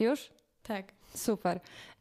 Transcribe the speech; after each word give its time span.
Już? 0.00 0.30
Tak. 0.62 0.92
Super. 1.14 1.60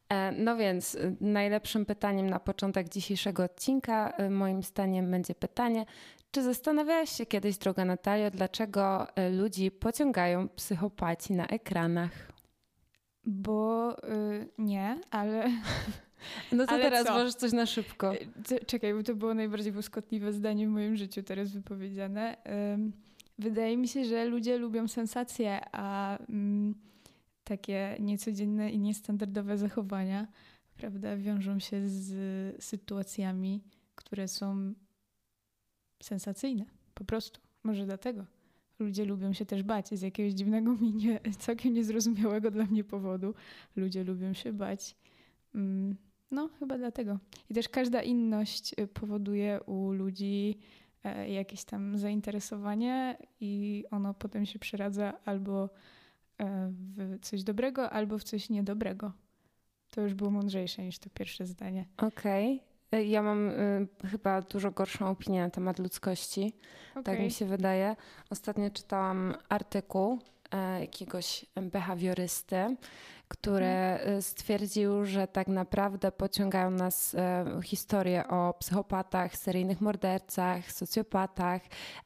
E, 0.10 0.32
no 0.32 0.58
więc 0.58 0.96
y, 0.96 1.16
najlepszym 1.22 1.86
pytaniem 1.86 2.30
na 2.30 2.40
początek 2.40 2.90
dzisiejszego 2.90 3.44
odcinka 3.44 4.14
y, 4.20 4.30
moim 4.30 4.64
zdaniem 4.64 5.12
będzie 5.12 5.36
pytanie, 5.36 5.86
czy 6.32 6.44
zastanawiałaś 6.44 7.10
się 7.10 7.26
kiedyś, 7.26 7.58
droga 7.58 7.86
Natalio, 7.86 8.32
dlaczego 8.32 9.08
y, 9.10 9.30
ludzi 9.30 9.72
pociągają 9.72 10.50
psychopaci 10.50 11.34
na 11.34 11.48
ekranach? 11.48 12.12
Bo 13.26 13.96
y, 14.04 14.48
nie, 14.58 15.00
ale. 15.12 15.46
No 16.52 16.66
to 16.66 16.72
Ale 16.72 16.84
teraz 16.84 17.08
co? 17.08 17.14
możesz 17.14 17.36
coś 17.36 17.52
na 17.52 17.66
szybko. 17.66 18.14
Czekaj, 18.68 18.94
bo 18.94 19.04
to 19.04 19.16
było 19.16 19.34
najbardziej 19.34 19.72
błyskotliwe 19.72 20.34
zdanie 20.34 20.68
w 20.68 20.70
moim 20.70 20.96
życiu 20.96 21.24
teraz 21.24 21.52
wypowiedziane. 21.52 22.38
Wydaje 23.40 23.78
mi 23.78 23.88
się, 23.88 24.06
że 24.06 24.26
ludzie 24.26 24.58
lubią 24.58 24.88
sensacje, 24.88 25.60
a 25.72 26.18
mm, 26.30 26.76
takie 27.48 27.98
niecodzienne 28.00 28.72
i 28.72 28.80
niestandardowe 28.80 29.58
zachowania, 29.58 30.28
prawda, 30.78 31.18
wiążą 31.18 31.60
się 31.60 31.88
z 31.88 32.64
sytuacjami, 32.64 33.64
które 33.96 34.28
są 34.28 34.74
sensacyjne. 36.04 36.66
Po 36.94 37.06
prostu. 37.06 37.42
Może 37.64 37.86
dlatego. 37.86 38.26
Ludzie 38.80 39.06
lubią 39.06 39.34
się 39.34 39.46
też 39.46 39.64
bać 39.64 39.88
z 39.90 40.02
jakiegoś 40.02 40.34
dziwnego 40.34 40.74
mi 40.82 40.94
nie, 40.94 41.20
całkiem 41.40 41.74
niezrozumiałego 41.74 42.52
dla 42.52 42.66
mnie 42.66 42.84
powodu. 42.84 43.34
Ludzie 43.76 44.04
lubią 44.04 44.34
się 44.34 44.54
bać. 44.54 44.96
Mm, 45.56 45.96
No, 46.32 46.50
chyba 46.60 46.78
dlatego. 46.78 47.20
I 47.50 47.54
też 47.54 47.70
każda 47.70 48.02
inność 48.02 48.76
y, 48.80 48.88
powoduje 48.88 49.60
u 49.66 49.92
ludzi 49.92 50.60
e, 51.04 51.30
jakieś 51.30 51.64
tam 51.64 51.98
zainteresowanie 51.98 53.18
i 53.40 53.84
ono 53.92 54.14
potem 54.14 54.46
się 54.46 54.60
przeradza 54.60 55.14
albo 55.26 55.70
w 56.40 57.20
coś 57.22 57.44
dobrego, 57.44 57.90
albo 57.90 58.18
w 58.18 58.24
coś 58.24 58.50
niedobrego. 58.50 59.12
To 59.92 60.02
już 60.02 60.14
było 60.14 60.32
mądrzejsze 60.32 60.84
niż 60.84 61.00
to 61.00 61.10
pierwsze 61.10 61.46
zdanie. 61.46 61.86
Okej. 61.98 62.64
Y, 62.96 63.06
Ja 63.06 63.22
mam 63.22 63.50
y, 63.50 63.88
chyba 64.12 64.42
dużo 64.42 64.72
gorszą 64.72 65.08
opinię 65.08 65.42
na 65.42 65.50
temat 65.50 65.80
ludzkości. 65.80 66.54
Tak 66.94 67.08
Okej. 67.08 67.24
mi 67.24 67.32
się 67.32 67.46
wydaje. 67.46 67.96
Ostatnio 68.30 68.70
czytałam 68.70 69.36
artykuł 69.50 70.14
e, 70.14 70.20
jakiegoś 70.80 71.46
behawiorysty, 71.62 72.76
który 73.28 73.66
e, 73.66 74.22
stwierdził, 74.22 75.06
że 75.06 75.28
tak 75.28 75.48
naprawdę 75.48 76.12
pociągają 76.12 76.72
nas 76.72 77.16
e, 77.16 77.46
historie 77.64 78.28
o 78.28 78.54
psychopatach, 78.60 79.38
seryjnych 79.38 79.82
mordercach, 79.82 80.72
socjopatach 80.72 81.62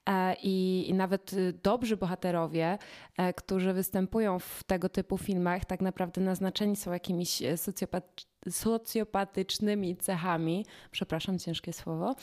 e, 0.06 0.36
i, 0.44 0.86
i 0.90 0.94
nawet 0.94 1.32
dobrzy 1.64 1.98
bohaterowie, 1.98 2.78
e, 3.18 3.34
którzy 3.34 3.74
występują 3.74 4.40
w 4.40 4.64
tego 4.64 4.90
typu 4.90 5.18
filmach, 5.18 5.66
tak 5.66 5.82
naprawdę 5.82 6.22
naznaczeni 6.22 6.76
są 6.76 6.94
jakimiś 6.94 7.42
e, 7.42 7.58
socjopat 7.58 8.32
socjopatycznymi 8.50 9.98
cechami. 9.98 10.66
Przepraszam, 10.92 11.40
ciężkie 11.40 11.74
słowo. 11.74 12.16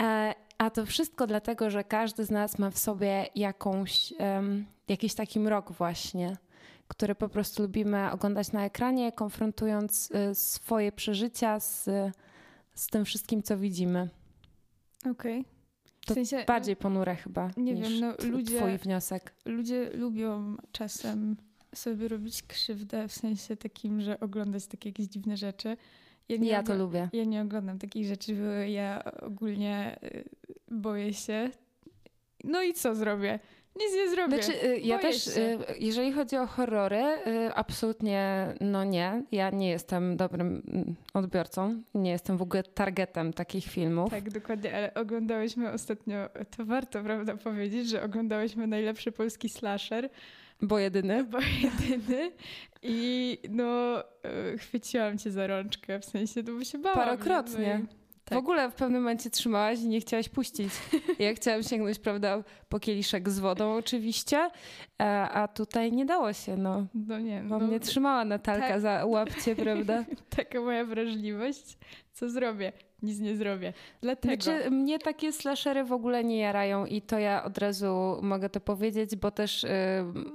E, 0.00 0.34
a 0.58 0.70
to 0.70 0.86
wszystko 0.86 1.26
dlatego, 1.26 1.70
że 1.70 1.84
każdy 1.84 2.24
z 2.24 2.30
nas 2.30 2.58
ma 2.58 2.70
w 2.70 2.78
sobie 2.78 3.26
jakąś, 3.34 4.12
em, 4.18 4.66
jakiś 4.88 5.14
taki 5.14 5.40
mrok 5.40 5.72
właśnie, 5.72 6.36
który 6.88 7.14
po 7.14 7.28
prostu 7.28 7.62
lubimy 7.62 8.10
oglądać 8.10 8.52
na 8.52 8.64
ekranie, 8.64 9.12
konfrontując 9.12 10.10
y, 10.30 10.34
swoje 10.34 10.92
przeżycia 10.92 11.60
z, 11.60 11.84
z 12.74 12.86
tym 12.86 13.04
wszystkim, 13.04 13.42
co 13.42 13.58
widzimy. 13.58 14.08
Okej. 15.10 15.44
W 16.00 16.06
To 16.06 16.14
sensie, 16.14 16.44
Bardziej 16.46 16.76
ponure 16.76 17.16
chyba 17.16 17.50
nie 17.56 17.74
niż 17.74 17.88
wiem, 17.88 18.00
no, 18.00 18.28
ludzie- 18.30 18.58
twój 18.58 18.78
wniosek. 18.78 19.34
Ludzie 19.44 19.90
lubią 19.94 20.56
czasem 20.72 21.36
sobie 21.74 22.08
robić 22.08 22.42
krzywdę 22.42 23.08
w 23.08 23.12
sensie 23.12 23.56
takim, 23.56 24.00
że 24.00 24.20
oglądać 24.20 24.66
takie 24.66 24.88
jakieś 24.88 25.06
dziwne 25.06 25.36
rzeczy. 25.36 25.76
nie 26.28 26.48
Ja 26.48 26.62
to 26.62 26.74
lubię. 26.74 27.08
Ja 27.12 27.24
nie 27.24 27.42
oglądam 27.42 27.78
takich 27.78 28.06
rzeczy, 28.06 28.34
bo 28.34 28.42
ja 28.50 29.04
ogólnie 29.22 29.98
y, 30.04 30.24
boję 30.70 31.14
się. 31.14 31.50
No 32.44 32.62
i 32.62 32.74
co 32.74 32.94
zrobię? 32.94 33.38
Nic 33.76 33.94
nie 33.94 34.10
zrobię. 34.10 34.42
Znaczy, 34.42 34.64
y, 34.66 34.78
ja 34.80 34.96
Boję 34.98 35.08
też, 35.12 35.24
się. 35.24 35.40
y, 35.40 35.58
jeżeli 35.80 36.12
chodzi 36.12 36.36
o 36.36 36.46
horrory, 36.46 36.96
y, 37.26 37.54
absolutnie 37.54 38.46
no 38.60 38.84
nie. 38.84 39.22
Ja 39.32 39.50
nie 39.50 39.68
jestem 39.70 40.16
dobrym 40.16 40.62
mm, 40.68 40.94
odbiorcą. 41.14 41.82
Nie 41.94 42.10
jestem 42.10 42.36
w 42.36 42.42
ogóle 42.42 42.62
targetem 42.62 43.32
takich 43.32 43.64
filmów. 43.64 44.10
Tak, 44.10 44.30
dokładnie, 44.30 44.76
ale 44.76 44.94
oglądałyśmy 44.94 45.72
ostatnio, 45.72 46.16
to 46.56 46.64
warto 46.64 47.02
prawda 47.02 47.36
powiedzieć, 47.36 47.88
że 47.88 48.02
oglądałyśmy 48.02 48.66
najlepszy 48.66 49.12
polski 49.12 49.48
slasher, 49.48 50.10
Bo 50.62 50.78
jedyny. 50.78 51.24
bo 51.32 51.38
jedyny 51.62 52.32
i 52.82 53.38
no 53.50 54.02
chwyciłam 54.58 55.18
cię 55.18 55.30
za 55.30 55.46
rączkę, 55.46 56.00
w 56.00 56.04
sensie, 56.04 56.42
to 56.42 56.52
by 56.52 56.64
się 56.64 56.78
bałam. 56.78 56.98
Parokrotnie. 56.98 57.58
nie? 57.66 57.78
No 57.78 57.84
i- 57.84 58.05
W 58.26 58.28
Tak. 58.28 58.38
ogóle 58.38 58.70
w 58.70 58.74
pewnym 58.74 59.02
momencie 59.02 59.30
trzymałaś 59.30 59.80
i 59.80 59.88
nie 59.88 60.00
chciałaś 60.00 60.28
puścić. 60.28 60.72
Ja 61.18 61.34
chciałam 61.34 61.62
sięgnąć, 61.62 61.98
prawda, 61.98 62.42
po 62.68 62.80
kieliszek 62.80 63.28
z 63.30 63.38
wodą 63.38 63.74
oczywiście, 63.74 64.50
a, 64.98 65.28
a 65.30 65.48
tutaj 65.48 65.92
nie 65.92 66.04
dało 66.06 66.32
się, 66.32 66.56
no. 66.56 66.86
No 66.94 67.18
nie, 67.18 67.42
Bo 67.48 67.58
no, 67.58 67.66
mnie 67.66 67.80
trzymała 67.80 68.24
Natalka 68.24 68.68
tak. 68.68 68.80
za 68.80 69.04
łapcie, 69.06 69.56
prawda? 69.56 70.04
taka 70.36 70.60
moja 70.60 70.84
wrażliwość. 70.84 71.78
Co 72.12 72.28
zrobię? 72.30 72.72
Nic 73.02 73.20
nie 73.20 73.36
zrobię. 73.36 73.72
Dlatego. 74.00 74.42
Znaczy, 74.42 74.70
mnie 74.70 74.98
takie 74.98 75.32
slashery 75.32 75.84
w 75.84 75.92
ogóle 75.92 76.24
nie 76.24 76.38
jarają 76.38 76.86
i 76.86 77.02
to 77.02 77.18
ja 77.18 77.44
od 77.44 77.58
razu 77.58 78.18
mogę 78.22 78.50
to 78.50 78.60
powiedzieć, 78.60 79.16
bo 79.16 79.30
też 79.30 79.64
y, 79.64 79.68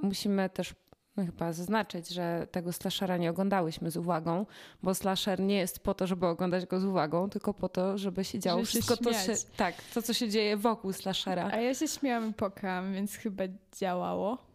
musimy 0.02 0.50
też 0.50 0.74
chyba 1.16 1.52
zaznaczyć, 1.52 2.08
że 2.08 2.46
tego 2.50 2.72
slashera 2.72 3.16
nie 3.16 3.30
oglądałyśmy 3.30 3.90
z 3.90 3.96
uwagą, 3.96 4.46
bo 4.82 4.94
slasher 4.94 5.40
nie 5.40 5.56
jest 5.56 5.78
po 5.78 5.94
to, 5.94 6.06
żeby 6.06 6.26
oglądać 6.26 6.66
go 6.66 6.80
z 6.80 6.84
uwagą, 6.84 7.30
tylko 7.30 7.54
po 7.54 7.68
to, 7.68 7.98
żeby 7.98 8.24
się 8.24 8.38
działo 8.38 8.60
Żeby 8.60 8.72
się 8.72 8.82
wszystko 8.82 9.04
to, 9.04 9.12
się, 9.12 9.32
tak, 9.56 9.74
to, 9.94 10.02
co 10.02 10.14
się 10.14 10.28
dzieje 10.28 10.56
wokół 10.56 10.92
slashera. 10.92 11.50
A 11.52 11.56
ja 11.56 11.74
się 11.74 11.88
śmiałam 11.88 12.30
i 12.30 12.34
pokałam, 12.34 12.94
więc 12.94 13.16
chyba 13.16 13.44
działało. 13.78 14.52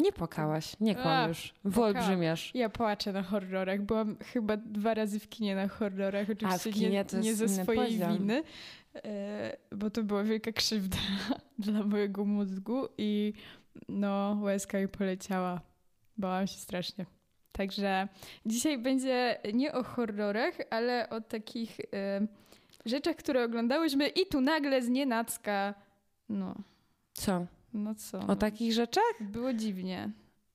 Nie 0.00 0.12
płakałaś, 0.12 0.76
nie 0.80 0.94
kłam 0.94 1.06
A, 1.24 1.28
już. 1.28 1.54
Wyolbrzymiasz. 1.64 2.54
Ja 2.54 2.68
płaczę 2.68 3.12
na 3.12 3.22
horrorach. 3.22 3.82
Byłam 3.82 4.16
chyba 4.32 4.56
dwa 4.56 4.94
razy 4.94 5.20
w 5.20 5.28
kinie 5.28 5.56
na 5.56 5.68
horrorach. 5.68 6.26
Oczywiście 6.30 6.90
nie, 6.90 7.04
nie 7.20 7.34
ze 7.34 7.48
swojej 7.48 7.98
poziom. 7.98 8.18
winy, 8.18 8.42
e, 8.94 9.56
bo 9.72 9.90
to 9.90 10.02
była 10.02 10.24
wielka 10.24 10.52
krzywda 10.52 10.98
dla 11.58 11.82
mojego 11.82 12.24
mózgu 12.24 12.88
i 12.98 13.32
no 13.88 14.38
łezka 14.42 14.78
mi 14.78 14.88
poleciała. 14.88 15.60
Bałam 16.16 16.46
się 16.46 16.58
strasznie. 16.58 17.06
Także 17.52 18.08
dzisiaj 18.46 18.78
będzie 18.78 19.38
nie 19.54 19.72
o 19.72 19.82
horrorach, 19.82 20.54
ale 20.70 21.10
o 21.10 21.20
takich 21.20 21.80
e, 21.80 22.26
rzeczach, 22.84 23.16
które 23.16 23.44
oglądałyśmy 23.44 24.08
i 24.08 24.26
tu 24.26 24.40
nagle 24.40 24.82
z 24.82 24.88
nienacka, 24.88 25.74
no, 26.28 26.54
Co? 27.14 27.46
no 27.74 27.94
co. 27.94 28.18
O 28.18 28.26
no. 28.26 28.36
takich 28.36 28.72
rzeczach? 28.72 29.14
Było 29.20 29.52
dziwnie. 29.52 30.10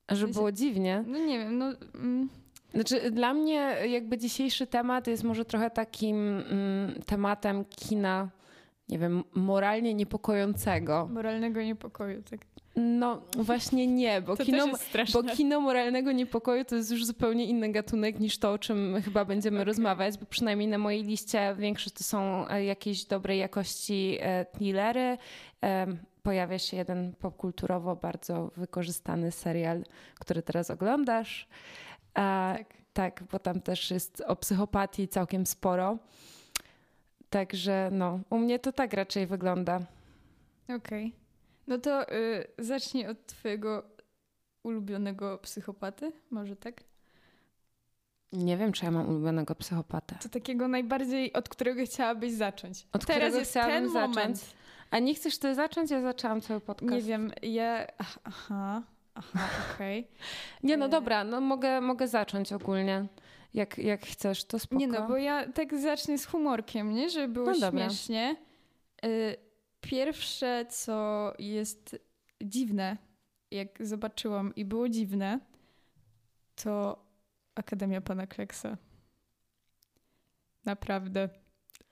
Że 0.10 0.26
sensie- 0.26 0.34
było 0.34 0.52
dziwnie. 0.52 1.04
No 1.08 1.18
nie 1.18 1.40
wiem, 1.40 1.58
no... 1.58 1.66
Mm, 1.96 2.30
Znaczy, 2.74 3.12
dla 3.12 3.34
mnie 3.34 3.76
jakby 3.88 4.18
dzisiejszy 4.18 4.68
temat 4.68 5.08
jest 5.08 5.24
może 5.24 5.46
trochę 5.46 5.70
takim 5.70 6.16
mm, 6.40 7.02
tematem 7.06 7.66
kina, 7.66 8.30
nie 8.90 9.00
wiem, 9.00 9.24
moralnie 9.36 9.94
niepokojącego. 9.94 11.08
moralnego 11.12 11.62
niepokoju, 11.62 12.24
tak. 12.24 12.40
No 12.76 13.22
właśnie 13.38 13.88
nie, 13.88 14.22
bo 14.22 14.38
To 14.38 14.46
kino, 14.46 14.66
bo 15.14 15.24
kino 15.24 15.60
moralnego 15.60 16.12
niepokoju 16.12 16.66
to 16.66 16.76
jest 16.76 16.92
już 16.92 17.06
zupełnie 17.06 17.46
inny 17.46 17.72
gatunek 17.72 18.20
niż 18.20 18.38
to, 18.38 18.52
o 18.52 18.58
czym 18.58 19.02
chyba 19.06 19.26
będziemy 19.26 19.58
Okej. 19.58 19.66
rozmawiać, 19.66 20.18
bo 20.18 20.26
przynajmniej 20.26 20.68
na 20.68 20.78
mojej 20.78 21.04
liście 21.04 21.56
większość 21.58 21.96
to 21.96 22.04
są 22.04 22.48
e, 22.48 22.66
jakieś 22.66 23.06
dobrej 23.06 23.40
jakości 23.40 24.18
e, 24.22 24.46
thrillery. 24.46 25.18
Em, 25.62 25.98
Pojawia 26.24 26.60
się 26.60 26.78
jeden 26.78 27.14
popkulturowo 27.14 27.96
bardzo 27.96 28.52
wykorzystany 28.58 29.32
serial, 29.32 29.84
który 30.20 30.42
teraz 30.42 30.72
oglądasz. 30.72 31.48
A, 32.14 32.56
tak. 32.58 32.68
tak, 32.94 33.24
bo 33.32 33.40
tam 33.40 33.62
też 33.62 33.92
jest 33.92 34.24
o 34.28 34.36
psychopatii 34.36 35.08
całkiem 35.08 35.46
sporo. 35.46 35.98
Także 37.30 37.90
no, 37.92 38.20
u 38.30 38.38
mnie 38.38 38.60
to 38.60 38.72
tak 38.72 38.94
raczej 38.94 39.28
wygląda. 39.28 39.80
Okej. 40.76 41.23
No 41.68 41.78
to 41.78 42.14
y, 42.14 42.48
zacznij 42.60 43.08
od 43.08 43.26
twojego 43.26 43.84
ulubionego 44.64 45.38
psychopaty, 45.38 46.12
może 46.32 46.56
tak? 46.56 46.76
Nie 48.32 48.58
wiem, 48.58 48.72
czy 48.72 48.86
ja 48.86 48.92
mam 48.92 49.10
ulubionego 49.10 49.56
psychopatę. 49.56 50.16
To 50.24 50.30
takiego 50.30 50.68
najbardziej, 50.68 51.34
od 51.34 51.50
którego 51.50 51.86
chciałabyś 51.86 52.32
zacząć. 52.32 52.88
Od 52.92 53.06
Teraz 53.06 53.18
którego 53.20 53.38
jest 53.40 53.54
ten 53.54 53.90
zacząć? 53.90 54.16
moment. 54.16 54.54
A 54.92 55.00
nie 55.00 55.16
chcesz 55.16 55.38
ty 55.38 55.56
zacząć? 55.56 55.92
Ja 55.92 56.02
zaczęłam 56.02 56.42
cały 56.42 56.60
podcast. 56.62 56.92
Nie 56.92 57.02
wiem, 57.02 57.32
ja... 57.42 57.88
Aha, 58.24 58.82
aha, 59.16 59.40
okej. 59.76 60.08
Nie, 60.64 60.78
no 60.78 60.86
E. 60.86 60.90
dobra, 60.90 61.24
no 61.24 61.42
mogę, 61.42 61.82
mogę 61.82 62.08
zacząć 62.08 62.54
ogólnie. 62.54 63.06
Jak, 63.54 63.78
jak 63.78 64.06
chcesz, 64.06 64.44
to 64.46 64.60
spoko. 64.60 64.80
Nie 64.80 64.88
no, 64.88 65.08
bo 65.08 65.18
ja 65.18 65.52
tak 65.52 65.80
zacznę 65.80 66.18
z 66.18 66.26
humorkiem, 66.26 66.94
nie? 66.94 67.10
Żeby 67.10 67.28
było 67.34 67.46
No 67.52 67.60
dobra. 67.60 67.90
śmiesznie. 67.90 68.36
Y, 69.06 69.36
Pierwsze, 69.84 70.66
co 70.70 71.34
jest 71.40 72.00
dziwne, 72.44 72.98
jak 73.52 73.88
zobaczyłam 73.88 74.56
i 74.56 74.66
było 74.66 74.90
dziwne, 74.90 75.40
to 76.64 77.04
Akademia 77.56 78.02
Pana 78.02 78.28
Kleksa. 78.28 78.78
Naprawdę. 80.66 81.30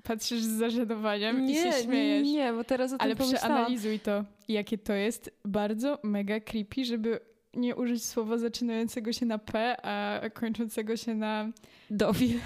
Patrzysz 0.04 0.42
z 0.44 0.48
zażenowaniem 0.58 1.46
nie, 1.46 1.52
i 1.54 1.56
się 1.56 1.84
śmiejesz. 1.84 2.28
Nie, 2.28 2.34
nie, 2.34 2.54
bo 2.54 2.64
teraz 2.64 2.94
o 2.94 2.98
tym 2.98 3.06
Ale 3.06 3.16
pomyślałam. 3.16 3.48
przeanalizuj 3.50 4.00
to, 4.00 4.26
jakie 4.48 4.78
to 4.78 4.94
jest 4.94 5.32
bardzo 5.46 6.00
mega 6.04 6.40
creepy, 6.40 6.86
żeby 6.86 7.20
nie 7.54 7.76
użyć 7.76 8.06
słowa 8.06 8.38
zaczynającego 8.38 9.14
się 9.14 9.26
na 9.26 9.38
P, 9.38 9.78
a 9.86 10.30
kończącego 10.30 10.98
się 10.98 11.16
na... 11.16 11.50
Dowi. 11.90 12.40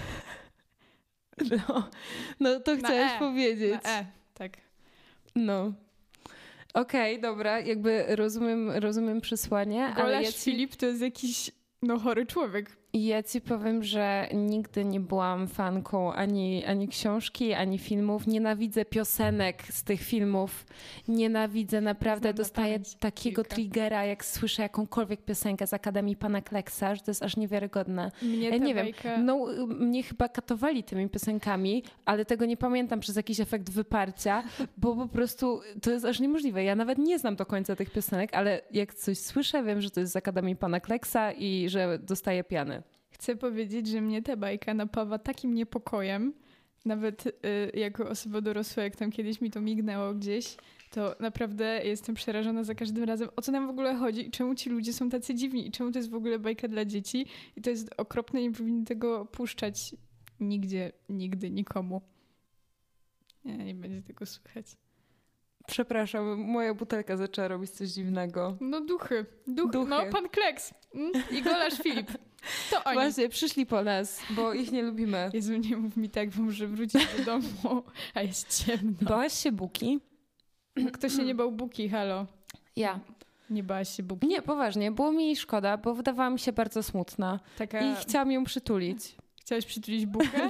No, 1.52 1.90
no 2.40 2.60
to 2.60 2.72
Na 2.76 2.78
chciałeś 2.80 3.12
E. 3.16 3.20
powiedzieć. 3.20 3.84
na 3.84 4.00
E. 4.00 4.06
Tak. 4.34 4.58
No. 5.36 5.74
Okej, 6.74 7.22
dobra, 7.22 7.60
jakby 7.60 8.06
rozumiem, 8.16 8.72
rozumiem 8.72 9.22
przesłanie, 9.22 9.86
ale 9.86 10.24
ja 10.24 10.32
ci, 10.32 10.40
Filip 10.40 10.76
to 10.76 10.86
jest 10.86 11.02
jakiś 11.02 11.52
no 11.82 12.00
chory 12.00 12.26
człowiek. 12.26 12.78
Ja 13.04 13.24
ci 13.24 13.42
powiem, 13.42 13.84
że 13.84 14.28
nigdy 14.34 14.86
nie 14.86 15.00
byłam 15.00 15.48
fanką 15.48 16.14
ani, 16.14 16.66
ani 16.66 16.88
książki, 16.88 17.54
ani 17.54 17.78
filmów. 17.78 18.28
Nienawidzę 18.28 18.86
piosenek 18.86 19.64
z 19.70 19.84
tych 19.84 20.02
filmów. 20.02 20.66
Nienawidzę, 21.08 21.82
naprawdę. 21.82 22.30
Znam 22.30 22.34
na 22.34 22.38
Dostaję 22.38 22.80
takiego 23.00 23.44
kilka. 23.44 23.56
triggera, 23.56 24.06
jak 24.06 24.26
słyszę 24.26 24.62
jakąkolwiek 24.62 25.22
piosenkę 25.22 25.68
z 25.68 25.74
Akademii 25.74 26.16
Pana 26.16 26.42
Kleksa, 26.42 26.96
że 26.96 27.02
to 27.02 27.12
jest 27.12 27.24
aż 27.24 27.38
niewiarygodne. 27.38 28.12
Mnie 28.22 28.50
Ja 28.50 28.58
nie 28.58 28.76
wiem. 28.76 28.88
No, 29.26 29.54
y, 29.54 29.68
mnie 29.68 30.04
chyba 30.04 30.30
katowali 30.30 30.84
tymi 30.84 31.10
piosenkami, 31.10 31.84
ale 32.06 32.26
tego 32.26 32.46
nie 32.46 32.58
pamiętam 32.58 33.00
przez 33.00 33.16
jakiś 33.16 33.40
efekt 33.40 33.70
wyparcia, 33.70 34.44
bo 34.78 34.96
po 34.96 35.08
prostu 35.08 35.62
to 35.82 35.92
jest 35.92 36.06
aż 36.06 36.20
niemożliwe. 36.20 36.64
Ja 36.64 36.76
nawet 36.76 36.98
nie 36.98 37.20
znam 37.20 37.36
do 37.36 37.46
końca 37.46 37.76
tych 37.76 37.92
piosenek, 37.92 38.34
ale 38.34 38.62
jak 38.72 38.94
coś 38.94 39.18
słyszę, 39.18 39.64
wiem, 39.64 39.82
że 39.82 39.92
to 39.92 40.00
jest 40.00 40.14
z 40.14 40.16
Akademii 40.16 40.56
Pana 40.56 40.80
Kleksa 40.80 41.32
i 41.32 41.70
że 41.70 42.00
dostaję 42.00 42.44
piany. 42.44 42.84
Chcę 43.16 43.36
powiedzieć, 43.36 43.88
że 43.88 44.02
mnie 44.02 44.22
ta 44.22 44.38
bajka 44.38 44.74
napawa 44.74 45.20
takim 45.20 45.54
niepokojem, 45.54 46.34
nawet 46.86 47.26
y, 47.28 47.32
jako 47.74 48.10
osoba 48.10 48.42
dorosła, 48.42 48.84
jak 48.84 48.96
tam 48.96 49.12
kiedyś 49.12 49.42
mi 49.42 49.52
to 49.52 49.62
mignęło 49.62 50.14
gdzieś, 50.14 50.58
to 50.92 51.16
naprawdę 51.20 51.82
jestem 51.84 52.16
przerażona 52.16 52.64
za 52.64 52.76
każdym 52.76 53.04
razem, 53.04 53.30
o 53.36 53.42
co 53.42 53.52
nam 53.52 53.68
w 53.68 53.70
ogóle 53.70 53.96
chodzi 53.96 54.28
i 54.28 54.32
czemu 54.32 54.56
ci 54.56 54.70
ludzie 54.70 54.94
są 54.94 55.10
tacy 55.10 55.36
dziwni 55.36 55.68
i 55.68 55.72
czemu 55.72 55.92
to 55.92 56.00
jest 56.00 56.12
w 56.12 56.16
ogóle 56.16 56.40
bajka 56.40 56.68
dla 56.68 56.86
dzieci 56.86 57.26
i 57.56 57.62
to 57.62 57.70
jest 57.70 57.90
okropne, 57.98 58.42
nie 58.42 58.52
powinni 58.52 58.86
tego 58.86 59.26
puszczać 59.26 59.96
nigdzie, 60.40 60.92
nigdy, 61.10 61.52
nikomu. 61.52 62.02
Nie, 63.46 63.58
nie 63.58 63.76
będzie 63.76 64.02
tego 64.02 64.26
słychać. 64.26 64.66
Przepraszam, 65.68 66.38
moja 66.38 66.74
butelka 66.74 67.18
zaczęła 67.18 67.48
robić 67.48 67.72
coś 67.72 67.90
dziwnego. 67.90 68.58
No 68.62 68.82
duchy, 68.82 69.26
duchy, 69.48 69.72
Duchy. 69.72 69.90
no 69.90 70.06
pan 70.12 70.30
Kleks 70.30 70.74
mm? 70.96 71.12
i 71.32 71.42
Golasz 71.42 71.82
Filip. 71.84 72.12
To 72.86 72.90
oni. 72.90 73.00
Właśnie, 73.00 73.30
przyszli 73.30 73.66
po 73.66 73.84
nas, 73.84 74.20
bo 74.30 74.54
ich 74.54 74.72
nie 74.72 74.84
lubimy. 74.84 75.30
Jezu, 75.34 75.58
nie 75.58 75.78
mów 75.78 75.98
mi 75.98 76.10
tak, 76.10 76.30
bo 76.30 76.44
muszę 76.44 76.68
wrócić 76.68 77.08
do 77.18 77.26
domu, 77.26 77.84
a 78.14 78.22
jest 78.22 78.66
ciemno. 78.66 78.94
Bałaś 79.02 79.34
się 79.34 79.52
Buki? 79.52 80.00
Kto 80.94 81.10
się 81.10 81.24
nie 81.24 81.36
bał 81.36 81.52
Buki, 81.52 81.90
halo? 81.90 82.26
Ja. 82.76 83.00
Nie 83.50 83.64
bałaś 83.64 83.90
się 83.96 84.04
Buki? 84.04 84.28
Nie, 84.28 84.42
poważnie, 84.42 84.92
było 84.92 85.12
mi 85.12 85.26
jej 85.26 85.36
szkoda, 85.36 85.78
bo 85.78 85.94
wydawała 85.94 86.30
mi 86.30 86.40
się 86.40 86.52
bardzo 86.54 86.84
smutna 86.84 87.40
Taka... 87.58 87.80
i 87.82 87.96
chciałam 87.96 88.32
ją 88.32 88.44
przytulić. 88.44 89.16
Chciałaś 89.42 89.66
przytulić 89.66 90.06
Bukę? 90.06 90.50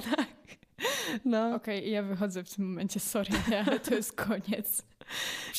No. 1.24 1.54
Okej, 1.54 1.90
ja 1.90 2.02
wychodzę 2.02 2.44
w 2.44 2.54
tym 2.54 2.68
momencie, 2.68 3.00
sorry, 3.00 3.30
ale 3.66 3.80
to 3.80 3.94
jest 3.94 4.12
koniec. 4.12 4.82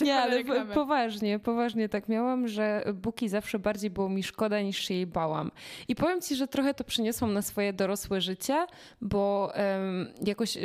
Nie, 0.02 0.16
ale 0.16 0.36
reklamę. 0.38 0.74
poważnie, 0.74 1.40
poważnie 1.40 1.90
tak 1.90 2.10
miałam, 2.10 2.48
że 2.48 2.84
Buki 2.94 3.30
zawsze 3.30 3.60
bardziej 3.60 3.90
było 3.90 4.10
mi 4.10 4.24
szkoda 4.24 4.62
niż 4.62 4.78
się 4.78 4.94
jej 4.94 5.08
bałam. 5.08 5.52
I 5.88 5.96
powiem 5.96 6.22
ci, 6.22 6.36
że 6.36 6.48
trochę 6.48 6.74
to 6.74 6.84
przyniosłam 6.84 7.34
na 7.34 7.42
swoje 7.42 7.74
dorosłe 7.74 8.22
życie, 8.22 8.66
bo 9.02 9.52
em, 9.56 10.14
jakoś 10.26 10.58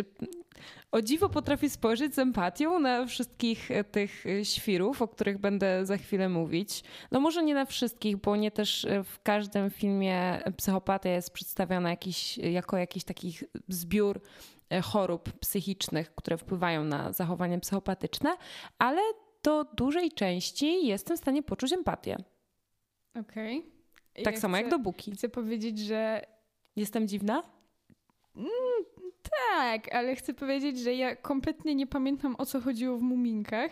o 0.92 1.02
dziwo 1.02 1.28
potrafię 1.28 1.70
spojrzeć 1.70 2.14
z 2.14 2.18
empatią 2.18 2.78
na 2.78 3.06
wszystkich 3.06 3.70
e, 3.70 3.84
tych 3.84 4.26
e, 4.26 4.44
świrów, 4.44 5.02
o 5.02 5.08
których 5.08 5.38
będę 5.38 5.86
za 5.86 5.96
chwilę 5.96 6.28
mówić. 6.28 6.82
No 7.10 7.20
może 7.20 7.42
nie 7.42 7.54
na 7.54 7.64
wszystkich, 7.64 8.16
bo 8.16 8.36
nie 8.36 8.50
też 8.50 8.84
e, 8.84 9.04
w 9.04 9.22
każdym 9.22 9.70
filmie 9.70 10.42
psychopatia 10.56 11.10
jest 11.10 11.30
przedstawiona 11.30 11.90
jakiś, 11.90 12.38
jako 12.38 12.76
jakiś 12.76 13.04
taki 13.04 13.38
zbiór 13.68 14.20
chorób 14.80 15.32
psychicznych, 15.32 16.14
które 16.14 16.38
wpływają 16.38 16.84
na 16.84 17.12
zachowanie 17.12 17.60
psychopatyczne, 17.60 18.36
ale 18.78 19.02
do 19.42 19.64
dużej 19.64 20.12
części 20.12 20.86
jestem 20.86 21.16
w 21.16 21.20
stanie 21.20 21.42
poczuć 21.42 21.72
empatię. 21.72 22.16
Okej. 23.20 23.72
I 24.16 24.22
Tak 24.22 24.34
ja 24.34 24.40
samo 24.40 24.54
chcę, 24.54 24.62
jak 24.62 24.70
do 24.70 24.78
Buki. 24.78 25.12
Chcę 25.12 25.28
powiedzieć, 25.28 25.78
że 25.78 26.26
Jestem 26.76 27.08
dziwna? 27.08 27.42
tak, 29.50 29.94
ale 29.94 30.16
chcę 30.16 30.34
powiedzieć, 30.34 30.78
że 30.78 30.94
ja 30.94 31.16
kompletnie 31.16 31.74
nie 31.74 31.86
pamiętam 31.86 32.36
o 32.38 32.46
co 32.46 32.60
chodziło 32.60 32.98
w 32.98 33.02
Muminkach. 33.02 33.70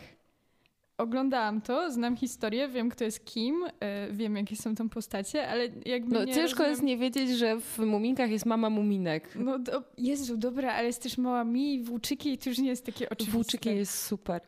Oglądałam 1.00 1.60
to, 1.60 1.90
znam 1.90 2.16
historię, 2.16 2.68
wiem 2.68 2.88
kto 2.88 3.04
jest 3.04 3.24
kim, 3.24 3.64
e, 3.80 4.12
wiem 4.12 4.36
jakie 4.36 4.56
są 4.56 4.74
tam 4.74 4.88
postacie, 4.88 5.48
ale 5.48 5.68
jakby 5.86 6.14
No 6.14 6.26
ciężko 6.26 6.42
rozumiem... 6.42 6.70
jest 6.70 6.82
nie 6.82 6.96
wiedzieć, 6.96 7.30
że 7.30 7.60
w 7.60 7.78
Muminkach 7.78 8.30
jest 8.30 8.46
mama 8.46 8.70
Muminek. 8.70 9.28
No 9.34 9.58
do... 9.58 9.82
Jezu, 9.98 10.36
dobra, 10.36 10.72
ale 10.72 10.86
jest 10.86 11.02
też 11.02 11.18
mała 11.18 11.44
mi 11.44 11.74
i 11.74 11.82
włóczyki 11.82 12.32
i 12.32 12.38
to 12.38 12.48
już 12.48 12.58
nie 12.58 12.68
jest 12.68 12.86
takie 12.86 13.10
oczywiste. 13.10 13.32
Włóczyki 13.32 13.68
jest 13.68 13.98
super. 13.98 14.40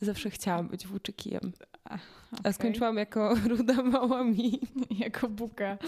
Zawsze 0.00 0.30
chciałam 0.30 0.68
być 0.68 0.86
włóczykiem. 0.86 1.52
A 1.84 1.98
Okej. 2.40 2.52
skończyłam 2.52 2.96
jako 2.96 3.34
ruda 3.48 3.82
mała 3.82 4.24
mi. 4.24 4.60
jako 5.04 5.28
buka. 5.28 5.78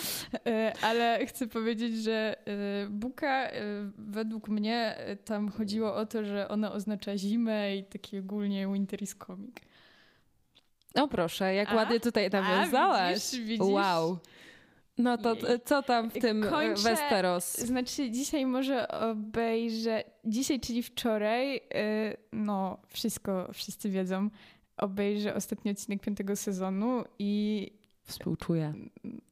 E, 0.47 0.73
Ale 0.83 1.27
chcę 1.27 1.47
powiedzieć, 1.47 1.97
że 1.97 2.37
e, 2.47 2.87
buka 2.91 3.51
według 3.99 4.49
mnie 4.49 4.99
tam 5.25 5.49
chodziło 5.49 5.95
o 5.95 6.07
to, 6.07 6.25
że 6.25 6.49
ona 6.49 6.73
oznacza 6.73 7.17
zimę 7.17 7.77
i 7.77 7.85
taki 7.85 8.19
ogólnie 8.19 8.69
winter 8.73 9.03
is 9.03 9.17
coming. 9.27 9.55
No 10.95 11.09
proszę, 11.09 11.55
jak 11.55 11.69
A? 11.69 11.75
ładnie 11.75 12.01
tutaj 12.01 12.31
nawiązałaś. 12.31 13.15
widzisz, 13.31 13.41
widzisz? 13.41 13.67
Wow. 13.67 14.19
No 14.99 15.19
to 15.19 15.37
co 15.65 15.83
tam 15.83 16.11
w 16.11 16.13
tym 16.13 16.45
e, 16.45 16.51
Kończę- 16.51 16.83
Westeros? 16.83 17.59
Znaczy 17.59 18.11
dzisiaj 18.11 18.47
może 18.47 18.89
obejrzę, 18.89 20.05
dzisiaj 20.25 20.61
czyli 20.61 20.83
wczoraj, 20.83 21.57
e, 21.57 21.61
no 22.33 22.79
wszystko, 22.87 23.49
wszyscy 23.53 23.91
wiedzą, 23.91 24.31
obejrzę 24.77 25.35
ostatni 25.35 25.71
odcinek 25.71 26.01
piątego 26.01 26.37
sezonu 26.37 27.05
i 27.19 27.71
Współczuję. 28.03 28.75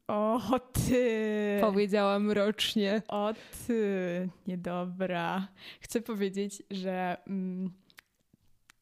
o 0.09 0.41
ty! 0.73 1.59
Powiedziałam 1.61 2.31
rocznie. 2.31 3.03
O 3.09 3.35
ty, 3.67 4.29
niedobra. 4.47 5.49
Chcę 5.81 6.01
powiedzieć, 6.01 6.63
że 6.71 7.17
mm, 7.27 7.71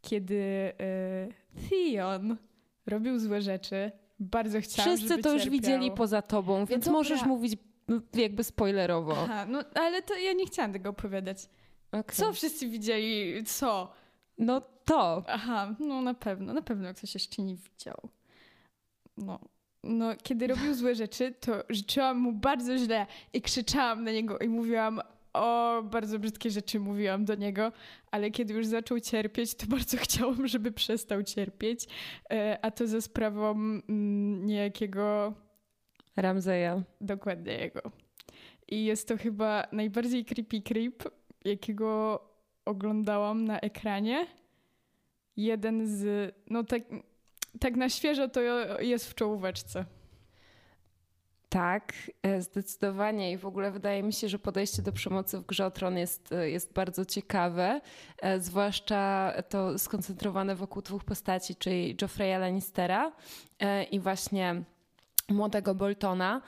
kiedy 0.02 0.72
y, 0.80 1.68
Theon 1.70 2.36
robił 2.86 3.18
złe 3.18 3.42
rzeczy, 3.42 3.92
bardzo 4.18 4.60
chciałam, 4.60 4.96
Wszyscy 4.96 5.18
to 5.22 5.32
już 5.32 5.42
cierpiał. 5.42 5.60
widzieli 5.60 5.90
poza 5.90 6.22
tobą, 6.22 6.66
więc 6.66 6.84
dobra. 6.84 6.98
możesz 6.98 7.24
mówić 7.24 7.58
jakby 8.14 8.44
spoilerowo. 8.44 9.16
Aha, 9.24 9.46
no 9.48 9.64
ale 9.74 10.02
to 10.02 10.14
ja 10.14 10.32
nie 10.32 10.46
chciałam 10.46 10.72
tego 10.72 10.90
opowiadać. 10.90 11.38
Okej. 11.92 12.16
Co 12.16 12.32
wszyscy 12.32 12.68
widzieli? 12.68 13.44
Co? 13.44 13.92
No 14.38 14.62
to. 14.84 15.24
Aha, 15.28 15.74
no 15.80 16.02
na 16.02 16.14
pewno, 16.14 16.52
na 16.52 16.62
pewno 16.62 16.94
ktoś 16.94 17.14
jeszcze 17.14 17.42
nie 17.42 17.56
widział. 17.56 17.96
No. 19.16 19.38
No, 19.82 20.14
kiedy 20.22 20.46
robił 20.46 20.74
złe 20.74 20.94
rzeczy, 20.94 21.34
to 21.40 21.52
życzyłam 21.68 22.18
mu 22.18 22.32
bardzo 22.32 22.78
źle 22.78 23.06
i 23.32 23.42
krzyczałam 23.42 24.04
na 24.04 24.10
niego 24.12 24.38
i 24.38 24.48
mówiłam, 24.48 25.00
o, 25.34 25.82
bardzo 25.82 26.18
brzydkie 26.18 26.50
rzeczy 26.50 26.80
mówiłam 26.80 27.24
do 27.24 27.34
niego, 27.34 27.72
ale 28.10 28.30
kiedy 28.30 28.54
już 28.54 28.66
zaczął 28.66 29.00
cierpieć, 29.00 29.54
to 29.54 29.66
bardzo 29.76 29.96
chciałam, 29.96 30.46
żeby 30.46 30.72
przestał 30.72 31.22
cierpieć, 31.22 31.86
e, 32.30 32.58
a 32.62 32.70
to 32.70 32.86
za 32.86 33.00
sprawą 33.00 33.50
mm, 33.50 34.46
niejakiego 34.46 35.34
Ramzeja. 36.16 36.82
Dokładnie 37.00 37.52
jego. 37.52 37.82
I 38.68 38.84
jest 38.84 39.08
to 39.08 39.16
chyba 39.16 39.66
najbardziej 39.72 40.24
creepy 40.24 40.60
creep, 40.60 41.04
jakiego 41.44 42.20
oglądałam 42.64 43.44
na 43.44 43.60
ekranie. 43.60 44.26
Jeden 45.36 45.86
z. 45.86 46.34
No 46.50 46.64
tak, 46.64 46.82
tak 47.60 47.76
na 47.76 47.88
świeżo 47.88 48.28
to 48.28 48.40
jest 48.80 49.10
w 49.10 49.14
czołóweczce. 49.14 49.84
Tak, 51.54 51.92
e, 52.22 52.42
zdecydowanie 52.42 53.32
i 53.32 53.36
w 53.36 53.46
ogóle 53.46 53.70
wydaje 53.70 54.02
mi 54.02 54.12
się, 54.12 54.28
że 54.28 54.38
podejście 54.38 54.82
do 54.82 54.92
przemocy 54.92 55.38
w 55.38 55.46
grze 55.46 55.70
jest, 55.94 56.32
e, 56.32 56.50
jest 56.50 56.72
bardzo 56.72 57.04
ciekawe, 57.04 57.80
e, 58.18 58.40
zwłaszcza 58.40 59.32
to 59.48 59.78
skoncentrowane 59.78 60.54
wokół 60.54 60.82
dwóch 60.82 61.04
postaci, 61.04 61.56
czyli 61.56 61.96
Joffreya 62.02 62.38
Lannistera 62.40 63.12
i 63.90 64.00
właśnie 64.00 64.62
młodego 65.28 65.74
Boltona. 65.74 66.42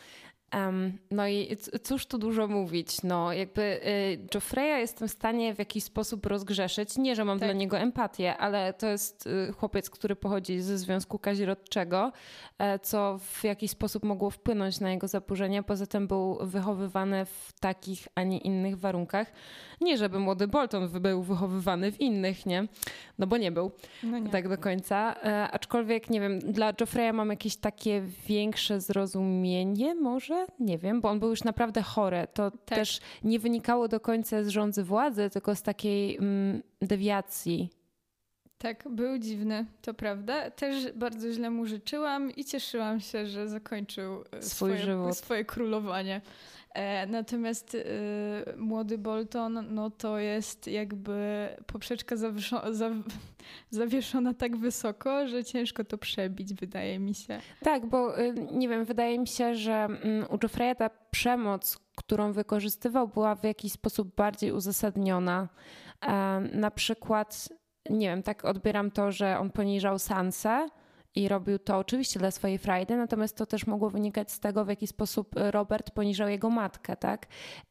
No 1.10 1.28
i 1.28 1.56
cóż 1.82 2.06
tu 2.06 2.18
dużo 2.18 2.48
mówić, 2.48 3.02
no 3.02 3.32
jakby 3.32 3.62
y, 3.62 4.26
Joffreya 4.34 4.80
jestem 4.80 5.08
w 5.08 5.10
stanie 5.10 5.54
w 5.54 5.58
jakiś 5.58 5.84
sposób 5.84 6.26
rozgrzeszyć. 6.26 6.96
Nie, 6.96 7.16
że 7.16 7.24
mam 7.24 7.38
tak. 7.38 7.48
dla 7.48 7.52
niego 7.52 7.78
empatię, 7.78 8.36
ale 8.36 8.72
to 8.72 8.86
jest 8.86 9.26
y, 9.26 9.52
chłopiec, 9.52 9.90
który 9.90 10.16
pochodzi 10.16 10.60
ze 10.60 10.78
Związku 10.78 11.18
Kazirodczego, 11.18 12.12
e, 12.58 12.78
co 12.78 13.18
w 13.18 13.44
jakiś 13.44 13.70
sposób 13.70 14.04
mogło 14.04 14.30
wpłynąć 14.30 14.80
na 14.80 14.90
jego 14.90 15.08
zaburzenia. 15.08 15.62
Poza 15.62 15.86
tym 15.86 16.06
był 16.06 16.38
wychowywany 16.40 17.24
w 17.24 17.52
takich, 17.60 18.08
a 18.14 18.22
nie 18.22 18.38
innych 18.38 18.78
warunkach. 18.78 19.32
Nie, 19.80 19.98
żeby 19.98 20.18
młody 20.18 20.48
Bolton 20.48 20.88
był 20.88 21.22
wychowywany 21.22 21.92
w 21.92 22.00
innych, 22.00 22.46
nie? 22.46 22.68
No 23.18 23.26
bo 23.26 23.36
nie 23.36 23.52
był 23.52 23.72
no 24.02 24.18
nie. 24.18 24.30
tak 24.30 24.48
do 24.48 24.58
końca. 24.58 25.14
E, 25.22 25.50
aczkolwiek, 25.50 26.10
nie 26.10 26.20
wiem, 26.20 26.38
dla 26.38 26.72
Joffreya 26.80 27.12
mam 27.12 27.30
jakieś 27.30 27.56
takie 27.56 28.02
większe 28.26 28.80
zrozumienie 28.80 29.94
może? 29.94 30.45
Nie 30.60 30.78
wiem, 30.78 31.00
bo 31.00 31.10
on 31.10 31.20
był 31.20 31.30
już 31.30 31.44
naprawdę 31.44 31.82
chory. 31.82 32.26
To 32.34 32.50
tak. 32.50 32.78
też 32.78 33.00
nie 33.24 33.38
wynikało 33.38 33.88
do 33.88 34.00
końca 34.00 34.44
z 34.44 34.48
rządzy 34.48 34.84
władzy, 34.84 35.30
tylko 35.30 35.54
z 35.54 35.62
takiej 35.62 36.16
mm, 36.16 36.62
dewiacji. 36.82 37.70
Tak, 38.58 38.84
był 38.90 39.18
dziwny, 39.18 39.66
to 39.82 39.94
prawda. 39.94 40.50
Też 40.50 40.92
bardzo 40.92 41.32
źle 41.32 41.50
mu 41.50 41.66
życzyłam 41.66 42.30
i 42.30 42.44
cieszyłam 42.44 43.00
się, 43.00 43.26
że 43.26 43.48
zakończył 43.48 44.24
e, 44.32 44.42
Swój 44.42 44.42
swoje, 44.42 44.78
żywot. 44.78 45.16
swoje 45.16 45.44
królowanie. 45.44 46.20
E, 46.76 47.06
natomiast 47.06 47.74
y, 47.74 47.84
młody 48.56 48.98
Bolton, 48.98 49.66
no 49.74 49.90
to 49.90 50.18
jest 50.18 50.66
jakby 50.66 51.48
poprzeczka 51.66 52.16
zawieszona, 53.70 54.34
tak 54.34 54.56
wysoko, 54.56 55.28
że 55.28 55.44
ciężko 55.44 55.84
to 55.84 55.98
przebić, 55.98 56.54
wydaje 56.54 56.98
mi 56.98 57.14
się. 57.14 57.40
Tak, 57.60 57.86
bo 57.86 58.20
y, 58.20 58.34
nie 58.52 58.68
wiem, 58.68 58.84
wydaje 58.84 59.18
mi 59.18 59.26
się, 59.26 59.54
że 59.54 59.72
mm, 59.72 60.26
u 60.30 60.38
Joffreya 60.42 60.76
ta 60.78 60.90
przemoc, 61.10 61.78
którą 61.96 62.32
wykorzystywał, 62.32 63.08
była 63.08 63.34
w 63.34 63.44
jakiś 63.44 63.72
sposób 63.72 64.14
bardziej 64.14 64.52
uzasadniona. 64.52 65.48
E, 66.06 66.40
na 66.52 66.70
przykład, 66.70 67.48
nie 67.90 68.08
wiem, 68.08 68.22
tak 68.22 68.44
odbieram 68.44 68.90
to, 68.90 69.12
że 69.12 69.38
on 69.38 69.50
poniżał 69.50 69.98
Sansę 69.98 70.68
i 71.16 71.28
robił 71.28 71.58
to 71.58 71.78
oczywiście 71.78 72.18
dla 72.18 72.30
swojej 72.30 72.58
frajdy, 72.58 72.96
natomiast 72.96 73.36
to 73.36 73.46
też 73.46 73.66
mogło 73.66 73.90
wynikać 73.90 74.32
z 74.32 74.40
tego, 74.40 74.64
w 74.64 74.68
jaki 74.68 74.86
sposób 74.86 75.34
Robert 75.34 75.90
poniżał 75.90 76.28
jego 76.28 76.50
matkę, 76.50 76.96
tak? 76.96 77.26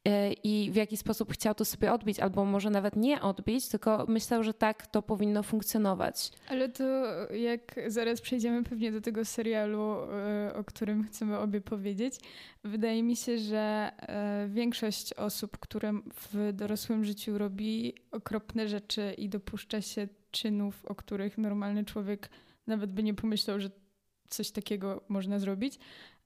Y, 0.08 0.32
I 0.44 0.70
w 0.72 0.76
jaki 0.76 0.96
sposób 0.96 1.32
chciał 1.32 1.54
to 1.54 1.64
sobie 1.64 1.92
odbić, 1.92 2.20
albo 2.20 2.44
może 2.44 2.70
nawet 2.70 2.96
nie 2.96 3.20
odbić, 3.20 3.68
tylko 3.68 4.06
myślał, 4.08 4.42
że 4.42 4.54
tak 4.54 4.86
to 4.86 5.02
powinno 5.02 5.42
funkcjonować. 5.42 6.30
Ale 6.48 6.68
to 6.68 6.84
jak 7.32 7.80
zaraz 7.86 8.20
przejdziemy 8.20 8.64
pewnie 8.64 8.92
do 8.92 9.00
tego 9.00 9.24
serialu, 9.24 9.96
y, 10.50 10.54
o 10.54 10.64
którym 10.64 11.04
chcemy 11.04 11.38
obie 11.38 11.60
powiedzieć, 11.60 12.14
wydaje 12.64 13.02
mi 13.02 13.16
się, 13.16 13.38
że 13.38 13.92
większość 14.48 15.14
osób, 15.14 15.58
które 15.58 15.92
w 16.32 16.52
dorosłym 16.52 17.04
życiu 17.04 17.38
robi 17.38 17.94
okropne 18.10 18.68
rzeczy 18.68 19.14
i 19.18 19.28
dopuszcza 19.28 19.80
się 19.80 20.08
czynów, 20.30 20.84
o 20.86 20.94
których 20.94 21.38
normalny 21.38 21.84
człowiek 21.84 22.28
nawet 22.66 22.92
by 22.92 23.02
nie 23.02 23.14
pomyślał, 23.14 23.60
że 23.60 23.70
coś 24.28 24.50
takiego 24.50 25.04
można 25.08 25.38
zrobić, 25.38 25.78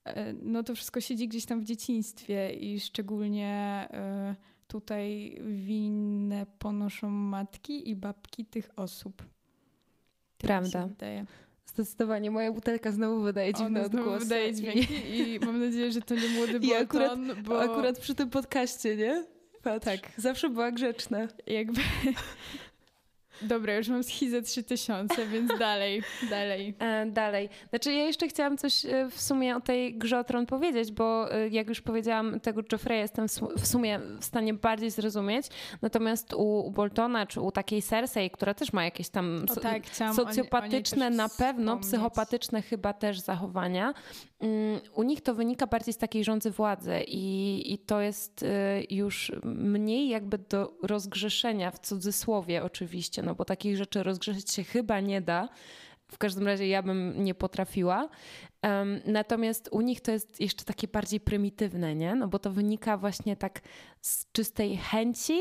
e, 0.04 0.32
no 0.32 0.62
to 0.62 0.75
wszystko 0.75 1.00
siedzi 1.00 1.28
gdzieś 1.28 1.47
tam 1.47 1.61
w 1.61 1.64
dzieciństwie 1.64 2.52
i 2.52 2.80
szczególnie 2.80 3.49
e, 3.90 4.37
tutaj 4.66 5.38
winne 5.47 6.47
ponoszą 6.59 7.11
matki 7.11 7.90
i 7.90 7.97
babki 7.97 8.44
tych 8.44 8.70
osób. 8.76 9.16
Tak 9.16 9.28
Prawda. 10.38 10.88
Zdecydowanie. 11.66 12.30
Moja 12.30 12.52
butelka 12.52 12.92
znowu 12.92 13.23
wydaje 13.23 13.54
dziwne 13.54 13.80
Ona 13.80 13.87
odgłosy. 13.87 14.25
wydaje 14.25 14.54
dźwięki 14.54 14.94
i... 14.94 15.18
i 15.35 15.40
mam 15.40 15.61
nadzieję, 15.61 15.92
że 15.92 16.02
to 16.02 16.14
nie 16.14 16.28
młody 16.28 16.61
Bolton, 16.61 16.82
akurat, 16.82 17.42
bo... 17.42 17.62
akurat 17.62 17.99
przy 17.99 18.14
tym 18.14 18.30
podcaście, 18.30 18.97
nie? 18.97 19.25
Patrz, 19.62 19.85
tak. 19.85 20.12
Zawsze 20.16 20.49
była 20.49 20.73
grzeczna. 20.73 21.28
Jakby 21.47 21.80
Dobra, 23.42 23.76
już 23.76 23.88
mam 23.88 24.02
schizę 24.02 24.42
3000, 24.42 25.26
więc 25.26 25.59
dalej, 25.59 26.02
dalej. 26.30 26.75
E, 26.78 27.06
dalej. 27.06 27.49
Znaczy 27.70 27.92
ja 27.92 28.04
jeszcze 28.04 28.28
chciałam 28.28 28.59
coś 28.59 28.87
e, 28.87 29.09
w 29.11 29.20
sumie 29.20 29.56
o 29.56 29.61
tej 29.61 29.94
grze 29.94 30.18
o 30.18 30.25
tron 30.25 30.47
powiedzieć, 30.47 30.92
bo 30.92 31.35
e, 31.35 31.49
jak 31.49 31.68
już 31.68 31.80
powiedziałam, 31.80 32.40
tego 32.40 32.62
Joffreya 32.73 32.99
jestem 32.99 33.26
w 33.59 33.66
sumie 33.66 34.00
w 34.20 34.25
stanie 34.25 34.54
bardziej 34.54 34.90
zrozumieć, 34.90 35.47
natomiast 35.82 36.32
u, 36.32 36.66
u 36.66 36.70
Boltona 36.70 37.26
czy 37.26 37.40
u 37.40 37.52
takiej 37.52 37.82
Cersei, 37.82 38.30
która 38.30 38.54
też 38.54 38.73
ma 38.73 38.85
jakieś 38.85 39.09
tam 39.09 39.47
so, 39.49 39.61
tak, 39.61 39.82
socjopatyczne, 40.14 41.04
o 41.04 41.09
o 41.09 41.11
na 41.11 41.28
pewno, 41.28 41.78
psychopatyczne 41.78 42.62
chyba 42.62 42.92
też 42.92 43.20
zachowania, 43.20 43.94
mm, 44.40 44.80
u 44.94 45.02
nich 45.02 45.20
to 45.20 45.35
wynika 45.35 45.66
bardziej 45.66 45.94
z 45.94 45.99
takiej 45.99 46.25
rządzy 46.25 46.50
władzy 46.50 47.00
i, 47.06 47.62
i 47.73 47.78
to 47.78 48.00
jest 48.00 48.44
już 48.90 49.32
mniej 49.44 50.09
jakby 50.09 50.38
do 50.38 50.73
rozgrzeszenia 50.82 51.70
w 51.70 51.78
cudzysłowie 51.78 52.64
oczywiście, 52.64 53.23
no 53.30 53.34
bo 53.34 53.44
takich 53.44 53.76
rzeczy 53.76 54.02
rozgrzeszyć 54.02 54.50
się 54.50 54.64
chyba 54.64 55.00
nie 55.00 55.20
da. 55.20 55.49
W 56.08 56.18
każdym 56.18 56.46
razie 56.46 56.68
ja 56.68 56.82
bym 56.82 57.25
nie 57.25 57.34
potrafiła. 57.34 58.08
Um, 58.62 59.00
natomiast 59.06 59.68
u 59.72 59.80
nich 59.80 60.00
to 60.00 60.12
jest 60.12 60.40
jeszcze 60.40 60.64
takie 60.64 60.88
bardziej 60.88 61.20
prymitywne, 61.20 61.94
nie? 61.94 62.14
No 62.14 62.28
bo 62.28 62.38
to 62.38 62.50
wynika 62.50 62.96
właśnie 62.96 63.37
tak 63.37 63.60
z 64.00 64.32
czystej 64.32 64.76
chęci 64.76 65.38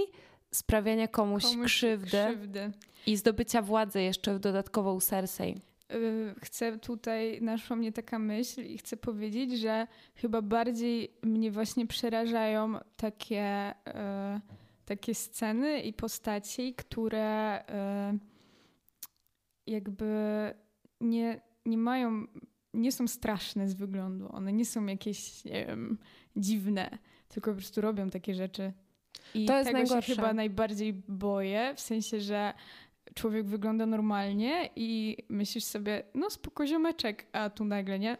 sprawiania 0.52 1.08
komuś, 1.08 1.44
komuś 1.44 1.66
krzywdy, 1.66 2.08
krzywdy, 2.10 2.72
i 3.08 3.18
zdobycia 3.18 3.62
władzy 3.62 4.02
jeszcze 4.02 4.40
dodatkowo 4.40 4.94
u 4.94 5.02
Cersei. 5.02 5.56
Y, 5.94 6.36
chcę 6.44 6.78
tutaj, 6.78 7.42
naszła 7.42 7.76
mnie 7.76 7.92
taka 7.92 8.20
myśl 8.20 8.62
i 8.62 8.78
chcę 8.78 8.98
powiedzieć, 8.98 9.60
że 9.60 9.88
chyba 10.16 10.42
bardziej 10.42 11.14
mnie 11.24 11.52
właśnie 11.52 11.88
przerażają 11.88 12.80
takie... 12.98 13.74
Yy 13.86 14.60
takie 14.90 15.16
sceny 15.16 15.82
i 15.82 15.94
postaci, 15.94 16.74
które 16.76 17.64
e, 17.70 18.18
jakby 19.68 20.14
nie, 21.02 21.42
nie 21.66 21.78
mają, 21.78 22.28
nie 22.74 22.92
są 22.92 23.08
straszne 23.08 23.70
z 23.70 23.74
wyglądu. 23.74 24.30
One 24.32 24.54
nie 24.54 24.66
są 24.66 24.86
jakieś 24.86 25.46
nie 25.46 25.66
wiem, 25.66 25.98
dziwne, 26.36 26.98
tylko 27.28 27.52
po 27.52 27.58
prostu 27.58 27.82
robią 27.82 28.10
takie 28.10 28.34
rzeczy. 28.34 28.74
I 29.34 29.46
to 29.46 29.54
jest 29.54 29.66
tego 29.66 29.80
najgorsze. 29.80 30.08
się 30.08 30.16
chyba 30.16 30.34
najbardziej 30.34 30.94
boję, 31.08 31.74
w 31.76 31.80
sensie, 31.80 32.20
że 32.20 32.54
człowiek 33.14 33.48
wygląda 33.48 33.86
normalnie 33.86 34.70
i 34.76 35.18
myślisz 35.30 35.64
sobie, 35.64 36.04
no 36.16 36.30
spoko 36.30 36.68
ziomeczek, 36.68 37.26
a 37.32 37.50
tu 37.50 37.66
nagle 37.66 38.00
nie, 38.00 38.18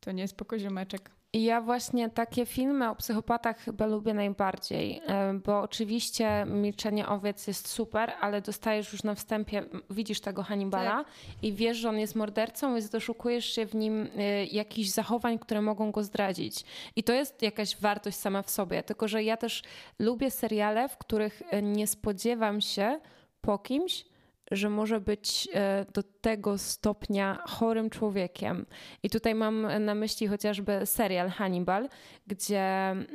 to 0.00 0.12
nie 0.12 0.28
spoko 0.28 0.58
ziomeczek. 0.58 1.10
Ja 1.32 1.60
właśnie 1.60 2.10
takie 2.10 2.46
filmy 2.46 2.90
o 2.90 2.96
psychopatach 2.96 3.58
chyba 3.58 3.86
lubię 3.86 4.14
najbardziej, 4.14 5.00
e, 5.06 5.34
bo 5.44 5.60
oczywiście 5.60 6.46
Milczenie 6.46 7.08
Owiec 7.08 7.46
jest 7.46 7.68
super, 7.68 8.12
ale 8.20 8.40
dostajesz 8.40 8.92
już 8.92 9.02
na 9.02 9.14
wstępie, 9.14 9.62
widzisz 9.90 10.20
tego 10.20 10.42
Hannibala 10.42 11.04
tak. 11.04 11.06
i 11.42 11.52
wiesz, 11.52 11.76
że 11.76 11.88
on 11.88 11.98
jest 11.98 12.14
mordercą, 12.14 12.74
więc 12.74 12.90
doszukujesz 12.90 13.44
się 13.44 13.66
w 13.66 13.74
nim 13.74 14.08
e, 14.16 14.44
jakichś 14.44 14.88
zachowań, 14.88 15.38
które 15.38 15.62
mogą 15.62 15.90
go 15.90 16.02
zdradzić. 16.02 16.64
I 16.96 17.02
to 17.02 17.12
jest 17.12 17.42
jakaś 17.42 17.76
wartość 17.76 18.16
sama 18.16 18.42
w 18.42 18.50
sobie. 18.50 18.82
Tylko, 18.82 19.08
że 19.08 19.22
ja 19.22 19.36
też 19.36 19.62
lubię 19.98 20.30
seriale, 20.30 20.88
w 20.88 20.98
których 20.98 21.42
e, 21.50 21.62
nie 21.62 21.86
spodziewam 21.86 22.60
się 22.60 23.00
po 23.40 23.58
kimś, 23.58 24.04
że 24.50 24.70
może 24.70 25.00
być 25.00 25.48
e, 25.52 25.86
do 25.92 26.02
tego 26.02 26.58
stopnia 26.58 27.38
chorym 27.46 27.90
człowiekiem. 27.90 28.66
I 29.02 29.10
tutaj 29.10 29.34
mam 29.34 29.84
na 29.84 29.94
myśli 29.94 30.26
chociażby 30.26 30.86
serial 30.86 31.28
Hannibal, 31.28 31.88
gdzie 32.26 32.62
mm, 32.90 33.06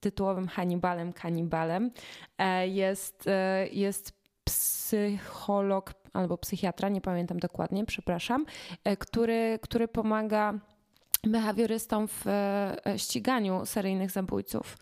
tytułowym 0.00 0.48
Hannibalem, 0.48 1.12
kanibalem 1.12 1.90
e, 2.38 2.68
jest, 2.68 3.26
e, 3.26 3.68
jest 3.68 4.12
psycholog 4.44 5.94
albo 6.12 6.38
psychiatra, 6.38 6.88
nie 6.88 7.00
pamiętam 7.00 7.38
dokładnie, 7.38 7.86
przepraszam, 7.86 8.46
który, 8.98 9.58
który 9.62 9.88
pomaga 9.88 10.54
behawiorystom 11.24 12.08
w 12.08 12.24
ściganiu 12.96 13.66
seryjnych 13.66 14.10
zabójców. 14.10 14.76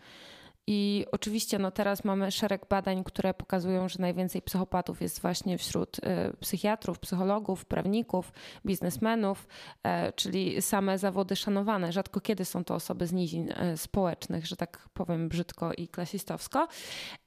I 0.67 1.05
oczywiście 1.11 1.59
no 1.59 1.71
teraz 1.71 2.03
mamy 2.03 2.31
szereg 2.31 2.65
badań, 2.69 3.03
które 3.03 3.33
pokazują, 3.33 3.89
że 3.89 3.99
najwięcej 3.99 4.41
psychopatów 4.41 5.01
jest 5.01 5.21
właśnie 5.21 5.57
wśród 5.57 5.99
y, 5.99 6.01
psychiatrów, 6.39 6.99
psychologów, 6.99 7.65
prawników, 7.65 8.31
biznesmenów, 8.65 9.47
e, 9.83 10.13
czyli 10.13 10.61
same 10.61 10.97
zawody 10.97 11.35
szanowane. 11.35 11.91
Rzadko 11.91 12.21
kiedy 12.21 12.45
są 12.45 12.63
to 12.63 12.75
osoby 12.75 13.07
z 13.07 13.13
nizin 13.13 13.51
e, 13.51 13.77
społecznych, 13.77 14.47
że 14.47 14.55
tak 14.55 14.89
powiem 14.93 15.29
brzydko 15.29 15.73
i 15.73 15.87
klasistowsko. 15.87 16.67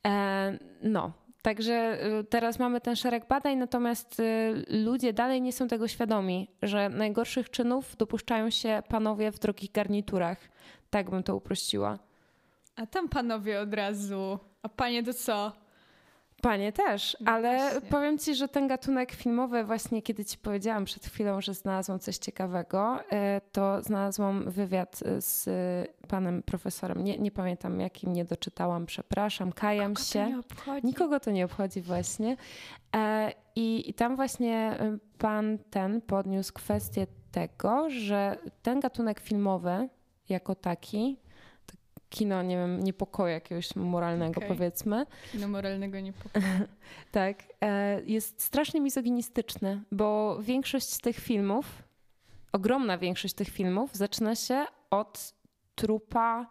E, 0.07 0.59
no, 0.83 1.13
Także 1.43 2.07
y, 2.21 2.25
teraz 2.25 2.59
mamy 2.59 2.81
ten 2.81 2.97
szereg 2.97 3.29
badań, 3.29 3.57
natomiast 3.57 4.21
y, 4.21 4.65
ludzie 4.69 5.13
dalej 5.13 5.43
nie 5.43 5.53
są 5.53 5.69
tego 5.69 5.89
świadomi, 5.89 6.49
że 6.63 6.89
najgorszych 6.89 7.51
czynów 7.51 7.97
dopuszczają 7.97 8.51
się 8.51 8.83
panowie 8.89 9.33
w 9.33 9.39
drogich 9.39 9.73
garniturach. 9.73 10.39
Tak 10.91 11.11
bym 11.11 11.23
to 11.23 11.37
uprościła. 11.37 12.10
A 12.81 12.87
tam 12.87 13.09
panowie 13.09 13.61
od 13.61 13.75
razu. 13.75 14.39
A 14.63 14.69
panie 14.69 15.03
to 15.03 15.15
co? 15.15 15.53
Panie 16.43 16.73
też, 16.73 17.17
no 17.21 17.33
ale 17.33 17.59
właśnie. 17.59 17.91
powiem 17.91 18.19
ci, 18.19 18.35
że 18.35 18.49
ten 18.49 18.69
gatunek 18.69 19.13
filmowy, 19.13 19.65
właśnie 19.65 20.03
kiedy 20.03 20.25
ci 20.25 20.39
powiedziałam 20.39 20.85
przed 20.85 21.07
chwilą, 21.07 21.41
że 21.41 21.55
znalazłam 21.55 21.99
coś 21.99 22.19
ciekawego, 22.19 22.99
e, 23.13 23.41
to 23.53 23.83
znalazłam 23.83 24.51
wywiad 24.51 25.01
z 25.19 25.49
panem 26.09 26.43
profesorem. 26.43 27.05
Nie, 27.05 27.19
nie 27.19 27.31
pamiętam 27.31 27.81
jakim, 27.81 28.13
nie 28.13 28.25
doczytałam, 28.25 28.87
przepraszam, 28.87 29.53
kajam 29.53 29.91
Nikogo 29.91 30.05
się. 30.05 30.25
To 30.25 30.29
nie 30.29 30.39
obchodzi. 30.39 30.87
Nikogo 30.87 31.21
to 31.21 31.31
nie 31.31 31.45
obchodzi 31.45 31.81
właśnie. 31.81 32.37
E, 32.97 33.33
I, 33.57 33.91
I 33.91 33.95
tam 33.95 34.17
właśnie 34.17 34.79
pan 35.19 35.59
ten 35.71 36.01
podniósł 36.01 36.53
kwestię 36.53 37.07
tego, 37.33 37.91
że 37.91 38.37
ten 38.63 38.81
gatunek 38.81 39.21
filmowy 39.21 39.89
jako 40.29 40.55
taki 40.55 41.17
kino, 42.11 42.43
nie 42.43 42.57
wiem, 42.57 42.81
niepokoju 42.81 43.33
jakiegoś 43.33 43.77
moralnego, 43.77 44.37
okay. 44.37 44.49
powiedzmy. 44.49 45.07
Kino 45.33 45.49
moralnego 45.49 46.01
niepokoju. 46.01 46.45
tak. 47.13 47.43
E, 47.61 48.01
jest 48.07 48.43
strasznie 48.43 48.81
mizoginistyczny, 48.81 49.83
bo 49.93 50.39
większość 50.43 50.89
z 50.93 50.99
tych 50.99 51.17
filmów, 51.17 51.83
ogromna 52.53 52.99
większość 52.99 53.35
tych 53.35 53.49
filmów 53.49 53.95
zaczyna 53.95 54.35
się 54.35 54.67
od 54.91 55.35
trupa 55.75 56.47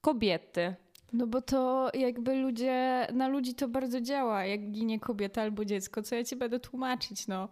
kobiety. 0.00 0.74
No 1.12 1.26
bo 1.26 1.42
to 1.42 1.90
jakby 1.94 2.34
ludzie, 2.34 3.06
na 3.12 3.28
ludzi 3.28 3.54
to 3.54 3.68
bardzo 3.68 4.00
działa, 4.00 4.44
jak 4.44 4.70
ginie 4.70 5.00
kobieta 5.00 5.42
albo 5.42 5.64
dziecko, 5.64 6.02
co 6.02 6.14
ja 6.14 6.24
ci 6.24 6.36
będę 6.36 6.60
tłumaczyć, 6.60 7.26
no. 7.26 7.48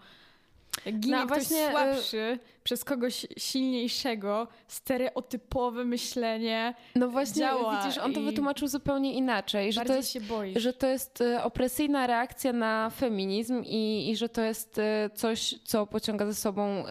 Ginie 0.93 1.17
no, 1.17 1.27
ktoś 1.27 1.39
właśnie, 1.39 1.69
y, 1.69 1.71
słabszy 1.71 2.39
przez 2.65 2.85
kogoś 2.85 3.27
silniejszego, 3.37 4.49
stereotypowe 4.69 5.85
myślenie 5.85 6.75
No 6.95 7.09
właśnie, 7.09 7.41
działa 7.41 7.83
widzisz, 7.83 7.99
on 7.99 8.13
to 8.15 8.21
wytłumaczył 8.21 8.69
zupełnie 8.69 9.15
inaczej. 9.15 9.73
Że 9.73 9.85
to, 9.85 9.95
jest, 9.95 10.19
że 10.57 10.73
to 10.73 10.87
jest 10.87 11.21
y, 11.21 11.43
opresyjna 11.43 12.07
reakcja 12.07 12.53
na 12.53 12.91
feminizm 12.91 13.63
i, 13.67 14.11
i 14.11 14.17
że 14.17 14.29
to 14.29 14.43
jest 14.43 14.79
y, 14.79 14.83
coś, 15.15 15.55
co 15.65 15.87
pociąga 15.87 16.27
za 16.27 16.35
sobą, 16.35 16.85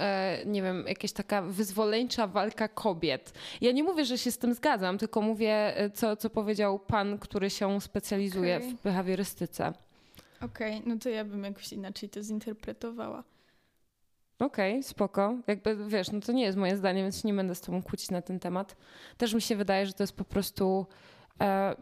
nie 0.46 0.62
wiem, 0.62 0.86
jakaś 0.88 1.12
taka 1.12 1.42
wyzwoleńcza 1.42 2.28
walka 2.28 2.68
kobiet. 2.68 3.34
Ja 3.62 3.72
nie 3.72 3.84
mówię, 3.84 4.06
że 4.06 4.18
się 4.18 4.32
z 4.32 4.38
tym 4.38 4.54
zgadzam, 4.54 4.98
tylko 4.98 5.22
mówię, 5.22 5.74
co, 5.94 6.16
co 6.16 6.30
powiedział 6.30 6.80
pan, 6.80 7.20
który 7.20 7.50
się 7.50 7.82
specjalizuje 7.82 8.58
okay. 8.58 8.70
w 8.70 8.74
behawiorystyce. 8.84 9.74
Okej, 10.42 10.78
okay, 10.78 10.90
no 10.90 11.00
to 11.00 11.10
ja 11.10 11.26
bym 11.26 11.44
jakoś 11.44 11.74
inaczej 11.74 12.10
to 12.10 12.24
zinterpretowała. 12.24 13.24
Okej, 14.44 14.72
okay, 14.72 14.84
spoko. 14.84 15.38
Jakby 15.48 15.90
wiesz, 15.90 16.12
no 16.12 16.20
to 16.20 16.32
nie 16.32 16.44
jest 16.44 16.58
moje 16.58 16.78
zdanie, 16.78 17.02
więc 17.04 17.24
nie 17.24 17.34
będę 17.34 17.56
z 17.56 17.62
tobą 17.62 17.84
kłócić 17.84 18.12
na 18.12 18.22
ten 18.22 18.40
temat. 18.40 18.76
Też 19.18 19.34
mi 19.34 19.42
się 19.42 19.56
wydaje, 19.56 19.86
że 19.86 19.94
to 19.94 20.04
jest 20.04 20.16
po 20.16 20.24
prostu 20.24 20.86
e, 21.42 21.76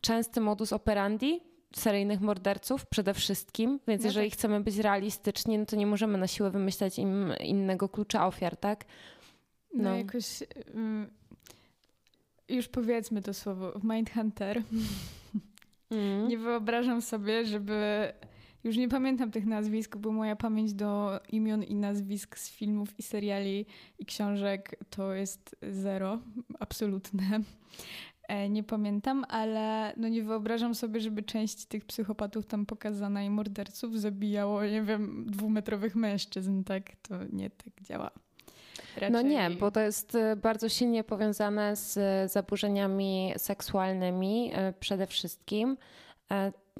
częsty 0.00 0.40
modus 0.40 0.72
operandi 0.72 1.40
seryjnych 1.76 2.20
morderców 2.20 2.86
przede 2.86 3.14
wszystkim, 3.14 3.80
więc 3.88 4.02
no 4.02 4.08
jeżeli 4.08 4.30
tak. 4.30 4.38
chcemy 4.38 4.60
być 4.60 4.78
realistyczni, 4.78 5.58
no 5.58 5.66
to 5.66 5.76
nie 5.76 5.86
możemy 5.86 6.18
na 6.18 6.26
siłę 6.26 6.50
wymyślać 6.50 6.98
im 6.98 7.32
innego 7.40 7.88
klucza 7.88 8.26
ofiar, 8.26 8.56
tak? 8.56 8.84
No, 9.74 9.82
no 9.82 9.96
jakoś 9.96 10.42
um, 10.74 11.10
już 12.48 12.68
powiedzmy 12.68 13.22
to 13.22 13.34
słowo, 13.34 13.72
Mindhunter 13.82 14.62
mm. 15.90 16.28
nie 16.28 16.38
wyobrażam 16.38 17.02
sobie, 17.02 17.46
żeby 17.46 18.12
już 18.66 18.76
nie 18.76 18.88
pamiętam 18.88 19.30
tych 19.30 19.46
nazwisk, 19.46 19.96
bo 19.96 20.12
moja 20.12 20.36
pamięć 20.36 20.74
do 20.74 21.20
imion 21.28 21.62
i 21.62 21.74
nazwisk 21.74 22.38
z 22.38 22.50
filmów 22.50 22.98
i 22.98 23.02
seriali 23.02 23.66
i 23.98 24.06
książek 24.06 24.76
to 24.90 25.14
jest 25.14 25.56
zero, 25.70 26.18
absolutne. 26.58 27.40
E, 28.28 28.48
nie 28.48 28.62
pamiętam, 28.62 29.24
ale 29.28 29.92
no 29.96 30.08
nie 30.08 30.22
wyobrażam 30.22 30.74
sobie, 30.74 31.00
żeby 31.00 31.22
część 31.22 31.64
tych 31.64 31.84
psychopatów 31.84 32.46
tam 32.46 32.66
pokazana 32.66 33.22
i 33.22 33.30
morderców 33.30 34.00
zabijało, 34.00 34.64
nie 34.64 34.82
wiem, 34.82 35.26
dwumetrowych 35.28 35.96
mężczyzn, 35.96 36.64
tak? 36.64 36.82
To 37.02 37.14
nie 37.32 37.50
tak 37.50 37.82
działa. 37.82 38.10
Raczej... 38.96 39.10
No 39.12 39.22
nie, 39.22 39.50
bo 39.50 39.70
to 39.70 39.80
jest 39.80 40.14
e, 40.14 40.36
bardzo 40.36 40.68
silnie 40.68 41.04
powiązane 41.04 41.76
z 41.76 41.98
zaburzeniami 42.32 43.32
seksualnymi 43.36 44.50
e, 44.54 44.72
przede 44.72 45.06
wszystkim 45.06 45.76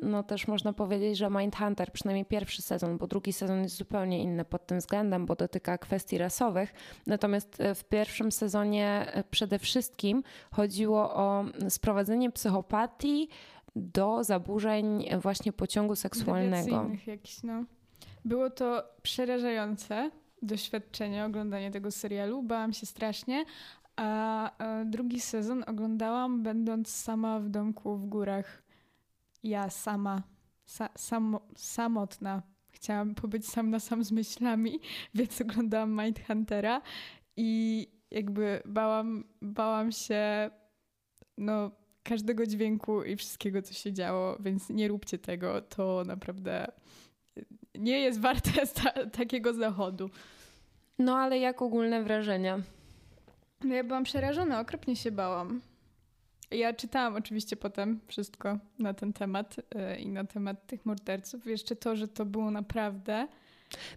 no 0.02 0.22
też 0.22 0.48
można 0.48 0.72
powiedzieć, 0.72 1.18
że 1.18 1.30
Mindhunter, 1.30 1.92
przynajmniej 1.92 2.24
pierwszy 2.24 2.62
sezon, 2.62 2.98
bo 2.98 3.06
drugi 3.06 3.32
sezon 3.32 3.62
jest 3.62 3.76
zupełnie 3.76 4.22
inny 4.22 4.44
pod 4.44 4.66
tym 4.66 4.78
względem, 4.78 5.26
bo 5.26 5.36
dotyka 5.36 5.78
kwestii 5.78 6.18
rasowych. 6.18 6.74
Natomiast 7.06 7.60
e, 7.60 7.74
w 7.74 7.84
pierwszym 7.84 8.32
sezonie 8.32 9.06
e, 9.12 9.25
przede 9.25 9.58
wszystkim 9.58 10.23
chodziło 10.50 11.14
o 11.14 11.44
sprowadzenie 11.68 12.30
psychopatii 12.30 13.28
do 13.76 14.25
zaburzeń 14.25 15.08
właśnie 15.23 15.52
pociągu 15.52 15.97
seksualnego. 15.97 16.90
Jakiś, 17.06 17.42
no. 17.42 17.64
Było 18.25 18.50
to 18.50 18.84
przerażające 19.02 20.10
doświadczenie, 20.42 21.25
oglądanie 21.25 21.71
tego 21.71 21.90
serialu. 21.90 22.42
Bałam 22.42 22.73
się 22.73 22.86
strasznie, 22.86 23.44
a 23.97 24.50
drugi 24.84 25.21
sezon 25.21 25.64
oglądałam 25.66 26.42
będąc 26.42 26.88
sama 26.88 27.40
w 27.40 27.49
domku 27.49 27.97
w 27.97 28.06
górach 28.06 28.65
ja 29.47 29.71
sama, 29.71 30.23
sa, 30.67 30.89
sam, 30.97 31.39
samotna. 31.56 32.43
Chciałam 32.69 33.15
pobyć 33.15 33.49
sam 33.49 33.71
na 33.71 33.80
sam 33.80 34.04
z 34.04 34.13
myślami, 34.13 34.80
więc 35.15 35.41
oglądałam 35.41 35.91
Mindhuntera 35.91 36.82
i 37.37 37.87
jakby 38.11 38.63
bałam, 38.65 39.25
bałam 39.43 39.93
się 39.93 40.50
no, 41.39 41.71
każdego 42.02 42.47
dźwięku 42.47 43.02
i 43.02 43.17
wszystkiego, 43.17 43.63
co 43.63 43.75
się 43.75 43.93
działo, 43.93 44.37
więc 44.41 44.71
nie 44.71 44.89
róbcie 44.89 45.19
tego. 45.19 45.63
To 45.63 46.02
naprawdę 46.06 46.67
nie 47.75 48.00
jest 48.00 48.21
warte 48.21 48.67
ta, 48.82 49.06
takiego 49.06 49.54
zachodu. 49.54 50.11
No 50.99 51.17
ale 51.17 51.39
jak 51.39 51.63
ogólne 51.63 52.02
wrażenia? 52.02 52.61
No 53.65 53.75
ja 53.75 53.85
byłam 53.85 54.04
przerażona, 54.04 54.61
okropnie 54.61 54.97
się 54.97 55.11
bałam. 55.11 55.61
Ja 56.50 56.73
czytałam 56.73 57.17
oczywiście 57.17 57.56
potem 57.56 58.00
wszystko 58.06 58.59
na 58.78 58.95
ten 58.95 59.13
temat 59.13 59.56
yy, 59.56 59.97
i 59.97 60.09
na 60.09 60.25
temat 60.25 60.67
tych 60.67 60.87
morderców. 60.87 61.47
Jeszcze 61.47 61.76
to, 61.76 61.97
że 61.97 62.09
to 62.09 62.25
było 62.25 62.50
naprawdę. 62.50 63.28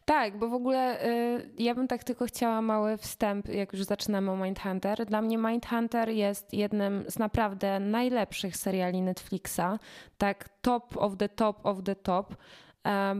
Tak, 0.06 0.38
bo 0.40 0.50
w 0.50 0.54
ogóle 0.54 1.06
y, 1.08 1.50
ja 1.58 1.76
bym 1.76 1.88
tak 1.88 2.04
tylko 2.04 2.26
chciała 2.26 2.62
mały 2.62 2.98
wstęp, 2.98 3.48
jak 3.48 3.74
już 3.74 3.84
zaczynamy 3.84 4.32
o 4.32 4.38
Mindhunter. 4.38 5.06
Dla 5.06 5.22
mnie 5.22 5.38
Mindhunter 5.38 6.10
jest 6.10 6.54
jednym 6.54 7.04
z 7.08 7.20
naprawdę 7.20 7.80
najlepszych 7.80 8.58
seriali 8.58 9.02
Netflixa. 9.02 9.80
Tak, 10.18 10.50
top 10.62 10.98
of 10.98 11.18
the 11.18 11.30
top 11.30 11.66
of 11.66 11.84
the 11.84 11.96
top 11.96 12.36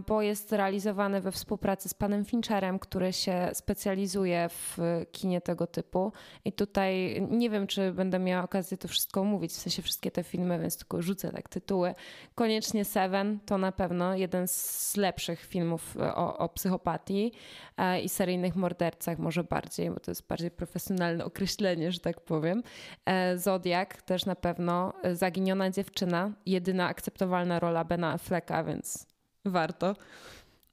bo 0.08 0.22
jest 0.22 0.52
realizowany 0.52 1.22
we 1.22 1.32
współpracy 1.32 1.90
z 1.90 1.94
panem 1.94 2.26
Fincherem, 2.26 2.80
który 2.80 3.14
się 3.14 3.50
specjalizuje 3.54 4.50
w 4.50 4.78
kinie 5.12 5.42
tego 5.42 5.68
typu. 5.68 6.14
I 6.46 6.52
tutaj 6.54 7.22
nie 7.32 7.50
wiem, 7.50 7.68
czy 7.68 7.92
będę 7.94 8.20
miała 8.20 8.44
okazję 8.44 8.78
to 8.78 8.88
wszystko 8.88 9.22
omówić, 9.22 9.52
w 9.52 9.56
sensie 9.56 9.82
wszystkie 9.82 10.12
te 10.12 10.24
filmy, 10.24 10.60
więc 10.60 10.78
tylko 10.78 11.02
rzucę 11.02 11.32
tak 11.32 11.50
tytuły. 11.50 11.96
Koniecznie 12.36 12.86
Seven 12.86 13.40
to 13.46 13.58
na 13.58 13.72
pewno 13.72 14.16
jeden 14.16 14.48
z 14.48 14.98
lepszych 14.98 15.46
filmów 15.46 15.98
o, 16.16 16.38
o 16.38 16.50
psychopatii 16.50 17.32
e, 17.78 18.02
i 18.02 18.10
seryjnych 18.10 18.56
mordercach, 18.56 19.20
może 19.20 19.44
bardziej, 19.44 19.92
bo 19.92 20.00
to 20.00 20.12
jest 20.12 20.28
bardziej 20.28 20.52
profesjonalne 20.52 21.26
określenie, 21.26 21.92
że 21.92 22.00
tak 22.00 22.22
powiem. 22.22 22.64
E, 23.06 23.38
Zodiak 23.38 24.02
też 24.02 24.26
na 24.26 24.36
pewno. 24.36 24.94
Zaginiona 25.14 25.70
dziewczyna, 25.70 26.32
jedyna 26.46 26.88
akceptowalna 26.88 27.60
rola 27.60 27.84
Bena 27.84 28.14
Afflecka, 28.14 28.64
więc 28.64 29.09
warto. 29.46 29.96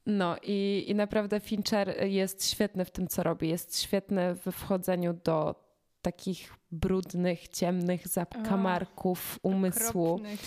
No 0.07 0.37
i, 0.42 0.85
i 0.88 0.94
naprawdę 0.94 1.40
Fincher 1.40 2.05
jest 2.05 2.50
świetny 2.50 2.85
w 2.85 2.90
tym, 2.90 3.09
co 3.09 3.22
robi. 3.22 3.48
Jest 3.48 3.83
świetny 3.83 4.35
w 4.35 4.52
wchodzeniu 4.52 5.14
do 5.24 5.66
takich 6.02 6.55
brudnych, 6.70 7.48
ciemnych 7.48 8.09
zakamarków 8.09 9.38
umysłu. 9.42 10.12
Okropnych. 10.12 10.40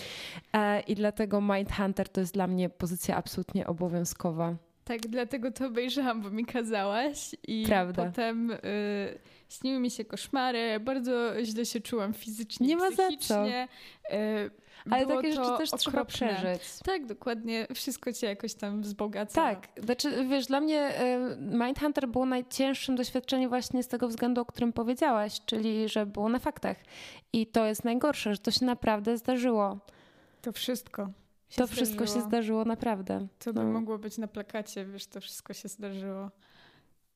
E, 0.53 0.79
I 0.79 0.95
dlatego 0.95 1.41
Mindhunter 1.41 2.09
to 2.09 2.21
jest 2.21 2.33
dla 2.33 2.47
mnie 2.47 2.69
pozycja 2.69 3.15
absolutnie 3.15 3.67
obowiązkowa. 3.67 4.55
Tak, 4.83 4.99
dlatego 4.99 5.51
to 5.51 5.65
obejrzałam, 5.67 6.21
bo 6.21 6.29
mi 6.29 6.45
kazałaś 6.45 7.35
i 7.47 7.63
Prawda. 7.67 8.05
potem 8.05 8.51
y, 8.51 8.57
śniły 9.49 9.79
mi 9.79 9.91
się 9.91 10.05
koszmary, 10.05 10.79
bardzo 10.79 11.45
źle 11.45 11.65
się 11.65 11.79
czułam 11.79 12.13
fizycznie, 12.13 12.67
Nie 12.67 12.77
ma 12.77 12.91
za 12.91 13.09
co. 13.19 13.47
Y, 13.47 13.51
ale 14.89 15.05
Było 15.05 15.21
takie 15.21 15.33
rzeczy 15.33 15.47
też 15.57 15.69
okropne. 15.69 15.77
trzeba 15.77 16.05
przeżyć. 16.05 16.61
Tak, 16.85 17.05
dokładnie. 17.05 17.67
Wszystko 17.75 18.13
cię 18.13 18.27
jakoś 18.27 18.53
tam 18.53 18.81
wzbogaca. 18.81 19.35
Tak. 19.35 19.67
Znaczy, 19.83 20.25
wiesz, 20.25 20.45
dla 20.45 20.61
mnie 20.61 20.91
Mindhunter 21.39 22.07
było 22.07 22.25
najcięższym 22.25 22.95
doświadczeniem 22.95 23.49
właśnie 23.49 23.83
z 23.83 23.87
tego 23.87 24.07
względu, 24.07 24.41
o 24.41 24.45
którym 24.45 24.73
powiedziałaś, 24.73 25.41
czyli 25.45 25.89
że 25.89 26.05
było 26.05 26.29
na 26.29 26.39
faktach. 26.39 26.77
I 27.33 27.47
to 27.47 27.65
jest 27.65 27.83
najgorsze, 27.83 28.33
że 28.33 28.39
to 28.39 28.51
się 28.51 28.65
naprawdę 28.65 29.17
zdarzyło. 29.17 29.79
To 30.41 30.51
wszystko. 30.51 31.05
to 31.05 31.11
zdarzyło. 31.53 31.67
wszystko 31.75 32.05
się 32.07 32.21
zdarzyło 32.21 32.65
naprawdę. 32.65 33.27
Co 33.39 33.53
by 33.53 33.63
no. 33.63 33.71
mogło 33.71 33.97
być 33.97 34.17
na 34.17 34.27
plakacie, 34.27 34.85
wiesz, 34.85 35.07
to 35.07 35.21
wszystko 35.21 35.53
się 35.53 35.67
zdarzyło. 35.67 36.31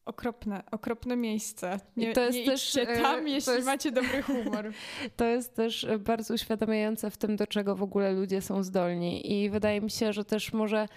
Okropne, 0.05 0.63
okropne 0.71 1.15
miejsce. 1.15 1.79
Nie, 1.97 2.13
to 2.13 2.21
jest 2.21 2.45
też, 2.45 2.65
idźcie 2.67 2.87
tam, 2.87 3.27
jeśli 3.27 3.53
jest, 3.53 3.65
macie 3.65 3.91
dobry 3.91 4.21
humor. 4.21 4.71
To 5.17 5.25
jest 5.25 5.55
też 5.55 5.87
bardzo 5.99 6.33
uświadamiające 6.33 7.09
w 7.09 7.17
tym, 7.17 7.35
do 7.35 7.47
czego 7.47 7.75
w 7.75 7.83
ogóle 7.83 8.13
ludzie 8.13 8.41
są 8.41 8.63
zdolni. 8.63 9.33
I 9.33 9.49
wydaje 9.49 9.81
mi 9.81 9.91
się, 9.91 10.13
że 10.13 10.25
też 10.25 10.53
może 10.53 10.87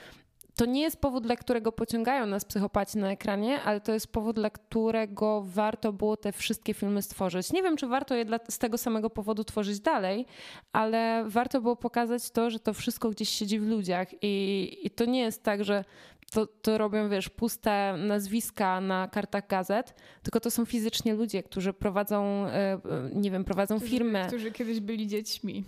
to 0.56 0.66
nie 0.66 0.82
jest 0.82 1.00
powód, 1.00 1.22
dla 1.24 1.36
którego 1.36 1.72
pociągają 1.72 2.26
nas 2.26 2.44
psychopaci 2.44 2.98
na 2.98 3.10
ekranie, 3.10 3.62
ale 3.62 3.80
to 3.80 3.92
jest 3.92 4.12
powód, 4.12 4.36
dla 4.36 4.50
którego 4.50 5.42
warto 5.46 5.92
było 5.92 6.16
te 6.16 6.32
wszystkie 6.32 6.74
filmy 6.74 7.02
stworzyć. 7.02 7.52
Nie 7.52 7.62
wiem, 7.62 7.76
czy 7.76 7.86
warto 7.86 8.14
je 8.14 8.24
dla, 8.24 8.38
z 8.48 8.58
tego 8.58 8.78
samego 8.78 9.10
powodu 9.10 9.44
tworzyć 9.44 9.80
dalej, 9.80 10.26
ale 10.72 11.24
warto 11.26 11.60
było 11.60 11.76
pokazać 11.76 12.30
to, 12.30 12.50
że 12.50 12.60
to 12.60 12.74
wszystko 12.74 13.10
gdzieś 13.10 13.28
siedzi 13.28 13.58
w 13.58 13.66
ludziach 13.66 14.08
i, 14.22 14.76
i 14.82 14.90
to 14.90 15.04
nie 15.04 15.20
jest 15.20 15.42
tak, 15.42 15.64
że 15.64 15.84
to, 16.30 16.46
to 16.46 16.78
robią, 16.78 17.08
wiesz, 17.08 17.28
puste 17.28 17.96
nazwiska 17.96 18.80
na 18.80 19.08
kartach 19.08 19.46
gazet, 19.46 19.94
tylko 20.22 20.40
to 20.40 20.50
są 20.50 20.64
fizycznie 20.64 21.14
ludzie, 21.14 21.42
którzy 21.42 21.72
prowadzą, 21.72 22.46
e, 22.46 22.80
nie 23.14 23.30
wiem, 23.30 23.44
prowadzą 23.44 23.76
którzy, 23.76 23.90
firmę. 23.90 24.26
Którzy 24.26 24.52
kiedyś 24.52 24.80
byli 24.80 25.06
dziećmi. 25.06 25.64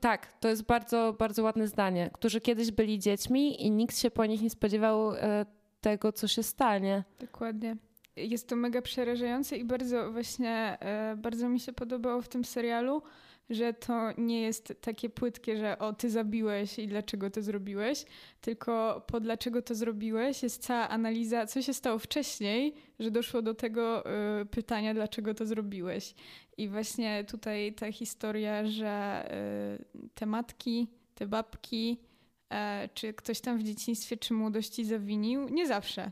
tak, 0.00 0.32
to 0.40 0.48
jest 0.48 0.62
bardzo, 0.62 1.16
bardzo 1.18 1.42
ładne 1.42 1.68
zdanie. 1.68 2.10
Którzy 2.12 2.40
kiedyś 2.40 2.70
byli 2.70 2.98
dziećmi 2.98 3.66
i 3.66 3.70
nikt 3.70 3.98
się 3.98 4.10
po 4.10 4.26
nich 4.26 4.42
nie 4.42 4.50
spodziewał 4.50 5.14
e, 5.14 5.46
tego, 5.80 6.12
co 6.12 6.28
się 6.28 6.42
stanie. 6.42 7.04
Dokładnie. 7.20 7.76
Jest 8.16 8.48
to 8.48 8.56
mega 8.56 8.82
przerażające 8.82 9.56
i 9.56 9.64
bardzo 9.64 10.12
właśnie, 10.12 10.78
e, 10.80 11.16
bardzo 11.16 11.48
mi 11.48 11.60
się 11.60 11.72
podobało 11.72 12.22
w 12.22 12.28
tym 12.28 12.44
serialu, 12.44 13.02
że 13.50 13.74
to 13.74 14.12
nie 14.18 14.42
jest 14.42 14.74
takie 14.80 15.10
płytkie, 15.10 15.56
że 15.56 15.78
o, 15.78 15.92
ty 15.92 16.10
zabiłeś 16.10 16.78
i 16.78 16.86
dlaczego 16.86 17.30
to 17.30 17.42
zrobiłeś, 17.42 18.04
tylko 18.40 19.04
po 19.06 19.20
dlaczego 19.20 19.62
to 19.62 19.74
zrobiłeś 19.74 20.42
jest 20.42 20.62
cała 20.62 20.88
analiza, 20.88 21.46
co 21.46 21.62
się 21.62 21.74
stało 21.74 21.98
wcześniej, 21.98 22.74
że 22.98 23.10
doszło 23.10 23.42
do 23.42 23.54
tego 23.54 24.04
y, 24.40 24.46
pytania, 24.46 24.94
dlaczego 24.94 25.34
to 25.34 25.46
zrobiłeś. 25.46 26.14
I 26.56 26.68
właśnie 26.68 27.24
tutaj 27.24 27.72
ta 27.72 27.92
historia, 27.92 28.66
że 28.66 29.24
y, 29.94 30.08
te 30.14 30.26
matki, 30.26 30.88
te 31.14 31.26
babki, 31.26 32.00
y, 32.52 32.56
czy 32.94 33.12
ktoś 33.14 33.40
tam 33.40 33.58
w 33.58 33.62
dzieciństwie 33.62 34.16
czy 34.16 34.34
młodości 34.34 34.84
zawinił, 34.84 35.48
nie 35.48 35.66
zawsze 35.66 36.10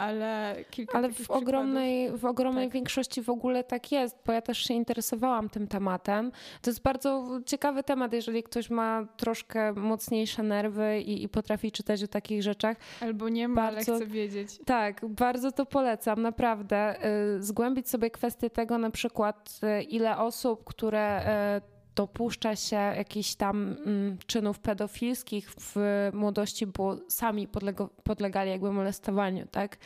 ale 0.00 0.56
kilka 0.70 0.98
Ale 0.98 1.12
w 1.12 1.30
ogromnej, 1.30 2.18
w 2.18 2.24
ogromnej 2.24 2.66
tak. 2.66 2.74
większości 2.74 3.22
w 3.22 3.30
ogóle 3.30 3.64
tak 3.64 3.92
jest, 3.92 4.16
bo 4.26 4.32
ja 4.32 4.42
też 4.42 4.58
się 4.58 4.74
interesowałam 4.74 5.48
tym 5.48 5.66
tematem. 5.68 6.32
To 6.62 6.70
jest 6.70 6.82
bardzo 6.82 7.40
ciekawy 7.46 7.82
temat, 7.82 8.12
jeżeli 8.12 8.42
ktoś 8.42 8.70
ma 8.70 9.06
troszkę 9.16 9.72
mocniejsze 9.72 10.42
nerwy 10.42 11.00
i, 11.00 11.22
i 11.22 11.28
potrafi 11.28 11.72
czytać 11.72 12.02
o 12.02 12.08
takich 12.08 12.42
rzeczach. 12.42 12.76
Albo 13.00 13.28
nie 13.28 13.48
ma, 13.48 13.54
bardzo, 13.54 13.92
ale 13.92 14.00
chce 14.00 14.10
wiedzieć. 14.10 14.58
Tak, 14.64 15.06
bardzo 15.06 15.52
to 15.52 15.66
polecam, 15.66 16.22
naprawdę. 16.22 17.06
Y, 17.36 17.42
zgłębić 17.42 17.88
sobie 17.88 18.10
kwestię 18.10 18.50
tego 18.50 18.78
na 18.78 18.90
przykład, 18.90 19.60
y, 19.80 19.82
ile 19.82 20.18
osób, 20.18 20.64
które 20.64 21.20
y, 21.58 21.79
dopuszcza 22.00 22.56
się 22.56 22.76
jakichś 22.76 23.34
tam 23.34 23.76
mm, 23.86 24.18
czynów 24.26 24.58
pedofilskich 24.58 25.50
w 25.50 25.76
młodości, 26.12 26.66
bo 26.66 26.96
sami 27.08 27.48
podlegali 28.04 28.50
jakby 28.50 28.72
molestowaniu, 28.72 29.46
tak? 29.50 29.76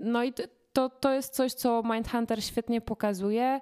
No 0.00 0.24
i 0.24 0.32
to, 0.72 0.90
to 0.90 1.12
jest 1.12 1.34
coś, 1.34 1.52
co 1.52 1.82
Mindhunter 1.82 2.44
świetnie 2.44 2.80
pokazuje 2.80 3.60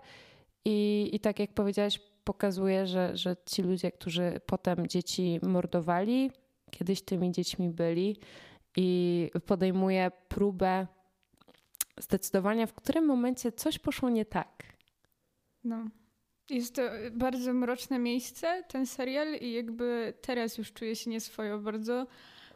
i, 0.64 1.10
i 1.12 1.20
tak 1.20 1.38
jak 1.38 1.54
powiedziałaś, 1.54 2.00
pokazuje, 2.24 2.86
że, 2.86 3.16
że 3.16 3.36
ci 3.46 3.62
ludzie, 3.62 3.92
którzy 3.92 4.40
potem 4.46 4.86
dzieci 4.86 5.40
mordowali, 5.42 6.30
kiedyś 6.70 7.02
tymi 7.02 7.32
dziećmi 7.32 7.70
byli 7.70 8.16
i 8.76 9.30
podejmuje 9.46 10.10
próbę 10.28 10.86
zdecydowania, 12.00 12.66
w 12.66 12.74
którym 12.74 13.06
momencie 13.06 13.52
coś 13.52 13.78
poszło 13.78 14.10
nie 14.10 14.24
tak. 14.24 14.62
No. 15.64 15.99
Jest 16.50 16.74
to 16.74 16.82
bardzo 17.12 17.52
mroczne 17.52 17.98
miejsce, 17.98 18.64
ten 18.68 18.86
serial, 18.86 19.34
i 19.34 19.52
jakby 19.52 20.12
teraz 20.20 20.58
już 20.58 20.72
czuję 20.72 20.96
się 20.96 21.10
nieswojo 21.10 21.58
bardzo, 21.58 22.06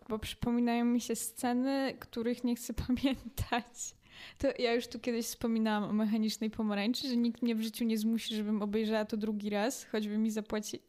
bo 0.08 0.18
przypominają 0.18 0.84
mi 0.84 1.00
się 1.00 1.16
sceny, 1.16 1.96
których 2.00 2.44
nie 2.44 2.56
chcę 2.56 2.74
pamiętać. 2.86 3.94
To 4.38 4.48
ja 4.58 4.74
już 4.74 4.86
tu 4.86 4.98
kiedyś 4.98 5.26
wspominałam 5.26 5.90
o 5.90 5.92
mechanicznej 5.92 6.50
pomarańczy, 6.50 7.08
że 7.08 7.16
nikt 7.16 7.42
mnie 7.42 7.54
w 7.54 7.60
życiu 7.60 7.84
nie 7.84 7.98
zmusi, 7.98 8.34
żebym 8.34 8.62
obejrzała 8.62 9.04
to 9.04 9.16
drugi 9.16 9.50
raz, 9.50 9.84
choćby 9.84 10.18
mi 10.18 10.30
zapłaci. 10.30 10.80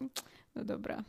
No 0.56 0.66
dobra. 0.66 1.04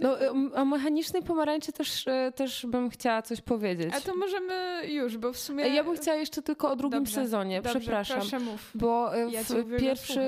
No, 0.00 0.16
no, 0.32 0.52
o 0.54 0.64
mechanicznej 0.64 1.22
pomarańczy 1.22 1.72
też, 1.72 2.08
e, 2.08 2.32
też 2.32 2.66
bym 2.66 2.90
chciała 2.90 3.22
coś 3.22 3.40
powiedzieć. 3.40 3.94
A 3.94 4.00
to 4.00 4.16
możemy 4.16 4.80
już, 4.88 5.18
bo 5.18 5.32
w 5.32 5.38
sumie... 5.38 5.68
Ja 5.68 5.84
bym 5.84 5.96
chciała 5.96 6.16
jeszcze 6.16 6.42
tylko 6.42 6.70
o 6.70 6.76
drugim 6.76 6.98
dobrze, 6.98 7.14
sezonie, 7.14 7.62
dobrze, 7.62 7.80
przepraszam. 7.80 8.20
Proszę 8.20 8.38
mów. 8.38 8.70
Bo 8.74 9.16
e, 9.16 9.30
ja 9.30 9.42
w 9.42 9.76
pierwszy... 9.80 10.20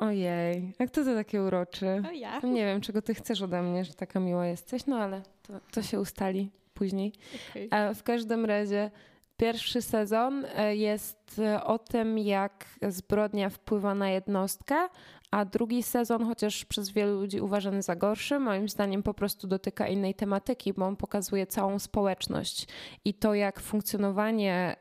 Ojej, 0.00 0.72
jak 0.78 0.90
to 0.90 1.04
to 1.04 1.14
takie 1.14 1.42
uroczy. 1.42 2.02
O 2.08 2.12
ja. 2.12 2.40
Nie 2.40 2.64
wiem, 2.64 2.80
czego 2.80 3.02
ty 3.02 3.14
chcesz 3.14 3.42
ode 3.42 3.62
mnie, 3.62 3.84
że 3.84 3.94
taka 3.94 4.20
miła 4.20 4.46
jesteś, 4.46 4.86
no 4.86 4.96
ale 4.96 5.22
to, 5.42 5.52
to 5.72 5.82
się 5.82 6.00
ustali 6.00 6.50
później. 6.74 7.12
Okay. 7.50 7.68
A 7.70 7.94
w 7.94 8.02
każdym 8.02 8.44
razie 8.44 8.90
pierwszy 9.36 9.82
sezon 9.82 10.46
e, 10.54 10.76
jest 10.76 11.40
o 11.64 11.78
tym, 11.78 12.18
jak 12.18 12.66
zbrodnia 12.88 13.50
wpływa 13.50 13.94
na 13.94 14.10
jednostkę, 14.10 14.88
a 15.30 15.44
drugi 15.44 15.82
sezon, 15.82 16.26
chociaż 16.26 16.64
przez 16.64 16.90
wielu 16.90 17.20
ludzi 17.20 17.40
uważany 17.40 17.82
za 17.82 17.96
gorszy, 17.96 18.38
moim 18.38 18.68
zdaniem 18.68 19.02
po 19.02 19.14
prostu 19.14 19.46
dotyka 19.46 19.88
innej 19.88 20.14
tematyki, 20.14 20.72
bo 20.72 20.86
on 20.86 20.96
pokazuje 20.96 21.46
całą 21.46 21.78
społeczność 21.78 22.68
i 23.04 23.14
to, 23.14 23.34
jak 23.34 23.60
funkcjonowanie 23.60 24.76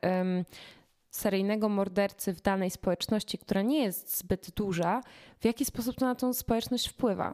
seryjnego 1.16 1.70
mordercy 1.70 2.34
w 2.34 2.42
danej 2.42 2.70
społeczności, 2.70 3.38
która 3.38 3.62
nie 3.62 3.84
jest 3.84 4.18
zbyt 4.18 4.52
duża, 4.52 5.02
w 5.40 5.46
jaki 5.46 5.66
sposób 5.66 5.96
to 5.96 6.06
na 6.06 6.16
tą 6.16 6.34
społeczność 6.34 6.88
wpływa. 6.88 7.34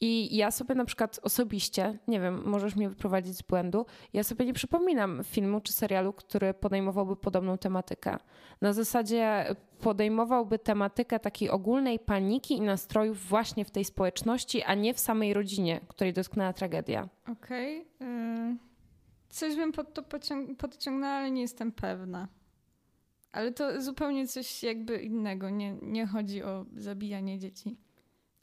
I 0.00 0.36
ja 0.36 0.50
sobie 0.50 0.74
na 0.74 0.84
przykład 0.84 1.20
osobiście, 1.22 1.98
nie 2.08 2.20
wiem, 2.20 2.42
możesz 2.44 2.76
mnie 2.76 2.88
wyprowadzić 2.88 3.36
z 3.36 3.42
błędu, 3.42 3.86
ja 4.12 4.24
sobie 4.24 4.46
nie 4.46 4.52
przypominam 4.52 5.24
filmu 5.24 5.60
czy 5.60 5.72
serialu, 5.72 6.12
który 6.12 6.54
podejmowałby 6.54 7.16
podobną 7.16 7.58
tematykę. 7.58 8.16
Na 8.60 8.72
zasadzie 8.72 9.46
podejmowałby 9.80 10.58
tematykę 10.58 11.20
takiej 11.20 11.50
ogólnej 11.50 11.98
paniki 11.98 12.54
i 12.54 12.60
nastrojów 12.60 13.28
właśnie 13.28 13.64
w 13.64 13.70
tej 13.70 13.84
społeczności, 13.84 14.62
a 14.62 14.74
nie 14.74 14.94
w 14.94 15.00
samej 15.00 15.34
rodzinie, 15.34 15.80
której 15.88 16.12
dotknęła 16.12 16.52
tragedia. 16.52 17.08
Okej. 17.32 17.86
Okay. 17.96 18.56
Coś 19.28 19.56
bym 19.56 19.72
pod 19.72 19.94
to 19.94 20.02
podciągnęła, 20.58 21.12
ale 21.12 21.30
nie 21.30 21.40
jestem 21.40 21.72
pewna. 21.72 22.28
Ale 23.32 23.52
to 23.52 23.82
zupełnie 23.82 24.28
coś 24.28 24.62
jakby 24.62 25.02
innego. 25.02 25.50
Nie, 25.50 25.76
nie 25.82 26.06
chodzi 26.06 26.42
o 26.42 26.66
zabijanie 26.76 27.38
dzieci. 27.38 27.76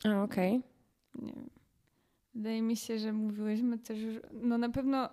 A, 0.04 0.23
okej. 0.23 0.58
Okay. 0.58 1.25
Nie 1.25 1.34
wiem. 1.34 1.49
Wydaje 2.34 2.62
mi 2.62 2.75
się, 2.75 2.99
że 2.99 3.13
mówiłyśmy 3.13 3.80
też, 3.80 3.97
no 4.32 4.58
na 4.58 4.69
pewno 4.69 5.10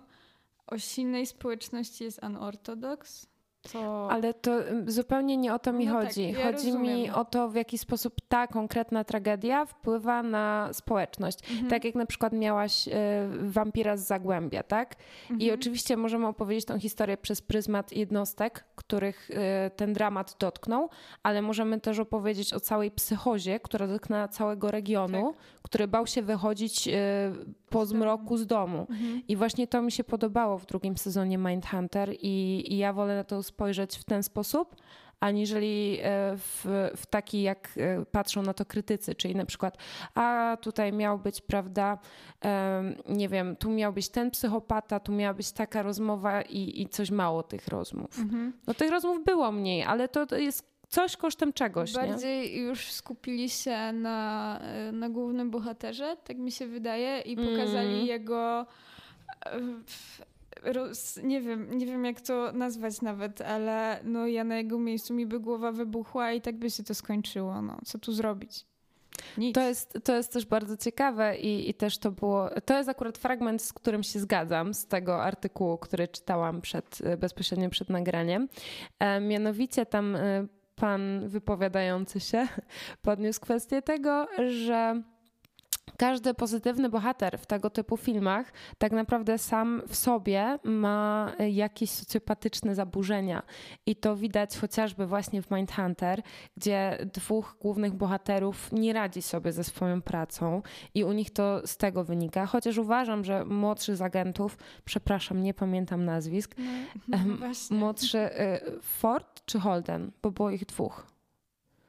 o 0.67 0.77
silnej 0.77 1.25
społeczności 1.25 2.03
jest 2.03 2.23
unorthodox, 2.23 3.27
to... 3.73 4.11
Ale 4.11 4.33
to 4.33 4.51
zupełnie 4.87 5.37
nie 5.37 5.53
o 5.53 5.59
to 5.59 5.73
mi 5.73 5.85
no 5.85 5.93
tak, 5.93 6.07
chodzi. 6.07 6.27
Tak, 6.27 6.39
ja 6.39 6.51
chodzi 6.51 6.67
rozumiem. 6.67 6.97
mi 6.97 7.09
o 7.09 7.25
to, 7.25 7.49
w 7.49 7.55
jaki 7.55 7.77
sposób 7.77 8.13
ta 8.29 8.47
konkretna 8.47 9.03
tragedia 9.03 9.65
wpływa 9.65 10.23
na 10.23 10.69
społeczność. 10.73 11.51
Mhm. 11.51 11.69
Tak 11.69 11.85
jak 11.85 11.95
na 11.95 12.05
przykład 12.05 12.33
miałaś 12.33 12.87
y, 12.87 12.91
wampira 13.41 13.97
z 13.97 14.07
Zagłębia, 14.07 14.63
tak? 14.63 14.95
Mhm. 15.21 15.39
I 15.39 15.51
oczywiście 15.51 15.97
możemy 15.97 16.27
opowiedzieć 16.27 16.65
tą 16.65 16.79
historię 16.79 17.17
przez 17.17 17.41
pryzmat 17.41 17.93
jednostek, 17.93 18.65
których 18.75 19.29
y, 19.29 19.35
ten 19.75 19.93
dramat 19.93 20.35
dotknął, 20.39 20.89
ale 21.23 21.41
możemy 21.41 21.79
też 21.81 21.99
opowiedzieć 21.99 22.53
o 22.53 22.59
całej 22.59 22.91
psychozie, 22.91 23.59
która 23.59 23.87
dotknęła 23.87 24.27
całego 24.27 24.71
regionu, 24.71 25.33
tak. 25.33 25.61
który 25.61 25.87
bał 25.87 26.07
się 26.07 26.21
wychodzić 26.21 26.87
y, 26.87 26.91
po 27.69 27.85
zmroku 27.85 28.37
z 28.37 28.47
domu. 28.47 28.79
Mhm. 28.89 29.21
I 29.27 29.35
właśnie 29.35 29.67
to 29.67 29.81
mi 29.81 29.91
się 29.91 30.03
podobało 30.03 30.57
w 30.57 30.65
drugim 30.65 30.97
sezonie 30.97 31.37
Mindhunter 31.37 32.13
i, 32.21 32.65
i 32.73 32.77
ja 32.77 32.93
wolę 32.93 33.15
na 33.15 33.23
to 33.23 33.43
spojrzeć 33.43 33.97
w 33.97 34.03
ten 34.03 34.23
sposób, 34.23 34.75
aniżeli 35.19 35.99
e, 36.01 36.37
w, 36.37 36.65
w 36.95 37.05
taki, 37.05 37.41
jak 37.41 37.69
e, 37.77 38.05
patrzą 38.05 38.41
na 38.41 38.53
to 38.53 38.65
krytycy, 38.65 39.15
czyli 39.15 39.35
na 39.35 39.45
przykład, 39.45 39.77
a 40.15 40.57
tutaj 40.61 40.93
miał 40.93 41.19
być, 41.19 41.41
prawda, 41.41 41.97
nie 43.09 43.29
wiem, 43.29 43.55
tu 43.55 43.69
miał 43.69 43.93
być 43.93 44.09
ten 44.09 44.31
psychopata, 44.31 44.99
tu 44.99 45.11
miała 45.11 45.33
być 45.33 45.51
taka 45.51 45.81
rozmowa 45.81 46.41
i, 46.41 46.81
i 46.81 46.89
coś 46.89 47.11
mało 47.11 47.43
tych 47.43 47.67
rozmów. 47.67 48.19
Mhm. 48.19 48.53
No 48.67 48.73
tych 48.73 48.91
rozmów 48.91 49.23
było 49.25 49.51
mniej, 49.51 49.83
ale 49.83 50.07
to, 50.07 50.25
to 50.25 50.37
jest 50.37 50.76
coś 50.87 51.17
kosztem 51.17 51.53
czegoś. 51.53 51.93
Bardziej 51.93 52.51
nie? 52.51 52.57
już 52.57 52.91
skupili 52.91 53.49
się 53.49 53.93
na, 53.93 54.59
e, 54.61 54.91
na 54.91 55.09
głównym 55.09 55.51
bohaterze, 55.51 56.17
tak 56.23 56.37
mi 56.37 56.51
się 56.51 56.67
wydaje, 56.67 57.21
i 57.21 57.35
pokazali 57.35 57.93
mm. 57.93 58.05
jego 58.05 58.65
roz, 60.63 61.19
nie 61.23 61.41
wiem, 61.41 61.77
nie 61.77 61.85
wiem 61.85 62.05
jak 62.05 62.21
to 62.21 62.51
nazwać 62.51 63.01
nawet, 63.01 63.41
ale 63.41 63.99
no 64.03 64.27
ja 64.27 64.43
na 64.43 64.57
jego 64.57 64.79
miejscu 64.79 65.13
mi 65.13 65.25
by 65.25 65.39
głowa 65.39 65.71
wybuchła 65.71 66.31
i 66.31 66.41
tak 66.41 66.55
by 66.55 66.69
się 66.69 66.83
to 66.83 66.95
skończyło. 66.95 67.61
No, 67.61 67.77
co 67.85 67.99
tu 67.99 68.13
zrobić? 68.13 68.65
Nic. 69.37 69.55
To 69.55 69.61
jest, 69.61 69.99
to 70.03 70.15
jest 70.15 70.33
też 70.33 70.45
bardzo 70.45 70.77
ciekawe 70.77 71.37
i, 71.37 71.69
i 71.69 71.73
też 71.73 71.97
to 71.97 72.11
było, 72.11 72.49
to 72.65 72.77
jest 72.77 72.89
akurat 72.89 73.17
fragment, 73.17 73.61
z 73.61 73.73
którym 73.73 74.03
się 74.03 74.19
zgadzam, 74.19 74.73
z 74.73 74.85
tego 74.85 75.23
artykułu, 75.23 75.77
który 75.77 76.07
czytałam 76.07 76.61
przed, 76.61 76.99
bezpośrednio 77.17 77.69
przed 77.69 77.89
nagraniem. 77.89 78.49
E, 78.99 79.19
mianowicie 79.19 79.85
tam 79.85 80.15
e, 80.15 80.47
pan 80.79 81.29
wypowiadający 81.29 82.19
się 82.19 82.47
podniósł 83.01 83.41
kwestię 83.41 83.81
tego, 83.81 84.27
że 84.49 85.01
każdy 85.97 86.33
pozytywny 86.33 86.89
bohater 86.89 87.37
w 87.37 87.45
tego 87.45 87.69
typu 87.69 87.97
filmach 87.97 88.53
tak 88.77 88.91
naprawdę 88.91 89.37
sam 89.37 89.81
w 89.87 89.95
sobie 89.95 90.59
ma 90.63 91.31
jakieś 91.49 91.89
socjopatyczne 91.89 92.75
zaburzenia. 92.75 93.43
I 93.85 93.95
to 93.95 94.15
widać 94.15 94.57
chociażby 94.57 95.07
właśnie 95.07 95.41
w 95.41 95.51
Mindhunter, 95.51 96.21
gdzie 96.57 96.97
dwóch 97.13 97.57
głównych 97.61 97.93
bohaterów 97.93 98.71
nie 98.71 98.93
radzi 98.93 99.21
sobie 99.21 99.51
ze 99.51 99.63
swoją 99.63 100.01
pracą 100.01 100.61
i 100.93 101.03
u 101.03 101.11
nich 101.11 101.29
to 101.29 101.67
z 101.67 101.77
tego 101.77 102.03
wynika. 102.03 102.45
Chociaż 102.45 102.77
uważam, 102.77 103.23
że 103.23 103.45
młodszy 103.45 103.95
z 103.95 104.01
agentów, 104.01 104.57
przepraszam, 104.85 105.43
nie 105.43 105.53
pamiętam 105.53 106.05
nazwisk, 106.05 106.55
no, 107.07 107.17
no 107.39 107.77
młodszy 107.77 108.17
y, 108.17 108.81
Ford 108.81 109.41
czy 109.45 109.59
Holden, 109.59 110.11
bo 110.21 110.31
było 110.31 110.51
ich 110.51 110.65
dwóch. 110.65 111.16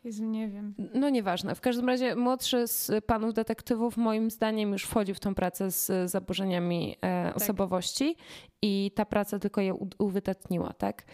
Jezu, 0.08 0.24
nie 0.24 0.48
wiem. 0.48 0.74
No 0.94 1.10
nieważne. 1.10 1.54
W 1.54 1.60
każdym 1.60 1.88
razie 1.88 2.16
młodszy 2.16 2.66
z 2.66 3.04
panów 3.04 3.34
detektywów 3.34 3.96
moim 3.96 4.30
zdaniem 4.30 4.72
już 4.72 4.84
wchodzi 4.84 5.14
w 5.14 5.20
tą 5.20 5.34
pracę 5.34 5.70
z 5.70 6.10
zaburzeniami 6.10 6.96
e, 7.00 7.24
tak. 7.26 7.36
osobowości 7.36 8.16
i 8.62 8.90
ta 8.94 9.04
praca 9.04 9.38
tylko 9.38 9.60
je 9.60 9.74
uwydatniła, 9.98 10.72
tak? 10.72 11.04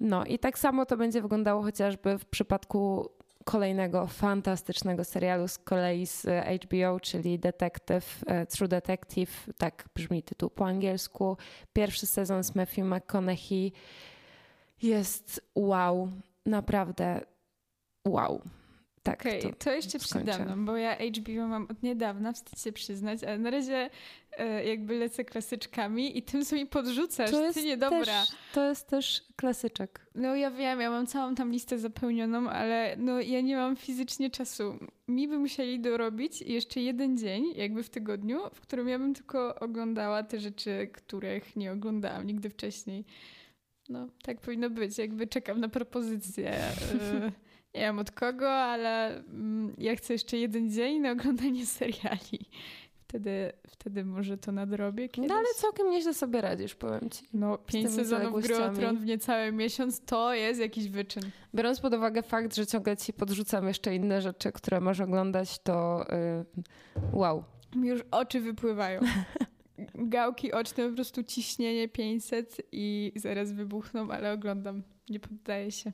No 0.00 0.24
i 0.24 0.38
tak 0.38 0.58
samo 0.58 0.86
to 0.86 0.96
będzie 0.96 1.22
wyglądało 1.22 1.62
chociażby 1.62 2.18
w 2.18 2.24
przypadku 2.24 3.08
kolejnego 3.44 4.06
fantastycznego 4.06 5.04
serialu 5.04 5.48
z 5.48 5.58
kolei 5.58 6.06
z 6.06 6.26
HBO, 6.64 7.00
czyli 7.00 7.38
Detective, 7.38 8.24
e, 8.26 8.46
True 8.46 8.68
Detective, 8.68 9.48
tak 9.58 9.88
brzmi 9.94 10.22
tytuł 10.22 10.50
po 10.50 10.66
angielsku. 10.66 11.36
Pierwszy 11.72 12.06
sezon 12.06 12.44
z 12.44 12.54
Matthew 12.54 12.84
McConaughey 12.84 13.72
jest 14.82 15.40
wow, 15.54 16.08
naprawdę 16.46 17.20
wow. 18.04 18.42
Tak, 19.02 19.20
okay, 19.20 19.42
to, 19.42 19.52
to, 19.52 19.72
jeszcze 19.72 19.98
skończę. 19.98 20.32
przede 20.32 20.44
mną, 20.44 20.64
bo 20.64 20.76
ja 20.76 20.96
HBO 20.96 21.46
mam 21.48 21.66
od 21.70 21.82
niedawna, 21.82 22.32
wstyd 22.32 22.60
się 22.60 22.72
przyznać, 22.72 23.24
ale 23.24 23.38
na 23.38 23.50
razie 23.50 23.90
e, 24.38 24.64
jakby 24.64 24.94
lecę 24.94 25.24
klasyczkami 25.24 26.18
i 26.18 26.22
tym, 26.22 26.44
co 26.44 26.56
mi 26.56 26.66
podrzucasz, 26.66 27.30
to 27.30 27.44
jest 27.44 27.58
ty 27.58 27.64
niedobra. 27.64 28.04
Też, 28.04 28.28
to 28.54 28.68
jest 28.68 28.88
też 28.88 29.24
klasyczek. 29.36 30.06
No 30.14 30.36
ja 30.36 30.50
wiem, 30.50 30.80
ja 30.80 30.90
mam 30.90 31.06
całą 31.06 31.34
tam 31.34 31.52
listę 31.52 31.78
zapełnioną, 31.78 32.50
ale 32.50 32.96
no 32.98 33.20
ja 33.20 33.40
nie 33.40 33.56
mam 33.56 33.76
fizycznie 33.76 34.30
czasu. 34.30 34.78
Mi 35.08 35.28
by 35.28 35.38
musieli 35.38 35.80
dorobić 35.80 36.42
jeszcze 36.42 36.80
jeden 36.80 37.18
dzień, 37.18 37.44
jakby 37.54 37.82
w 37.82 37.90
tygodniu, 37.90 38.40
w 38.54 38.60
którym 38.60 38.88
ja 38.88 38.98
bym 38.98 39.14
tylko 39.14 39.54
oglądała 39.54 40.22
te 40.22 40.38
rzeczy, 40.38 40.90
których 40.92 41.56
nie 41.56 41.72
oglądałam 41.72 42.26
nigdy 42.26 42.50
wcześniej. 42.50 43.04
No, 43.88 44.08
tak 44.22 44.40
powinno 44.40 44.70
być. 44.70 44.98
Jakby 44.98 45.26
czekam 45.26 45.60
na 45.60 45.68
propozycję. 45.68 46.50
E, 46.50 46.72
nie 47.74 47.80
wiem 47.80 47.98
od 47.98 48.10
kogo, 48.10 48.50
ale 48.50 49.16
mm, 49.16 49.74
ja 49.78 49.96
chcę 49.96 50.12
jeszcze 50.12 50.36
jeden 50.36 50.70
dzień 50.70 51.00
na 51.00 51.10
oglądanie 51.10 51.66
seriali. 51.78 52.48
Wtedy, 53.08 53.52
wtedy 53.68 54.04
może 54.04 54.38
to 54.38 54.52
nadrobię 54.52 55.08
kiedyś. 55.08 55.28
No 55.28 55.34
ale 55.34 55.46
całkiem 55.56 55.90
nieźle 55.90 56.14
sobie 56.14 56.40
radzisz, 56.40 56.74
powiem 56.74 57.10
ci. 57.10 57.24
No, 57.32 57.58
pięć 57.58 57.90
sezonów 57.90 58.42
Gry 58.42 58.64
o 58.64 58.70
Tron 58.70 58.98
w 58.98 59.04
niecały 59.04 59.52
miesiąc 59.52 60.04
to 60.04 60.34
jest 60.34 60.60
jakiś 60.60 60.88
wyczyn. 60.88 61.22
Biorąc 61.54 61.80
pod 61.80 61.94
uwagę 61.94 62.22
fakt, 62.22 62.54
że 62.54 62.66
ciągle 62.66 62.96
ci 62.96 63.12
podrzucam 63.12 63.68
jeszcze 63.68 63.94
inne 63.94 64.22
rzeczy, 64.22 64.52
które 64.52 64.80
masz 64.80 65.00
oglądać, 65.00 65.58
to 65.58 66.06
yy, 66.56 66.62
wow. 67.12 67.44
Mi 67.76 67.88
już 67.88 68.00
oczy 68.10 68.40
wypływają. 68.40 69.00
Gałki 69.94 70.52
oczne, 70.52 70.88
po 70.88 70.94
prostu 70.94 71.22
ciśnienie 71.22 71.88
500 71.88 72.56
i 72.72 73.12
zaraz 73.16 73.52
wybuchną, 73.52 74.10
ale 74.10 74.32
oglądam. 74.32 74.82
Nie 75.10 75.20
poddaję 75.20 75.70
się. 75.70 75.92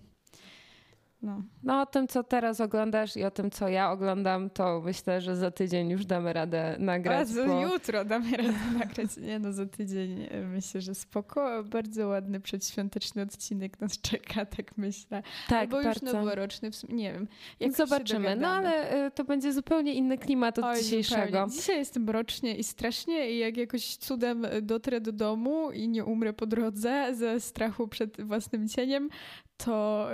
No. 1.22 1.42
no 1.62 1.81
o 1.81 1.87
tym, 1.87 2.09
co 2.09 2.24
teraz 2.24 2.61
oglądasz 2.61 3.16
i 3.16 3.24
o 3.24 3.31
tym, 3.31 3.50
co 3.50 3.68
ja 3.68 3.90
oglądam, 3.90 4.50
to 4.50 4.81
myślę, 4.85 5.20
że 5.20 5.37
za 5.37 5.50
tydzień 5.50 5.90
już 5.90 6.07
damy 6.07 6.33
radę 6.33 6.76
nagrać. 6.78 7.28
A 7.42 7.46
bo... 7.46 7.61
jutro 7.61 8.04
damy 8.04 8.37
radę 8.37 8.59
nagrać. 8.78 9.16
Nie 9.16 9.38
no, 9.38 9.52
za 9.52 9.66
tydzień 9.66 10.26
e, 10.31 10.42
myślę, 10.42 10.81
że 10.81 10.94
spoko. 10.94 11.64
Bardzo 11.64 12.09
ładny 12.09 12.40
przedświąteczny 12.40 13.22
odcinek 13.22 13.81
nas 13.81 14.00
czeka, 14.11 14.46
tak 14.46 14.76
myślę. 14.76 15.22
Tak, 15.48 15.61
Albo 15.61 15.83
bardzo. 15.83 16.07
już 16.07 16.14
noworoczny, 16.14 16.70
w 16.70 16.76
sumie, 16.76 16.94
nie 16.94 17.12
wiem. 17.12 17.28
Jak 17.61 17.72
Zobaczymy. 17.72 18.37
No 18.37 18.48
ale 18.48 19.07
y, 19.07 19.11
to 19.11 19.24
będzie 19.24 19.52
zupełnie 19.52 19.94
inny 19.94 20.18
klimat 20.18 20.59
od 20.59 20.64
Oj, 20.64 20.83
dzisiejszego. 20.83 21.26
Zupełnie. 21.26 21.52
Dzisiaj 21.52 21.76
jest 21.78 21.96
mrocznie 21.96 22.57
i 22.57 22.64
strasznie 22.64 23.31
i 23.31 23.38
jak 23.38 23.57
jakoś 23.57 23.96
cudem 23.96 24.46
dotrę 24.62 25.00
do 25.00 25.12
domu 25.12 25.70
i 25.70 25.88
nie 25.88 26.04
umrę 26.04 26.33
po 26.33 26.46
drodze 26.46 27.14
ze 27.14 27.40
strachu 27.40 27.88
przed 27.88 28.20
własnym 28.20 28.68
cieniem, 28.68 29.09
to 29.64 30.08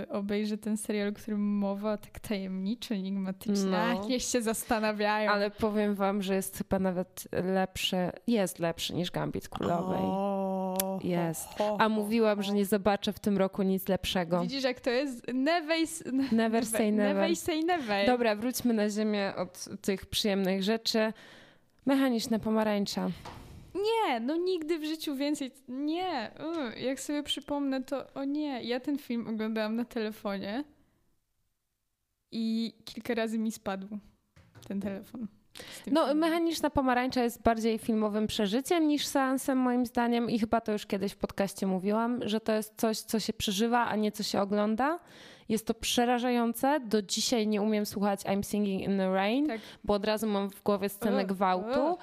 yy, 0.00 0.08
obejrzę 0.08 0.58
ten 0.58 0.76
serial, 0.76 1.08
o 1.08 1.12
którym 1.12 1.40
mowa, 1.40 1.96
tak 1.96 2.20
tajemniczy, 2.20 2.94
enigmatyczny. 2.94 3.94
No. 3.94 4.04
Niech 4.08 4.22
się 4.22 4.42
zastanawiają. 4.42 5.30
Ale 5.30 5.50
powiem 5.50 5.94
wam, 5.94 6.22
że 6.22 6.34
jest 6.34 6.58
chyba 6.58 6.78
nawet 6.78 7.28
lepszy, 7.44 7.96
jest 8.26 8.58
lepszy 8.58 8.94
niż 8.94 9.10
Gambit 9.10 9.48
Królowej. 9.48 10.00
O, 10.02 10.98
jest. 11.04 11.48
A 11.78 11.88
mówiłam, 11.88 12.42
że 12.42 12.52
nie 12.52 12.64
zobaczę 12.64 13.12
w 13.12 13.18
tym 13.18 13.38
roku 13.38 13.62
nic 13.62 13.88
lepszego. 13.88 14.40
Widzisz, 14.40 14.64
jak 14.64 14.80
to 14.80 14.90
jest? 14.90 15.26
Never, 15.34 15.78
never 16.32 16.66
say 16.66 16.92
never. 16.92 17.14
Never 17.14 17.36
say 17.36 17.62
never. 17.62 18.06
Dobra, 18.06 18.36
wróćmy 18.36 18.74
na 18.74 18.90
ziemię 18.90 19.32
od 19.36 19.68
tych 19.80 20.06
przyjemnych 20.06 20.62
rzeczy. 20.62 21.12
Mechaniczne 21.86 22.38
pomarańcza. 22.38 23.10
Nie, 23.74 24.20
no 24.20 24.36
nigdy 24.36 24.78
w 24.78 24.84
życiu 24.84 25.16
więcej. 25.16 25.50
Nie, 25.68 26.30
jak 26.76 27.00
sobie 27.00 27.22
przypomnę, 27.22 27.82
to 27.82 28.14
o 28.14 28.24
nie, 28.24 28.62
ja 28.62 28.80
ten 28.80 28.98
film 28.98 29.28
oglądałam 29.28 29.76
na 29.76 29.84
telefonie 29.84 30.64
i 32.32 32.74
kilka 32.84 33.14
razy 33.14 33.38
mi 33.38 33.52
spadł 33.52 33.88
ten 34.68 34.80
telefon. 34.80 35.26
No, 35.86 36.00
filmem. 36.00 36.18
mechaniczna 36.18 36.70
pomarańcza 36.70 37.22
jest 37.22 37.42
bardziej 37.42 37.78
filmowym 37.78 38.26
przeżyciem 38.26 38.88
niż 38.88 39.06
seansem, 39.06 39.58
moim 39.58 39.86
zdaniem, 39.86 40.30
i 40.30 40.38
chyba 40.38 40.60
to 40.60 40.72
już 40.72 40.86
kiedyś 40.86 41.12
w 41.12 41.16
podcaście 41.16 41.66
mówiłam, 41.66 42.28
że 42.28 42.40
to 42.40 42.52
jest 42.52 42.74
coś, 42.76 42.98
co 42.98 43.20
się 43.20 43.32
przeżywa, 43.32 43.86
a 43.86 43.96
nie 43.96 44.12
co 44.12 44.22
się 44.22 44.40
ogląda. 44.40 44.98
Jest 45.48 45.66
to 45.66 45.74
przerażające. 45.74 46.80
Do 46.80 47.02
dzisiaj 47.02 47.46
nie 47.46 47.62
umiem 47.62 47.86
słuchać 47.86 48.20
I'm 48.20 48.42
Singing 48.42 48.82
in 48.82 48.98
the 48.98 49.12
Rain, 49.12 49.46
tak. 49.46 49.60
bo 49.84 49.94
od 49.94 50.04
razu 50.04 50.26
mam 50.26 50.50
w 50.50 50.62
głowie 50.62 50.88
scenę 50.88 51.24
gwałtu. 51.24 51.80
E, 51.80 51.96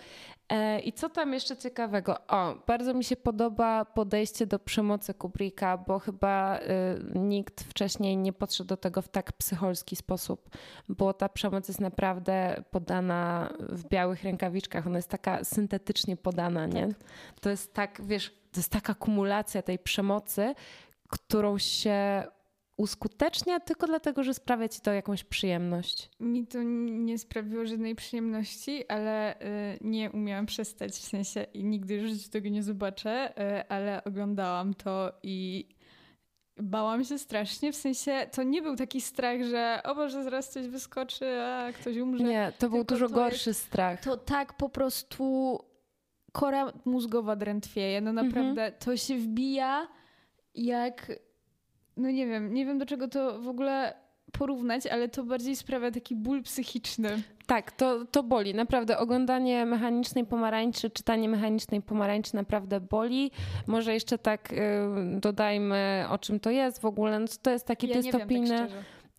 I 0.84 0.94
co 0.94 1.10
tam 1.10 1.34
jeszcze 1.34 1.58
ciekawego? 1.58 2.16
O, 2.28 2.56
bardzo 2.68 2.94
mi 2.94 3.04
się 3.04 3.16
podoba 3.16 3.86
podejście 3.86 4.46
do 4.46 4.60
przemocy 4.60 5.14
Kubricka, 5.14 5.78
bo 5.78 6.00
chyba 6.00 6.60
y, 6.60 6.62
nikt 7.20 7.64
wcześniej 7.64 8.18
nie 8.18 8.34
podszedł 8.34 8.68
do 8.68 8.78
tego 8.78 9.02
w 9.02 9.10
tak 9.10 9.34
psycholski 9.34 9.96
sposób, 9.96 10.50
bo 10.90 11.14
ta 11.14 11.30
przemoc 11.30 11.68
jest 11.68 11.82
naprawdę 11.82 12.64
podana 12.72 13.54
w 13.60 13.88
białych 13.88 14.24
rękawiczkach. 14.24 14.88
Ona 14.88 14.98
jest 14.98 15.10
taka 15.10 15.44
syntetycznie 15.44 16.18
podana, 16.18 16.66
nie? 16.66 16.88
Tak. 16.88 16.98
To 17.42 17.50
jest 17.50 17.74
tak, 17.74 18.02
wiesz, 18.06 18.30
to 18.52 18.60
jest 18.60 18.72
taka 18.72 18.94
kumulacja 18.94 19.62
tej 19.62 19.80
przemocy, 19.80 20.54
którą 21.10 21.58
się 21.58 22.24
uskutecznia 22.80 23.60
tylko 23.60 23.88
dlatego, 23.88 24.24
że 24.24 24.34
sprawia 24.34 24.68
ci 24.70 24.82
to 24.82 24.94
jakąś 24.94 25.24
przyjemność? 25.24 26.10
Mi 26.20 26.48
to 26.48 26.64
nie 26.64 27.18
sprawiło 27.18 27.66
żadnej 27.66 27.96
przyjemności, 27.96 28.88
ale 28.88 29.42
y, 29.42 29.78
nie 29.82 30.12
umiałam 30.12 30.46
przestać, 30.46 30.92
w 30.92 31.08
sensie 31.08 31.46
i 31.54 31.64
nigdy 31.64 31.94
już 31.94 32.28
tego 32.28 32.50
nie 32.50 32.64
zobaczę, 32.64 33.34
y, 33.60 33.68
ale 33.68 34.04
oglądałam 34.04 34.74
to 34.74 35.12
i 35.24 35.68
bałam 36.58 37.04
się 37.04 37.18
strasznie, 37.18 37.72
w 37.72 37.76
sensie 37.76 38.28
to 38.32 38.44
nie 38.44 38.62
był 38.62 38.76
taki 38.76 39.02
strach, 39.02 39.44
że 39.44 39.82
o 39.84 39.96
Boże, 39.96 40.24
zaraz 40.24 40.50
coś 40.50 40.68
wyskoczy, 40.68 41.42
a 41.42 41.74
ktoś 41.74 41.98
umrze. 41.98 42.24
Nie, 42.24 42.54
to 42.60 42.70
był 42.70 42.84
dużo 42.84 43.10
to 43.10 43.16
gorszy 43.16 43.50
jest, 43.50 43.62
strach. 43.62 44.02
To 44.02 44.18
tak 44.18 44.58
po 44.58 44.70
prostu 44.70 45.60
kora 46.32 46.74
mózgowa 46.86 47.36
drętwieje, 47.36 48.02
no 48.02 48.14
naprawdę 48.14 48.66
mhm. 48.66 48.74
to 48.80 48.98
się 48.98 49.16
wbija 49.16 49.88
jak 50.56 51.12
no 52.00 52.12
nie 52.12 52.28
wiem, 52.28 52.54
nie 52.54 52.66
wiem 52.66 52.78
do 52.78 52.86
czego 52.86 53.08
to 53.08 53.40
w 53.42 53.48
ogóle 53.48 53.94
porównać, 54.32 54.88
ale 54.88 55.10
to 55.10 55.24
bardziej 55.24 55.56
sprawia 55.56 55.92
taki 55.92 56.16
ból 56.16 56.44
psychiczny. 56.44 57.22
Tak, 57.46 57.72
to, 57.72 58.06
to 58.06 58.24
boli. 58.24 58.54
Naprawdę 58.56 58.98
oglądanie 58.98 59.66
mechanicznej 59.66 60.26
pomarańczy, 60.26 60.90
czytanie 60.90 61.30
mechanicznej 61.30 61.82
pomarańczy 61.82 62.36
naprawdę 62.36 62.80
boli. 62.80 63.32
Może 63.68 63.94
jeszcze 63.94 64.18
tak 64.18 64.54
y, 64.54 64.58
dodajmy, 65.20 66.06
o 66.10 66.18
czym 66.18 66.40
to 66.40 66.50
jest 66.50 66.82
w 66.82 66.86
ogóle. 66.86 67.20
No, 67.20 67.26
to 67.42 67.52
jest 67.52 67.66
taki 67.66 67.88
ja 67.88 67.96
dystopijny... 67.96 68.58
Tak 68.58 68.70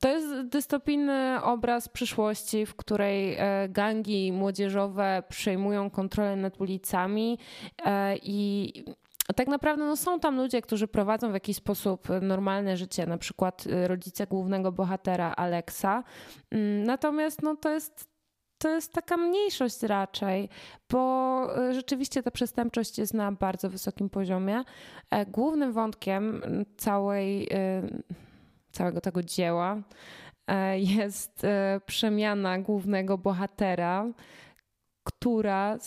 to 0.00 0.08
jest 0.08 0.48
dystopijny 0.48 1.42
obraz 1.42 1.88
przyszłości, 1.88 2.66
w 2.66 2.74
której 2.74 3.36
e, 3.38 3.68
gangi 3.68 4.32
młodzieżowe 4.32 5.22
przejmują 5.28 5.90
kontrolę 5.90 6.36
nad 6.36 6.60
ulicami 6.60 7.38
e, 7.86 8.16
i 9.30 9.34
tak 9.34 9.48
naprawdę 9.48 9.84
no, 9.84 9.96
są 9.96 10.20
tam 10.20 10.36
ludzie, 10.36 10.62
którzy 10.62 10.88
prowadzą 10.88 11.30
w 11.30 11.34
jakiś 11.34 11.56
sposób 11.56 12.08
normalne 12.22 12.76
życie, 12.76 13.06
na 13.06 13.18
przykład 13.18 13.64
rodzice 13.86 14.26
głównego 14.26 14.72
bohatera 14.72 15.32
Alexa. 15.32 16.04
Mm, 16.50 16.84
natomiast 16.84 17.42
no, 17.42 17.56
to 17.56 17.70
jest 17.70 18.10
to 18.58 18.68
jest 18.68 18.92
taka 18.92 19.16
mniejszość 19.16 19.82
raczej, 19.82 20.48
bo 20.90 21.46
rzeczywiście 21.72 22.22
ta 22.22 22.30
przestępczość 22.30 22.98
jest 22.98 23.14
na 23.14 23.32
bardzo 23.32 23.70
wysokim 23.70 24.10
poziomie. 24.10 24.62
Głównym 25.26 25.72
wątkiem 25.72 26.42
całej, 26.76 27.48
całego 28.72 29.00
tego 29.00 29.22
dzieła 29.22 29.76
jest 30.74 31.46
przemiana 31.86 32.58
głównego 32.58 33.18
bohatera 33.18 34.06
która 35.04 35.78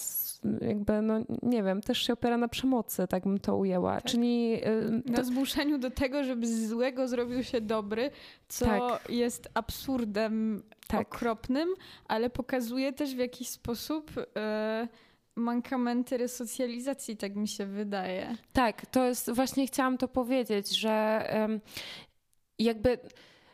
jakby, 0.61 1.01
no 1.01 1.19
nie 1.43 1.63
wiem, 1.63 1.81
też 1.81 1.97
się 1.97 2.13
opiera 2.13 2.37
na 2.37 2.47
przemocy, 2.47 3.07
tak 3.09 3.23
bym 3.23 3.39
to 3.39 3.57
ujęła. 3.57 3.95
Tak. 3.95 4.03
Czyli... 4.11 4.61
Y, 4.67 5.01
na 5.05 5.23
zmuszeniu 5.23 5.77
do 5.77 5.91
tego, 5.91 6.23
żeby 6.23 6.47
z 6.47 6.67
złego 6.69 7.07
zrobił 7.07 7.43
się 7.43 7.61
dobry, 7.61 8.11
co 8.47 8.65
tak. 8.65 9.09
jest 9.09 9.49
absurdem 9.53 10.63
tak. 10.87 11.01
okropnym, 11.01 11.69
ale 12.07 12.29
pokazuje 12.29 12.93
też 12.93 13.15
w 13.15 13.19
jakiś 13.19 13.49
sposób... 13.49 14.11
Yy, 14.15 14.87
mankamenty 15.35 16.17
resocjalizacji, 16.17 17.17
tak 17.17 17.35
mi 17.35 17.47
się 17.47 17.65
wydaje. 17.65 18.37
Tak, 18.53 18.85
to 18.85 19.05
jest 19.05 19.31
właśnie 19.31 19.67
chciałam 19.67 19.97
to 19.97 20.07
powiedzieć, 20.07 20.79
że 20.79 21.27
jakby 22.59 22.97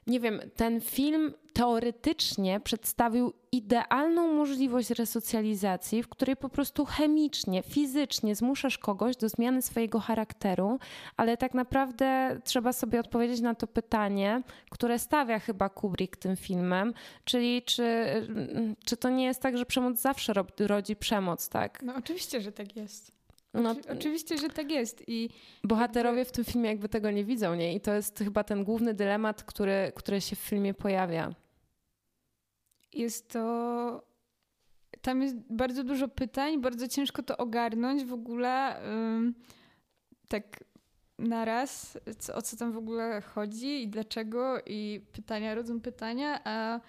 nie 0.09 0.19
wiem, 0.19 0.41
ten 0.55 0.81
film 0.81 1.33
teoretycznie 1.53 2.59
przedstawił 2.59 3.33
idealną 3.51 4.33
możliwość 4.33 4.89
resocjalizacji, 4.89 6.03
w 6.03 6.07
której 6.07 6.35
po 6.35 6.49
prostu 6.49 6.85
chemicznie, 6.85 7.63
fizycznie 7.63 8.35
zmuszasz 8.35 8.77
kogoś 8.77 9.15
do 9.15 9.29
zmiany 9.29 9.61
swojego 9.61 9.99
charakteru, 9.99 10.79
ale 11.17 11.37
tak 11.37 11.53
naprawdę 11.53 12.39
trzeba 12.43 12.73
sobie 12.73 12.99
odpowiedzieć 12.99 13.41
na 13.41 13.55
to 13.55 13.67
pytanie, 13.67 14.41
które 14.69 14.99
stawia 14.99 15.39
chyba 15.39 15.69
Kubrick 15.69 16.17
tym 16.17 16.35
filmem, 16.35 16.93
czyli 17.25 17.61
czy, 17.61 18.05
czy 18.85 18.97
to 18.97 19.09
nie 19.09 19.25
jest 19.25 19.41
tak, 19.41 19.57
że 19.57 19.65
przemoc 19.65 20.01
zawsze 20.01 20.33
rodzi 20.59 20.95
przemoc, 20.95 21.49
tak? 21.49 21.83
No 21.83 21.95
oczywiście, 21.95 22.41
że 22.41 22.51
tak 22.51 22.75
jest. 22.75 23.18
No, 23.53 23.75
Oczywiście, 23.91 24.37
że 24.37 24.49
tak 24.49 24.71
jest. 24.71 25.03
I 25.07 25.29
bohaterowie 25.63 26.25
w 26.25 26.31
tym 26.31 26.45
filmie 26.45 26.69
jakby 26.69 26.89
tego 26.89 27.11
nie 27.11 27.25
widzą, 27.25 27.55
nie? 27.55 27.75
I 27.75 27.81
to 27.81 27.93
jest 27.93 28.19
chyba 28.19 28.43
ten 28.43 28.63
główny 28.63 28.93
dylemat, 28.93 29.43
który, 29.43 29.91
który 29.95 30.21
się 30.21 30.35
w 30.35 30.39
filmie 30.39 30.73
pojawia. 30.73 31.29
Jest 32.93 33.29
to. 33.29 34.09
Tam 35.01 35.21
jest 35.21 35.35
bardzo 35.49 35.83
dużo 35.83 36.07
pytań, 36.07 36.61
bardzo 36.61 36.87
ciężko 36.87 37.23
to 37.23 37.37
ogarnąć 37.37 38.05
w 38.05 38.13
ogóle. 38.13 38.81
Um, 38.85 39.33
tak 40.27 40.63
naraz, 41.19 41.97
co, 42.19 42.35
o 42.35 42.41
co 42.41 42.57
tam 42.57 42.71
w 42.71 42.77
ogóle 42.77 43.21
chodzi 43.21 43.83
i 43.83 43.87
dlaczego, 43.87 44.61
i 44.65 45.05
pytania 45.11 45.55
rodzą 45.55 45.81
pytania, 45.81 46.41
a 46.43 46.79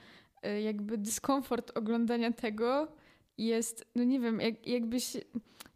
y, 0.47 0.61
jakby 0.61 0.99
dyskomfort 0.99 1.79
oglądania 1.79 2.33
tego 2.33 2.89
jest, 3.47 3.85
no 3.95 4.05
nie 4.05 4.21
wiem, 4.21 4.41
jak, 4.41 4.67
jakbyś 4.67 5.17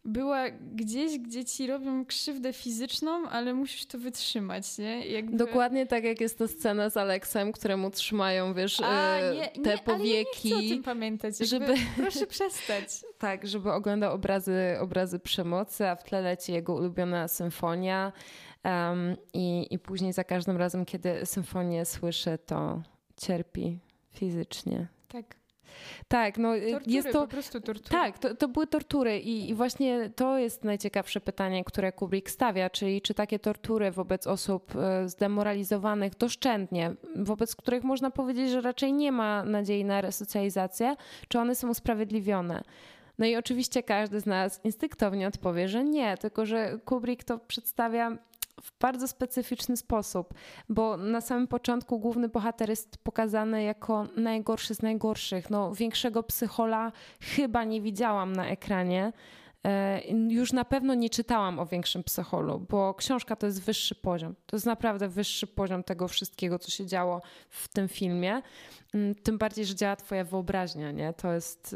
była 0.05 0.49
gdzieś, 0.73 1.19
gdzie 1.19 1.45
ci 1.45 1.67
robią 1.67 2.05
krzywdę 2.05 2.53
fizyczną, 2.53 3.29
ale 3.29 3.53
musisz 3.53 3.85
to 3.85 3.97
wytrzymać, 3.99 4.77
nie? 4.77 5.07
Jakby... 5.07 5.37
Dokładnie 5.37 5.85
tak, 5.85 6.03
jak 6.03 6.21
jest 6.21 6.37
ta 6.37 6.47
scena 6.47 6.89
z 6.89 6.97
Aleksem, 6.97 7.51
któremu 7.51 7.91
trzymają, 7.91 8.53
wiesz, 8.53 8.81
A, 8.81 9.17
e, 9.17 9.35
nie, 9.35 9.63
te 9.63 9.75
nie, 9.75 9.77
powieki. 9.77 9.97
Ale 9.97 10.07
ja 10.09 10.19
nie 10.19 10.25
chcę 10.25 10.55
o 10.55 10.75
tym 10.75 10.83
pamiętać. 10.83 11.37
Żeby... 11.37 11.73
Proszę 11.97 12.27
przestać. 12.27 13.05
tak, 13.17 13.47
żeby 13.47 13.71
oglądał 13.71 14.13
obrazy, 14.13 14.77
obrazy 14.79 15.19
przemocy, 15.19 15.87
a 15.87 15.95
w 15.95 16.03
tle 16.03 16.21
leci 16.21 16.53
jego 16.53 16.73
ulubiona 16.75 17.27
symfonia. 17.27 18.11
Um, 18.63 19.15
i, 19.33 19.67
I 19.71 19.79
później 19.79 20.13
za 20.13 20.23
każdym 20.23 20.57
razem, 20.57 20.85
kiedy 20.85 21.25
symfonię 21.25 21.85
słyszy, 21.85 22.37
to 22.45 22.81
cierpi 23.17 23.79
fizycznie. 24.09 24.87
Tak. 25.07 25.44
Tak, 26.07 26.37
no 26.37 26.49
tortury, 26.71 26.95
jest 26.95 27.11
to. 27.11 27.21
Po 27.21 27.27
prostu 27.27 27.61
tortury. 27.61 27.89
Tak, 27.89 28.19
to, 28.19 28.35
to 28.35 28.47
były 28.47 28.67
tortury 28.67 29.19
i, 29.19 29.49
i, 29.49 29.53
właśnie 29.53 30.09
to 30.15 30.37
jest 30.37 30.63
najciekawsze 30.63 31.21
pytanie, 31.21 31.63
które 31.63 31.91
Kubrick 31.91 32.29
stawia, 32.29 32.69
czyli 32.69 33.01
czy 33.01 33.13
takie 33.13 33.39
tortury 33.39 33.91
wobec 33.91 34.27
osób 34.27 34.75
e, 34.75 35.09
zdemoralizowanych 35.09 36.15
doszczętnie, 36.15 36.95
wobec 37.15 37.55
których 37.55 37.83
można 37.83 38.11
powiedzieć, 38.11 38.49
że 38.49 38.61
raczej 38.61 38.93
nie 38.93 39.11
ma 39.11 39.43
nadziei 39.43 39.85
na 39.85 40.01
resocjalizację, 40.01 40.95
czy 41.27 41.39
one 41.39 41.55
są 41.55 41.69
usprawiedliwione. 41.69 42.63
No 43.17 43.25
i 43.25 43.35
oczywiście 43.35 43.83
każdy 43.83 44.19
z 44.19 44.25
nas 44.25 44.61
instynktownie 44.63 45.27
odpowie, 45.27 45.67
że 45.67 45.83
nie, 45.83 46.17
tylko 46.17 46.45
że 46.45 46.79
Kubrick 46.85 47.23
to 47.23 47.37
przedstawia 47.37 48.17
w 48.61 48.79
bardzo 48.79 49.07
specyficzny 49.07 49.77
sposób, 49.77 50.33
bo 50.69 50.97
na 50.97 51.21
samym 51.21 51.47
początku 51.47 51.99
główny 51.99 52.29
bohater 52.29 52.69
jest 52.69 52.97
pokazany 52.97 53.63
jako 53.63 54.07
najgorszy 54.17 54.75
z 54.75 54.81
najgorszych. 54.81 55.49
No, 55.49 55.75
większego 55.75 56.23
psychola 56.23 56.91
chyba 57.21 57.63
nie 57.63 57.81
widziałam 57.81 58.33
na 58.33 58.47
ekranie. 58.47 59.13
E, 59.65 60.01
już 60.29 60.53
na 60.53 60.65
pewno 60.65 60.93
nie 60.93 61.09
czytałam 61.09 61.59
o 61.59 61.65
większym 61.65 62.03
psycholu, 62.03 62.65
bo 62.69 62.93
książka 62.93 63.35
to 63.35 63.45
jest 63.45 63.61
wyższy 63.61 63.95
poziom. 63.95 64.35
To 64.45 64.55
jest 64.55 64.65
naprawdę 64.65 65.07
wyższy 65.07 65.47
poziom 65.47 65.83
tego 65.83 66.07
wszystkiego, 66.07 66.59
co 66.59 66.71
się 66.71 66.85
działo 66.85 67.21
w 67.49 67.67
tym 67.67 67.87
filmie. 67.87 68.41
Mm, 68.93 69.15
tym 69.15 69.37
bardziej, 69.37 69.65
że 69.65 69.75
działa 69.75 69.95
Twoja 69.95 70.23
wyobraźnia, 70.23 70.91
nie? 70.91 71.13
To 71.13 71.33
jest. 71.33 71.75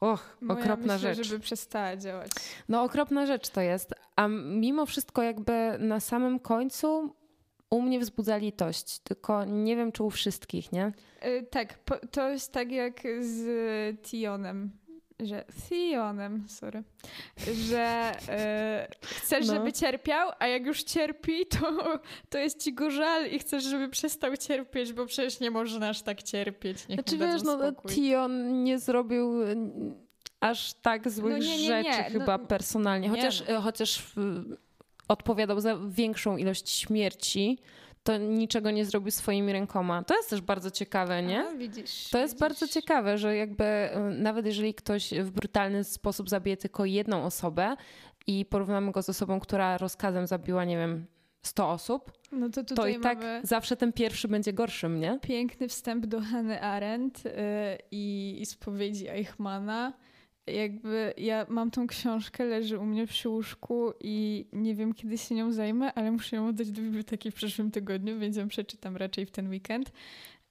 Och, 0.00 0.36
Moja 0.40 0.60
okropna 0.60 0.94
myślę, 0.94 1.14
rzecz. 1.14 1.26
żeby 1.26 1.40
przestała 1.40 1.96
działać. 1.96 2.30
No 2.68 2.82
okropna 2.82 3.26
rzecz 3.26 3.48
to 3.48 3.60
jest. 3.60 3.94
A 4.16 4.28
mimo 4.28 4.86
wszystko 4.86 5.22
jakby 5.22 5.78
na 5.78 6.00
samym 6.00 6.38
końcu 6.38 7.14
u 7.70 7.82
mnie 7.82 8.00
wzbudza 8.00 8.36
litość, 8.36 8.98
tylko 8.98 9.44
nie 9.44 9.76
wiem, 9.76 9.92
czy 9.92 10.02
u 10.02 10.10
wszystkich, 10.10 10.72
nie? 10.72 10.92
Yy, 11.22 11.42
tak, 11.42 11.78
to 12.10 12.28
jest 12.28 12.52
tak 12.52 12.72
jak 12.72 13.02
z 13.20 13.46
Tionem 14.02 14.70
że 15.20 15.44
Theonem, 15.68 16.44
sorry, 16.48 16.82
że 17.68 18.12
yy, 18.28 19.08
chcesz, 19.08 19.46
no. 19.46 19.54
żeby 19.54 19.72
cierpiał, 19.72 20.30
a 20.38 20.46
jak 20.46 20.66
już 20.66 20.82
cierpi, 20.82 21.46
to, 21.46 22.00
to 22.30 22.38
jest 22.38 22.62
ci 22.62 22.74
go 22.74 22.90
żal 22.90 23.30
i 23.30 23.38
chcesz, 23.38 23.64
żeby 23.64 23.88
przestał 23.88 24.36
cierpieć, 24.36 24.92
bo 24.92 25.06
przecież 25.06 25.40
nie 25.40 25.50
można 25.50 25.88
aż 25.88 26.02
tak 26.02 26.22
cierpieć. 26.22 26.88
Niech 26.88 26.96
znaczy 26.96 27.18
wiesz, 27.18 27.42
no 27.42 27.72
Tion 27.72 28.64
nie 28.64 28.78
zrobił 28.78 29.32
aż 30.40 30.74
tak 30.74 31.10
złych 31.10 31.32
no 31.32 31.38
nie, 31.38 31.58
nie, 31.58 31.66
rzeczy 31.66 31.98
nie. 31.98 32.10
chyba 32.10 32.38
no, 32.38 32.46
personalnie, 32.46 33.08
chociaż, 33.08 33.42
no. 33.48 33.60
chociaż 33.60 34.12
odpowiadał 35.08 35.60
za 35.60 35.78
większą 35.88 36.36
ilość 36.36 36.70
śmierci 36.70 37.58
to 38.06 38.16
niczego 38.16 38.70
nie 38.70 38.84
zrobił 38.84 39.10
swoimi 39.10 39.52
rękoma. 39.52 40.04
To 40.04 40.16
jest 40.16 40.30
też 40.30 40.40
bardzo 40.40 40.70
ciekawe, 40.70 41.22
nie? 41.22 41.46
A, 41.46 41.54
widzisz. 41.54 42.08
To 42.10 42.18
jest 42.18 42.34
widzisz. 42.34 42.40
bardzo 42.40 42.68
ciekawe, 42.68 43.18
że 43.18 43.36
jakby 43.36 43.64
y, 43.64 43.98
nawet 44.18 44.46
jeżeli 44.46 44.74
ktoś 44.74 45.14
w 45.14 45.30
brutalny 45.30 45.84
sposób 45.84 46.30
zabije 46.30 46.56
tylko 46.56 46.84
jedną 46.84 47.24
osobę 47.24 47.76
i 48.26 48.44
porównamy 48.44 48.92
go 48.92 49.02
z 49.02 49.08
osobą, 49.08 49.40
która 49.40 49.78
rozkazem 49.78 50.26
zabiła, 50.26 50.64
nie 50.64 50.76
wiem, 50.76 51.06
100 51.42 51.70
osób, 51.70 52.12
no 52.32 52.48
to, 52.48 52.64
to 52.64 52.86
i 52.86 53.00
tak 53.00 53.18
zawsze 53.42 53.76
ten 53.76 53.92
pierwszy 53.92 54.28
będzie 54.28 54.52
gorszym, 54.52 55.00
nie? 55.00 55.18
Piękny 55.22 55.68
wstęp 55.68 56.06
do 56.06 56.20
Hany 56.20 56.62
Arendt 56.62 57.24
yy, 57.24 57.32
i, 57.90 58.36
i 58.40 58.46
spowiedzi 58.46 59.08
Eichmana 59.08 59.92
jakby 60.46 61.14
ja 61.16 61.46
mam 61.48 61.70
tą 61.70 61.86
książkę, 61.86 62.44
leży 62.44 62.78
u 62.78 62.84
mnie 62.84 63.06
przy 63.06 63.28
łóżku 63.28 63.92
i 64.00 64.46
nie 64.52 64.74
wiem 64.74 64.94
kiedy 64.94 65.18
się 65.18 65.34
nią 65.34 65.52
zajmę, 65.52 65.92
ale 65.94 66.12
muszę 66.12 66.36
ją 66.36 66.48
oddać 66.48 66.70
do 66.70 66.82
biblioteki 66.82 67.30
w 67.30 67.34
przyszłym 67.34 67.70
tygodniu, 67.70 68.18
więc 68.18 68.36
ją 68.36 68.48
przeczytam 68.48 68.96
raczej 68.96 69.26
w 69.26 69.30
ten 69.30 69.48
weekend. 69.48 69.92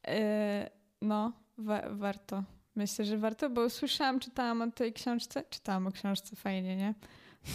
E, 0.08 0.70
no, 1.02 1.34
wa 1.58 1.90
warto. 1.90 2.44
Myślę, 2.76 3.06
że 3.06 3.18
warto, 3.18 3.50
bo 3.50 3.70
słyszałam, 3.70 4.20
czytałam 4.20 4.62
o 4.62 4.72
tej 4.72 4.94
książce, 4.94 5.44
czytałam 5.50 5.88
o 5.88 5.92
książce, 5.92 6.36
fajnie, 6.36 6.76
nie? 6.76 6.94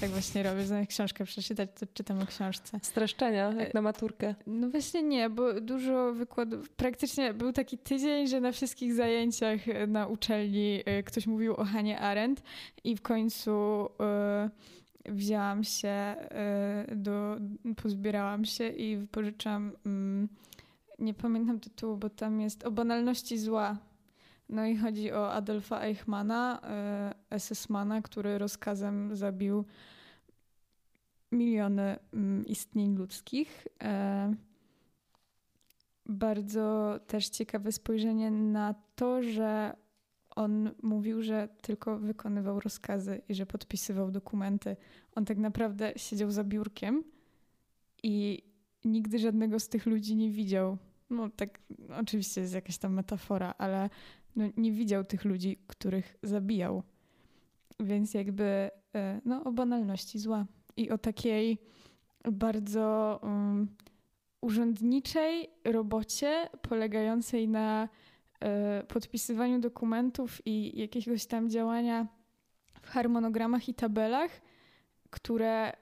Tak 0.00 0.11
właśnie 0.11 0.42
robię, 0.42 0.64
zamiast 0.64 0.90
książkę 0.90 1.24
przeczytać, 1.24 1.70
to 1.81 1.87
czytam 1.94 2.18
o 2.22 2.26
książce. 2.26 2.81
Streszczenia, 2.83 3.53
jak 3.53 3.74
na 3.74 3.83
maturkę. 3.83 4.35
No 4.46 4.70
właśnie 4.70 5.03
nie, 5.03 5.31
bo 5.31 5.61
dużo 5.61 6.12
wykładów, 6.12 6.70
praktycznie 6.70 7.35
był 7.35 7.53
taki 7.53 7.79
tydzień, 7.79 8.26
że 8.26 8.40
na 8.40 8.53
wszystkich 8.53 8.94
zajęciach 8.94 9.61
na 9.88 10.07
uczelni 10.07 10.81
y, 10.98 11.03
ktoś 11.03 11.26
mówił 11.26 11.55
o 11.55 11.64
Hanie 11.64 12.00
Arendt 12.00 12.42
i 12.85 12.96
w 12.96 13.03
końcu 13.03 13.87
y, 15.07 15.12
wzięłam 15.12 15.64
się 15.64 16.16
y, 16.92 16.96
do, 16.96 17.37
pozbierałam 17.83 18.44
się 18.44 18.68
i 18.68 18.96
wypożyczam, 18.96 19.72
mm, 19.87 20.29
nie 20.98 21.14
pamiętam 21.14 21.61
tytułu, 21.61 21.96
bo 21.96 22.11
tam 22.11 22.40
jest 22.40 22.64
o 22.64 22.70
banalności 22.70 23.38
zła 23.38 23.89
no 24.51 24.67
i 24.67 24.77
chodzi 24.77 25.13
o 25.13 25.33
Adolfa 25.33 25.81
Eichmana, 25.81 26.61
e, 27.31 27.39
SS-mana, 27.39 28.03
który 28.03 28.39
rozkazem 28.39 29.17
zabił 29.17 29.65
miliony 31.33 31.99
mm, 32.13 32.47
istnień 32.47 32.97
ludzkich. 32.97 33.69
E, 33.83 34.35
bardzo 36.07 36.99
też 37.07 37.29
ciekawe 37.29 37.73
spojrzenie 37.73 38.31
na 38.31 38.75
to, 38.97 39.23
że 39.23 39.77
on 40.31 40.71
mówił, 40.83 41.23
że 41.23 41.49
tylko 41.62 41.99
wykonywał 41.99 42.61
rozkazy 42.61 43.22
i 43.29 43.35
że 43.35 43.47
podpisywał 43.47 44.11
dokumenty. 44.11 44.77
On 45.14 45.24
tak 45.24 45.39
naprawdę 45.39 45.93
siedział 45.97 46.31
za 46.31 46.45
biurkiem 46.45 47.05
i 48.03 48.43
nigdy 48.85 49.18
żadnego 49.18 49.61
z 49.61 49.68
tych 49.68 49.87
ludzi 49.87 50.16
nie 50.16 50.31
widział. 50.31 50.79
No 51.11 51.31
tak, 51.31 51.61
oczywiście 52.01 52.41
jest 52.41 52.55
jakaś 52.55 52.79
tam 52.79 52.93
metafora, 52.93 53.55
ale 53.59 53.91
no, 54.37 54.45
nie 54.57 54.73
widział 54.73 55.05
tych 55.05 55.25
ludzi, 55.25 55.59
których 55.67 56.17
zabijał. 56.23 56.83
Więc 57.81 58.15
jakby 58.15 58.71
e, 58.95 59.21
no, 59.25 59.45
o 59.45 59.53
banalności 59.53 60.19
zła 60.19 60.47
i 60.77 60.91
o 60.91 60.99
takiej 60.99 61.59
bardzo 62.33 63.21
um, 63.23 63.69
urzędniczej 64.41 65.51
robocie 65.65 66.49
polegającej 66.63 67.49
na 67.49 67.89
y, 68.83 68.87
podpisywaniu 68.87 69.61
dokumentów 69.61 70.47
i 70.47 70.81
jakiegoś 70.81 71.27
tam 71.27 71.51
działania 71.51 72.07
w 72.83 72.89
harmonogramach 72.89 73.69
i 73.69 73.75
tabelach, 73.75 74.31
które 75.11 75.73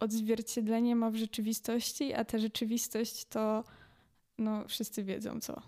odzwierciedlenie 0.00 0.96
ma 0.96 1.10
w 1.10 1.16
rzeczywistości, 1.16 2.14
a 2.14 2.24
ta 2.24 2.38
rzeczywistość 2.38 3.24
to 3.24 3.64
no 4.38 4.68
wszyscy 4.68 5.04
wiedzą 5.04 5.40
co. 5.40 5.62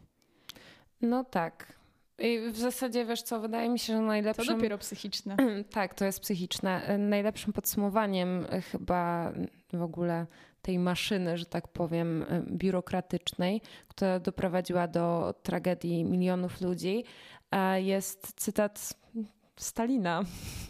No 1.01 1.25
tak. 1.25 1.81
I 2.19 2.39
w 2.53 2.59
zasadzie 2.59 3.05
wiesz 3.05 3.23
co, 3.23 3.41
wydaje 3.41 3.69
mi 3.69 3.79
się, 3.79 3.93
że 3.93 4.01
najlepszym... 4.01 4.47
To 4.47 4.55
dopiero 4.55 4.79
psychiczne. 4.79 5.37
tak, 5.71 5.95
to 5.95 6.05
jest 6.05 6.21
psychiczne. 6.21 6.99
Najlepszym 6.99 7.53
podsumowaniem 7.53 8.47
chyba 8.73 9.33
w 9.73 9.83
ogóle 9.83 10.27
tej 10.63 10.79
maszyny, 10.79 11.39
że 11.39 11.47
tak 11.47 11.69
powiem, 11.69 12.25
biurokratycznej, 12.47 13.61
która 13.89 14.19
doprowadziła 14.19 14.89
do 14.89 15.35
tragedii 15.43 16.05
milionów 16.05 16.61
ludzi, 16.61 17.05
jest 17.77 18.33
cytat 18.37 18.95
Stalina, 19.63 20.23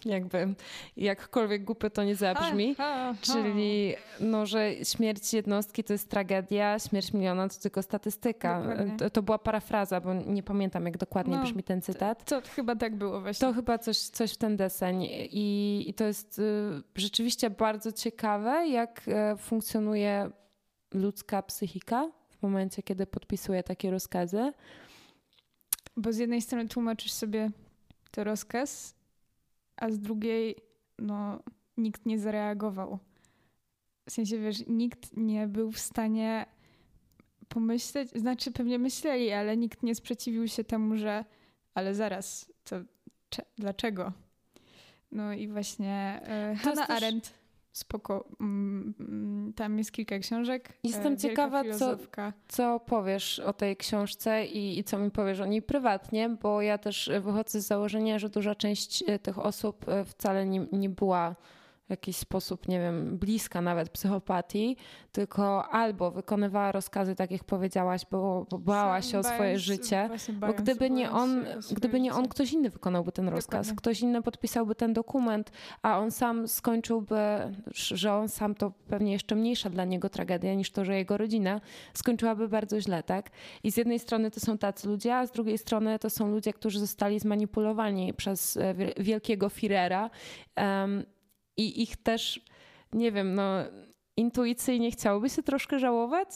jakby 0.05 0.55
jakkolwiek 0.97 1.65
głupio 1.65 1.91
to 1.91 2.05
nie 2.05 2.17
zabrzmi, 2.17 2.75
ha, 2.75 2.85
ha, 2.85 3.15
ha. 3.15 3.35
czyli 3.35 3.95
no, 4.21 4.47
że 4.47 4.73
śmierć 4.85 5.35
jednostki 5.35 5.85
to 5.85 5.93
jest 5.93 6.11
tragedia, 6.11 6.79
śmierć 6.79 7.13
miliona 7.13 7.49
to 7.49 7.61
tylko 7.61 7.83
statystyka. 7.83 8.63
To, 8.99 9.11
to, 9.11 9.23
była 9.23 9.39
parafraza, 9.39 10.01
bo 10.01 10.15
nie 10.15 10.43
pamiętam 10.43 10.87
jak 10.87 10.99
dokładnie 10.99 11.37
no, 11.37 11.43
brzmi 11.43 11.63
ten 11.63 11.83
cytat. 11.83 12.25
To, 12.25 12.43
to, 12.43 12.49
chyba 12.49 12.77
tak 12.77 12.97
było 12.97 13.21
właśnie. 13.21 13.49
To 13.49 13.55
chyba 13.55 13.79
coś, 13.79 13.99
coś 13.99 14.33
w 14.33 14.37
ten 14.37 14.57
deseń 14.57 15.03
i, 15.31 15.85
i 15.87 15.95
to 15.95 16.05
jest 16.05 16.39
y, 16.39 16.43
rzeczywiście 16.95 17.51
bardzo 17.51 17.93
ciekawe, 17.93 18.69
jak 18.69 19.03
y, 19.09 19.37
funkcjonuje 19.37 20.31
ludzka 20.95 21.43
psychika 21.43 22.11
w 22.29 22.43
momencie, 22.43 22.83
kiedy 22.83 23.07
podpisuje 23.07 23.63
takie 23.63 23.91
rozkazy. 23.91 24.53
Bo 25.97 26.13
z 26.13 26.19
jednej 26.19 26.43
strony 26.43 26.69
tłumaczysz 26.69 27.13
sobie 27.13 27.51
to 28.11 28.25
rozkaz, 28.25 28.95
a 29.77 29.91
z 29.91 29.99
drugiej 29.99 30.57
no, 30.99 31.43
nikt 31.77 32.07
nie 32.07 32.19
zareagował. 32.19 32.99
W 34.09 34.13
sensie, 34.13 34.39
wiesz, 34.39 34.67
nikt 34.67 35.17
nie 35.17 35.47
był 35.47 35.73
w 35.73 35.79
stanie 35.79 36.47
pomyśleć, 37.49 38.11
znaczy 38.11 38.53
pewnie 38.53 38.79
myśleli, 38.79 39.33
ale 39.33 39.57
nikt 39.57 39.83
nie 39.83 39.95
sprzeciwił 39.95 40.49
się 40.49 40.65
temu, 40.65 40.97
że 40.97 41.25
ale 41.75 41.95
zaraz, 41.95 42.53
to 42.65 42.77
dlaczego? 43.59 44.13
No 45.13 45.33
i 45.33 45.49
właśnie 45.49 46.21
e, 46.25 46.55
Hannah. 46.55 46.91
Arendt 46.91 47.40
spoko. 47.73 48.29
Mm, 48.41 49.53
tam 49.57 49.79
jest 49.79 49.93
kilka 49.93 50.19
książek. 50.19 50.73
Jestem 50.85 51.13
e, 51.13 51.17
ciekawa, 51.17 51.63
co, 51.79 51.97
co 52.49 52.81
powiesz 52.81 53.39
o 53.39 53.53
tej 53.53 53.77
książce 53.77 54.47
i, 54.47 54.79
i, 54.79 54.85
co 54.85 54.99
mi 54.99 55.11
powiesz 55.11 55.41
o 55.41 55.47
niej 55.47 55.63
prywatnie, 55.63 56.29
bo 56.29 56.63
ja 56.63 56.79
też 56.79 57.11
wychodzę 57.21 57.61
z 57.61 57.67
założenia, 57.67 58.19
że 58.19 58.29
duża 58.29 58.55
część 58.55 59.05
e, 59.07 59.19
tych 59.19 59.39
osób 59.39 59.89
e, 59.89 60.05
wcale 60.05 60.47
nie, 60.47 60.67
nie 60.73 60.89
była 60.89 61.37
w 61.91 61.93
jakiś 61.93 62.17
sposób, 62.17 62.69
nie 62.69 62.81
wiem, 62.81 63.19
bliska 63.19 63.61
nawet 63.61 63.91
psychopatii, 63.91 64.77
tylko 65.13 65.69
albo 65.69 66.11
wykonywała 66.11 66.73
rozkazy, 66.73 67.15
tak 67.15 67.31
jak 67.31 67.45
powiedziałaś, 67.45 68.03
bo, 68.11 68.47
bo 68.51 68.59
bała 68.59 69.03
się 69.03 69.19
o 69.19 69.23
swoje 69.23 69.59
życie, 69.59 70.11
bo 70.33 70.53
gdyby 70.53 70.91
nie 70.91 71.11
on, 71.11 71.45
gdyby 71.73 72.01
nie 72.01 72.15
on, 72.15 72.29
ktoś 72.29 72.53
inny 72.53 72.71
wykonałby 72.71 73.13
ten 73.13 73.29
rozkaz, 73.29 73.67
Dokładnie. 73.67 73.77
ktoś 73.77 74.01
inny 74.01 74.23
podpisałby 74.23 74.75
ten 74.75 74.93
dokument, 74.93 75.53
a 75.83 75.99
on 75.99 76.11
sam 76.11 76.49
skończyłby, 76.49 77.17
że 77.75 78.13
on 78.13 78.29
sam 78.29 78.55
to 78.55 78.73
pewnie 78.89 79.13
jeszcze 79.13 79.35
mniejsza 79.35 79.71
dla 79.71 79.85
niego 79.85 80.09
tragedia 80.09 80.55
niż 80.55 80.71
to, 80.71 80.85
że 80.85 80.97
jego 80.97 81.17
rodzina 81.17 81.61
skończyłaby 81.95 82.49
bardzo 82.49 82.81
źle, 82.81 83.03
tak? 83.03 83.31
I 83.63 83.73
z 83.73 83.77
jednej 83.77 83.99
strony 83.99 84.31
to 84.31 84.41
są 84.41 84.59
tacy 84.59 84.89
ludzie, 84.89 85.17
a 85.17 85.27
z 85.27 85.31
drugiej 85.31 85.59
strony 85.59 85.99
to 85.99 86.11
są 86.11 86.31
ludzie, 86.31 86.53
którzy 86.53 86.81
zostali 86.81 87.21
zmanipulowani 87.21 88.15
przez 88.15 88.57
e, 88.57 88.75
wielkiego 88.99 89.49
Firera 89.49 90.11
um, 90.57 91.05
i 91.61 91.83
ich 91.83 91.97
też, 91.97 92.45
nie 92.93 93.13
wiem, 93.13 93.35
no 93.35 93.59
intuicyjnie 94.17 94.91
chciałoby 94.91 95.31
się 95.31 95.43
troszkę 95.43 95.79
żałować? 95.79 96.29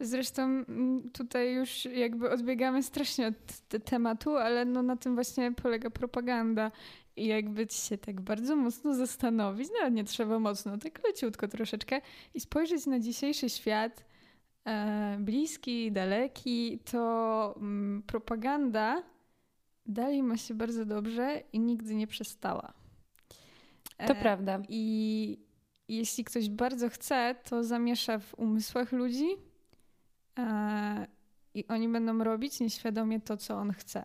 Zresztą 0.00 0.64
tutaj 1.12 1.54
już 1.54 1.84
jakby 1.84 2.30
odbiegamy 2.30 2.82
strasznie 2.82 3.26
od 3.26 3.80
tematu, 3.84 4.36
ale 4.36 4.64
no 4.64 4.82
na 4.82 4.96
tym 4.96 5.14
właśnie 5.14 5.52
polega 5.52 5.90
propaganda. 5.90 6.72
I 7.16 7.26
jakby 7.26 7.66
się 7.70 7.98
tak 7.98 8.20
bardzo 8.20 8.56
mocno 8.56 8.94
zastanowić, 8.94 9.68
no 9.82 9.88
nie 9.88 10.04
trzeba 10.04 10.38
mocno, 10.38 10.78
tak 10.78 11.06
leciutko 11.06 11.48
troszeczkę 11.48 12.00
i 12.34 12.40
spojrzeć 12.40 12.86
na 12.86 13.00
dzisiejszy 13.00 13.50
świat, 13.50 14.04
e, 14.66 15.16
bliski, 15.20 15.92
daleki, 15.92 16.78
to 16.90 17.54
propaganda 18.06 19.02
dalej 19.86 20.22
ma 20.22 20.36
się 20.36 20.54
bardzo 20.54 20.84
dobrze 20.84 21.42
i 21.52 21.60
nigdy 21.60 21.94
nie 21.94 22.06
przestała. 22.06 22.83
To 23.96 24.12
e, 24.12 24.14
prawda. 24.14 24.60
I 24.68 25.38
jeśli 25.88 26.24
ktoś 26.24 26.48
bardzo 26.48 26.88
chce, 26.88 27.34
to 27.44 27.64
zamiesza 27.64 28.18
w 28.18 28.34
umysłach 28.34 28.92
ludzi 28.92 29.26
e, 30.38 31.06
i 31.54 31.66
oni 31.68 31.88
będą 31.88 32.24
robić 32.24 32.60
nieświadomie 32.60 33.20
to, 33.20 33.36
co 33.36 33.54
on 33.54 33.72
chce. 33.72 34.04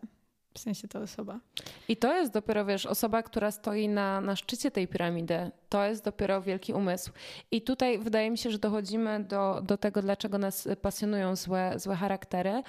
W 0.54 0.60
sensie 0.60 0.88
ta 0.88 1.00
osoba. 1.00 1.40
I 1.88 1.98
to 1.98 2.14
jest 2.14 2.34
dopiero, 2.34 2.66
wiesz, 2.66 2.86
osoba, 2.86 3.24
która 3.24 3.52
stoi 3.52 3.88
na, 3.88 4.22
na 4.22 4.36
szczycie 4.36 4.72
tej 4.72 4.88
piramidy. 4.88 5.52
To 5.70 5.86
jest 5.86 6.06
dopiero 6.06 6.42
wielki 6.42 6.74
umysł. 6.74 7.12
I 7.52 7.62
tutaj 7.62 8.00
wydaje 8.00 8.32
mi 8.32 8.38
się, 8.38 8.52
że 8.52 8.60
dochodzimy 8.60 9.24
do, 9.24 9.62
do 9.64 9.78
tego, 9.78 10.02
dlaczego 10.02 10.38
nas 10.38 10.68
pasjonują 10.82 11.36
złe, 11.36 11.74
złe 11.76 11.96
charaktery, 11.96 12.64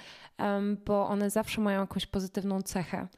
bo 0.86 1.08
one 1.08 1.30
zawsze 1.30 1.60
mają 1.60 1.80
jakąś 1.80 2.06
pozytywną 2.06 2.62
cechę. 2.62 3.08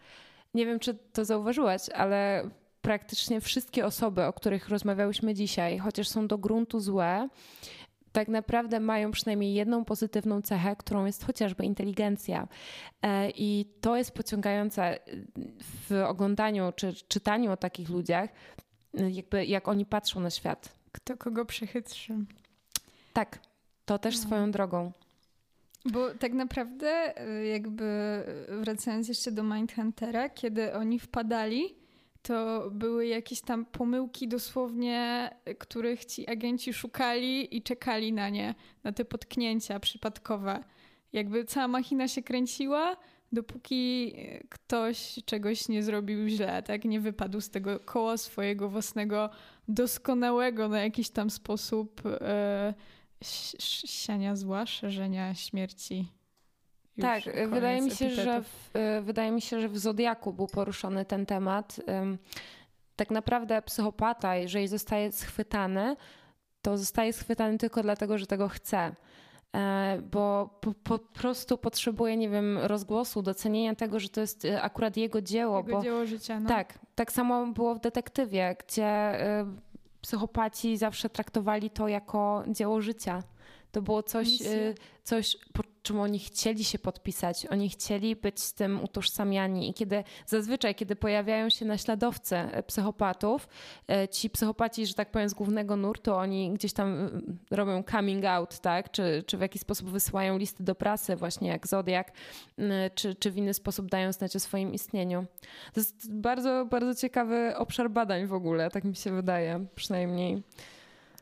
Nie 0.55 0.67
wiem, 0.67 0.79
czy 0.79 0.95
to 0.95 1.25
zauważyłaś, 1.25 1.89
ale 1.89 2.51
praktycznie 2.83 3.41
wszystkie 3.41 3.87
osoby, 3.87 4.25
o 4.25 4.33
których 4.33 4.69
rozmawiałyśmy 4.69 5.35
dzisiaj, 5.35 5.79
chociaż 5.79 6.09
są 6.09 6.27
do 6.27 6.39
gruntu 6.39 6.81
złe, 6.81 7.29
tak 8.13 8.29
naprawdę 8.29 8.81
mają 8.81 9.11
przynajmniej 9.11 9.55
jedną 9.55 9.85
pozytywną 9.85 10.43
cechę, 10.43 10.77
którą 10.77 11.05
jest 11.05 11.25
chociażby 11.25 11.65
inteligencja. 11.65 12.49
E, 13.03 13.31
I 13.31 13.67
to 13.81 13.97
jest 13.97 14.11
pociągające 14.11 14.99
w 15.89 16.05
oglądaniu 16.07 16.73
czy 16.77 16.95
czytaniu 17.09 17.53
o 17.53 17.57
takich 17.57 17.89
ludziach, 17.89 18.31
jakby 18.95 19.47
jak 19.47 19.69
oni 19.69 19.87
patrzą 19.87 20.21
na 20.21 20.31
świat. 20.31 20.75
Kto 20.93 21.17
kogo 21.17 21.45
przechytrzy. 21.45 22.15
Tak, 23.13 23.39
to 23.85 23.99
też 23.99 24.17
no. 24.17 24.23
swoją 24.23 24.51
drogą. 24.51 24.93
Bo 25.85 26.15
tak 26.15 26.33
naprawdę, 26.33 27.17
e, 27.17 27.47
jakby 27.47 27.85
wracając 28.49 29.09
jeszcze 29.09 29.33
do 29.33 29.43
Mindhuntera, 29.43 30.29
kiedy 30.29 30.75
oni 30.75 30.99
wpadali, 30.99 31.82
to 32.23 32.71
były 32.71 33.07
jakieś 33.07 33.41
tam 33.41 33.65
pomyłki 33.65 34.29
dosłownie, 34.29 35.31
których 35.59 36.05
ci 36.05 36.29
agenci 36.31 36.73
szukali 36.73 37.57
i 37.57 37.63
czekali 37.63 38.13
na 38.13 38.29
nie, 38.29 38.55
na 38.85 38.93
te 38.93 39.05
potknięcia 39.05 39.81
przypadkowe. 39.81 40.65
Jakby 41.13 41.45
cała 41.45 41.69
machina 41.69 42.09
się 42.09 42.23
kręciła, 42.23 42.97
dopóki 43.33 44.15
ktoś 44.49 45.19
czegoś 45.25 45.69
nie 45.69 45.83
zrobił 45.83 46.29
źle, 46.29 46.63
tak? 46.63 46.85
Nie 46.85 47.01
wypadł 47.01 47.41
z 47.41 47.51
tego 47.51 47.81
koła 47.81 48.17
swojego 48.17 48.69
własnego, 48.69 49.31
doskonałego 49.69 50.69
na 50.69 50.81
jakiś 50.81 51.11
tam 51.11 51.31
sposób 51.31 52.03
e, 52.07 52.75
siania 53.85 54.37
zła, 54.37 54.67
szerzenia 54.67 55.35
śmierci 55.35 56.22
tak, 57.01 57.23
wydaje 57.49 57.81
mi 57.81 57.91
się, 57.91 58.11
że 58.11 58.43
w, 58.43 58.77
y, 58.77 59.03
wydaje 59.03 59.31
mi 59.31 59.41
się, 59.41 59.61
że 59.61 59.69
w 59.69 59.79
Zodiaku 59.79 60.33
był 60.33 60.47
poruszony 60.47 61.05
ten 61.05 61.27
temat. 61.27 61.81
Tak 62.97 63.11
naprawdę 63.11 63.63
psychopata, 63.63 64.37
jeżeli 64.37 64.69
zostaje 64.69 65.13
schwytany, 65.13 65.97
to 66.63 66.79
zostaje 66.79 67.13
schwytany 67.13 67.59
tylko 67.59 67.83
dlatego, 67.83 68.19
że 68.19 68.27
tego 68.27 68.49
chce. 68.49 68.95
E, 69.57 70.03
bo 70.11 70.59
po, 70.61 70.75
po, 70.85 70.99
prostu 70.99 71.59
potrzebuje, 71.59 72.17
nie 72.17 72.29
wiem, 72.29 72.59
rozgłosu, 72.59 73.23
docenienia 73.23 73.75
tego, 73.75 74.01
że 74.01 74.09
to 74.09 74.21
jest 74.21 74.45
y, 74.45 74.63
akurat 74.63 74.97
jego 74.97 75.21
dzieło. 75.21 75.59
Jego 75.59 75.73
bo, 75.73 75.83
dzieło 75.83 76.07
życia. 76.07 76.41
No. 76.41 76.49
Tak, 76.49 76.79
tak 76.95 77.13
samo 77.13 77.47
było 77.47 77.75
w 77.75 77.81
detektywie, 77.81 78.57
gdzie 78.67 79.19
psychopaci 80.01 80.77
zawsze 80.77 81.11
traktowali 81.11 81.71
to 81.71 81.89
jako 81.89 82.45
dzieło 82.49 82.81
życia. 82.81 83.23
To 83.73 83.83
było 83.83 84.03
coś, 84.03 84.29
coś 85.03 85.37
czym 85.83 86.01
oni 86.01 86.19
chcieli 86.19 86.65
się 86.65 86.79
podpisać. 86.79 87.47
Oni 87.47 87.69
chcieli 87.69 88.17
być 88.17 88.41
z 88.41 88.55
tym 88.55 88.85
utożsamiani 88.85 89.71
i 89.71 89.75
kiedy 89.75 90.05
zazwyczaj, 90.27 90.75
kiedy 90.75 90.97
pojawiają 90.97 91.51
się 91.51 91.65
naśladowcy 91.65 92.37
e, 92.37 92.63
psychopatów, 92.63 93.49
e, 93.89 94.09
ci 94.09 94.31
psychopaci, 94.31 94.87
że 94.87 94.95
tak 94.95 95.11
powiem, 95.11 95.29
z 95.29 95.35
głównego 95.35 95.77
nurtu, 95.77 96.15
oni 96.15 96.51
gdzieś 96.51 96.73
tam 96.73 97.11
robią 97.51 97.83
coming 97.91 98.25
out, 98.25 98.61
tak? 98.61 98.91
Czy, 98.91 99.25
czy 99.27 99.39
w 99.39 99.41
jakiś 99.41 99.63
sposób 99.63 99.91
wysyłają 99.91 100.39
listy 100.39 100.63
do 100.65 100.75
prasy, 100.75 101.17
właśnie 101.17 101.49
jak 101.49 101.67
Zodiak, 101.67 102.13
czy, 102.95 103.15
czy 103.15 103.31
w 103.31 103.37
inny 103.37 103.55
sposób 103.55 103.91
dają 103.91 104.13
znać 104.13 104.37
o 104.37 104.41
swoim 104.41 104.75
istnieniu. 104.75 105.27
To 105.73 105.81
jest 105.81 106.13
bardzo, 106.15 106.67
bardzo 106.71 106.95
ciekawy 106.95 107.57
obszar 107.57 107.91
badań 107.91 108.27
w 108.27 108.33
ogóle, 108.33 108.71
tak 108.71 108.85
mi 108.85 108.97
się 108.97 109.13
wydaje, 109.13 109.67
przynajmniej. 109.75 110.43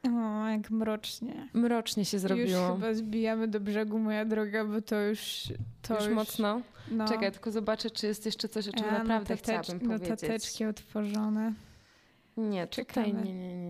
O, 0.09 0.48
jak 0.48 0.70
mrocznie. 0.70 1.48
Mrocznie 1.55 2.05
się 2.05 2.18
zrobiło. 2.18 2.68
Już 2.68 2.74
chyba 2.74 2.94
zbijamy 2.94 3.48
do 3.48 3.61
brzegu, 3.61 3.98
moja 3.98 4.24
droga, 4.24 4.64
bo 4.64 4.82
to 4.82 5.01
już... 5.01 5.53
To 5.82 5.94
już, 5.94 6.05
już 6.05 6.14
mocno? 6.14 6.61
No. 6.90 7.09
Czekaj, 7.09 7.32
tylko 7.32 7.51
zobaczę, 7.51 7.90
czy 7.90 8.07
jest 8.07 8.26
jeszcze 8.26 8.48
coś, 8.48 8.68
o 8.68 8.72
czym 8.72 8.86
ja, 8.86 8.92
naprawdę 8.92 9.36
chciałabym 9.36 9.80
powiedzieć. 9.80 10.09
Notateczki 10.11 10.64
otworzone. 10.64 11.55
Nie, 12.36 12.66
czekaj, 12.66 13.14
nie, 13.14 13.22
nie, 13.22 13.34
nie, 13.34 13.57
nie, 13.57 13.69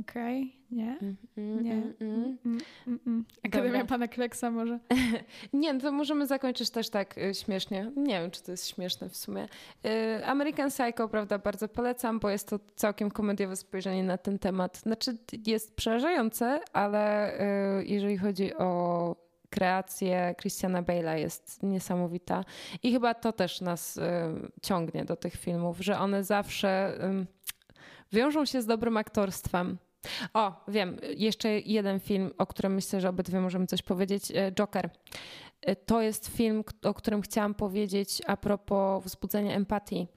Okej, 0.00 0.42
okay. 0.42 0.56
nie, 0.70 0.98
mm, 1.02 1.16
mm, 1.36 1.64
nie. 1.64 1.72
Mm, 1.72 1.94
mm, 2.00 2.38
mm, 2.86 3.00
mm. 3.06 3.24
Akademia 3.44 3.72
Dobra. 3.72 3.84
Pana 3.84 4.08
Kleksa 4.08 4.50
może? 4.50 4.78
nie, 5.52 5.72
no 5.72 5.80
to 5.80 5.92
możemy 5.92 6.26
zakończyć 6.26 6.70
też 6.70 6.90
tak 6.90 7.18
y, 7.18 7.34
śmiesznie. 7.34 7.92
Nie 7.96 8.20
wiem, 8.20 8.30
czy 8.30 8.42
to 8.42 8.50
jest 8.50 8.68
śmieszne 8.68 9.08
w 9.08 9.16
sumie. 9.16 9.48
Y, 9.86 10.26
American 10.26 10.70
Psycho, 10.70 11.08
prawda, 11.08 11.38
bardzo 11.38 11.68
polecam, 11.68 12.18
bo 12.18 12.30
jest 12.30 12.48
to 12.48 12.58
całkiem 12.76 13.10
komediowe 13.10 13.56
spojrzenie 13.56 14.04
na 14.04 14.18
ten 14.18 14.38
temat. 14.38 14.76
Znaczy 14.78 15.16
jest 15.46 15.76
przerażające, 15.76 16.60
ale 16.72 17.34
y, 17.80 17.84
jeżeli 17.86 18.16
chodzi 18.16 18.54
o 18.54 19.26
kreację 19.50 20.34
Christiana 20.40 20.82
Bale'a 20.82 21.14
jest 21.14 21.62
niesamowita. 21.62 22.44
I 22.82 22.92
chyba 22.92 23.14
to 23.14 23.32
też 23.32 23.60
nas 23.60 23.96
y, 23.96 24.02
ciągnie 24.62 25.04
do 25.04 25.16
tych 25.16 25.36
filmów, 25.36 25.80
że 25.80 25.98
one 25.98 26.24
zawsze 26.24 26.98
y, 27.22 27.35
wiążą 28.12 28.44
się 28.44 28.62
z 28.62 28.66
dobrym 28.66 28.96
aktorstwem. 28.96 29.78
O, 30.34 30.64
wiem, 30.68 30.96
jeszcze 31.16 31.60
jeden 31.60 32.00
film, 32.00 32.30
o 32.38 32.46
którym 32.46 32.74
myślę, 32.74 33.00
że 33.00 33.08
obydwie 33.08 33.40
możemy 33.40 33.66
coś 33.66 33.82
powiedzieć. 33.82 34.30
E, 34.34 34.52
Joker. 34.52 34.90
E, 35.62 35.76
to 35.76 36.02
jest 36.02 36.28
film, 36.28 36.64
o 36.84 36.94
którym 36.94 37.22
chciałam 37.22 37.54
powiedzieć 37.54 38.22
a 38.26 38.36
propos 38.36 39.04
wzbudzenia 39.04 39.54
empatii, 39.54 40.08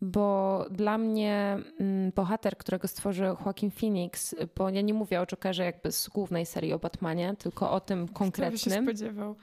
bo 0.00 0.64
dla 0.70 0.98
mnie 0.98 1.58
mm, 1.80 2.12
bohater, 2.14 2.56
którego 2.56 2.88
stworzył 2.88 3.36
Joaquin 3.46 3.70
Phoenix, 3.70 4.34
bo 4.56 4.70
ja 4.70 4.80
nie 4.80 4.94
mówię 4.94 5.20
o 5.20 5.26
Jokerze 5.26 5.64
jakby 5.64 5.92
z 5.92 6.08
głównej 6.08 6.46
serii 6.46 6.72
o 6.72 6.78
Batmanie, 6.78 7.34
tylko 7.38 7.70
o 7.70 7.80
tym 7.80 8.08
konkretnym. 8.08 8.58
Kto 8.58 8.70
by 8.70 8.74
się 8.74 8.82
spodziewał? 8.82 9.36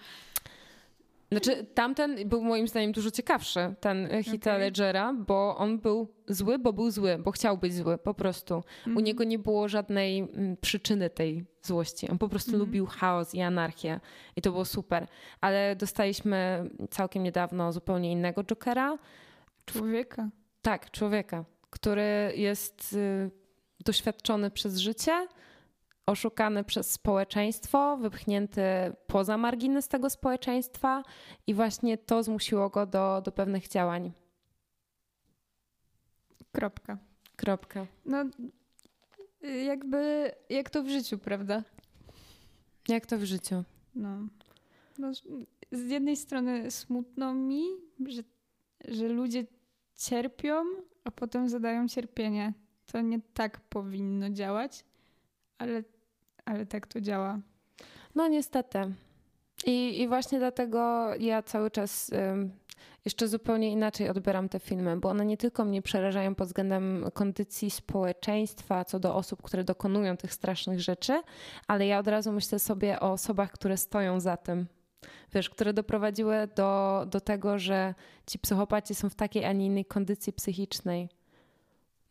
Znaczy, 1.34 1.66
tamten 1.74 2.30
był 2.30 2.44
moim 2.44 2.68
zdaniem 2.68 2.92
dużo 2.92 3.12
ciekawszy, 3.12 3.76
ten 3.80 4.24
Hita 4.24 4.52
okay. 4.52 4.60
Ledgera, 4.60 5.14
bo 5.14 5.58
on 5.58 5.80
był 5.80 6.08
zły, 6.28 6.60
bo 6.60 6.74
był 6.74 6.92
zły, 6.92 7.18
bo 7.20 7.32
chciał 7.32 7.58
być 7.58 7.74
zły, 7.74 7.98
po 7.98 8.14
prostu. 8.14 8.54
Mm. 8.54 8.66
U 8.86 8.90
mhm. 8.90 9.06
niego 9.06 9.24
nie 9.24 9.40
było 9.40 9.68
żadnej 9.68 10.20
mm, 10.20 10.58
przyczyny 10.58 11.10
tej 11.10 11.46
złości. 11.62 12.10
On 12.10 12.18
po 12.18 12.30
prostu 12.30 12.52
mm 12.52 12.64
lubił 12.64 12.86
chaos 12.86 13.36
i 13.36 13.42
anarchię 13.42 14.00
i 14.36 14.42
to 14.42 14.52
było 14.52 14.66
super. 14.66 15.08
Ale 15.42 15.76
dostaliśmy 15.76 16.70
całkiem 16.90 17.24
niedawno 17.24 17.74
zupełnie 17.74 18.12
innego 18.12 18.44
Jokera. 18.44 18.98
Człowieka. 19.66 20.30
Tak, 20.62 20.92
człowieka, 20.92 21.46
który 21.70 22.34
jest 22.36 22.94
y, 22.94 23.32
doświadczony 23.86 24.52
przez 24.52 24.78
życie, 24.78 25.28
oszukany 26.06 26.64
przez 26.64 26.92
społeczeństwo, 26.92 27.98
wypchnięty 27.98 28.62
poza 29.08 29.38
margines 29.38 29.88
tego 29.88 30.10
społeczeństwa 30.10 31.04
i 31.48 31.54
właśnie 31.54 31.98
to 31.98 32.24
zmusiło 32.24 32.70
go 32.70 32.86
do, 32.86 33.22
do 33.26 33.32
pewnych 33.32 33.68
działań. 33.68 34.12
Kropka. 36.52 36.98
Kropka. 37.36 37.88
No, 38.06 38.26
jakby, 39.66 40.32
jak 40.50 40.70
to 40.70 40.84
w 40.84 40.90
życiu, 40.90 41.18
prawda? 41.18 41.64
Jak 42.88 43.06
to 43.06 43.18
w 43.18 43.24
życiu? 43.24 43.64
No. 43.96 44.28
no 44.98 45.14
z 45.72 45.90
jednej 45.90 46.18
strony 46.18 46.72
smutno 46.72 47.34
mi, 47.34 47.64
że, 48.06 48.22
że 48.88 49.08
ludzie 49.08 49.46
cierpią, 49.96 50.64
a 51.04 51.12
potem 51.12 51.50
zadają 51.50 51.88
cierpienie. 51.88 52.54
To 52.86 53.02
nie 53.02 53.20
tak 53.34 53.60
powinno 53.60 54.30
działać, 54.30 54.86
ale 55.58 55.84
ale 56.46 56.66
tak 56.66 56.88
to 56.88 57.02
działa. 57.02 57.40
No 58.16 58.28
niestety. 58.28 58.80
I, 59.66 60.02
i 60.02 60.08
właśnie 60.08 60.40
dlatego 60.40 61.10
ja 61.16 61.44
cały 61.44 61.72
czas 61.72 62.12
jeszcze 63.06 63.28
zupełnie 63.28 63.72
inaczej 63.72 64.10
odbieram 64.10 64.50
te 64.50 64.60
filmy, 64.60 64.98
bo 64.98 65.10
one 65.10 65.26
nie 65.26 65.38
tylko 65.38 65.66
mnie 65.66 65.82
przerażają 65.82 66.36
pod 66.36 66.48
względem 66.48 67.06
kondycji 67.14 67.72
społeczeństwa, 67.72 68.86
co 68.86 69.00
do 69.00 69.16
osób, 69.16 69.42
które 69.42 69.64
dokonują 69.64 70.18
tych 70.18 70.34
strasznych 70.34 70.80
rzeczy, 70.80 71.22
ale 71.68 71.88
ja 71.88 72.00
od 72.00 72.08
razu 72.08 72.32
myślę 72.32 72.60
sobie 72.60 73.00
o 73.00 73.12
osobach, 73.12 73.52
które 73.52 73.78
stoją 73.78 74.20
za 74.20 74.38
tym. 74.38 74.68
Wiesz, 75.34 75.50
które 75.50 75.74
doprowadziły 75.74 76.48
do, 76.56 77.04
do 77.10 77.22
tego, 77.22 77.60
że 77.60 77.94
ci 78.28 78.40
psychopaci 78.40 78.96
są 78.96 79.10
w 79.10 79.16
takiej, 79.16 79.46
a 79.46 79.54
nie 79.54 79.66
innej 79.66 79.86
kondycji 79.86 80.34
psychicznej. 80.34 81.10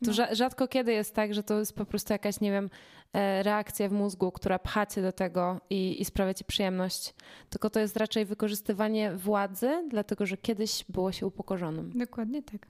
To 0.05 0.11
no. 0.19 0.35
rzadko 0.35 0.69
kiedy 0.69 0.93
jest 0.93 1.15
tak, 1.15 1.35
że 1.35 1.43
to 1.43 1.59
jest 1.59 1.77
po 1.77 1.85
prostu 1.85 2.13
jakaś, 2.13 2.41
nie 2.41 2.51
wiem, 2.53 2.71
e, 3.13 3.43
reakcja 3.43 3.89
w 3.89 3.93
mózgu, 3.93 4.33
która 4.33 4.59
pcha 4.59 4.87
cię 4.87 5.03
do 5.03 5.13
tego 5.13 5.61
i, 5.71 6.01
i 6.01 6.05
sprawia 6.05 6.35
ci 6.35 6.45
przyjemność. 6.45 7.15
Tylko 7.51 7.71
to 7.71 7.81
jest 7.81 7.97
raczej 7.97 8.25
wykorzystywanie 8.25 9.13
władzy, 9.17 9.85
dlatego 9.89 10.27
że 10.27 10.37
kiedyś 10.37 10.85
było 10.89 11.13
się 11.13 11.27
upokorzonym. 11.27 11.93
Dokładnie 11.95 12.43
tak. 12.43 12.67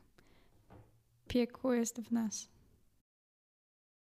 Piekło 1.29 1.75
jest 1.75 2.01
w 2.01 2.13
nas. 2.13 2.52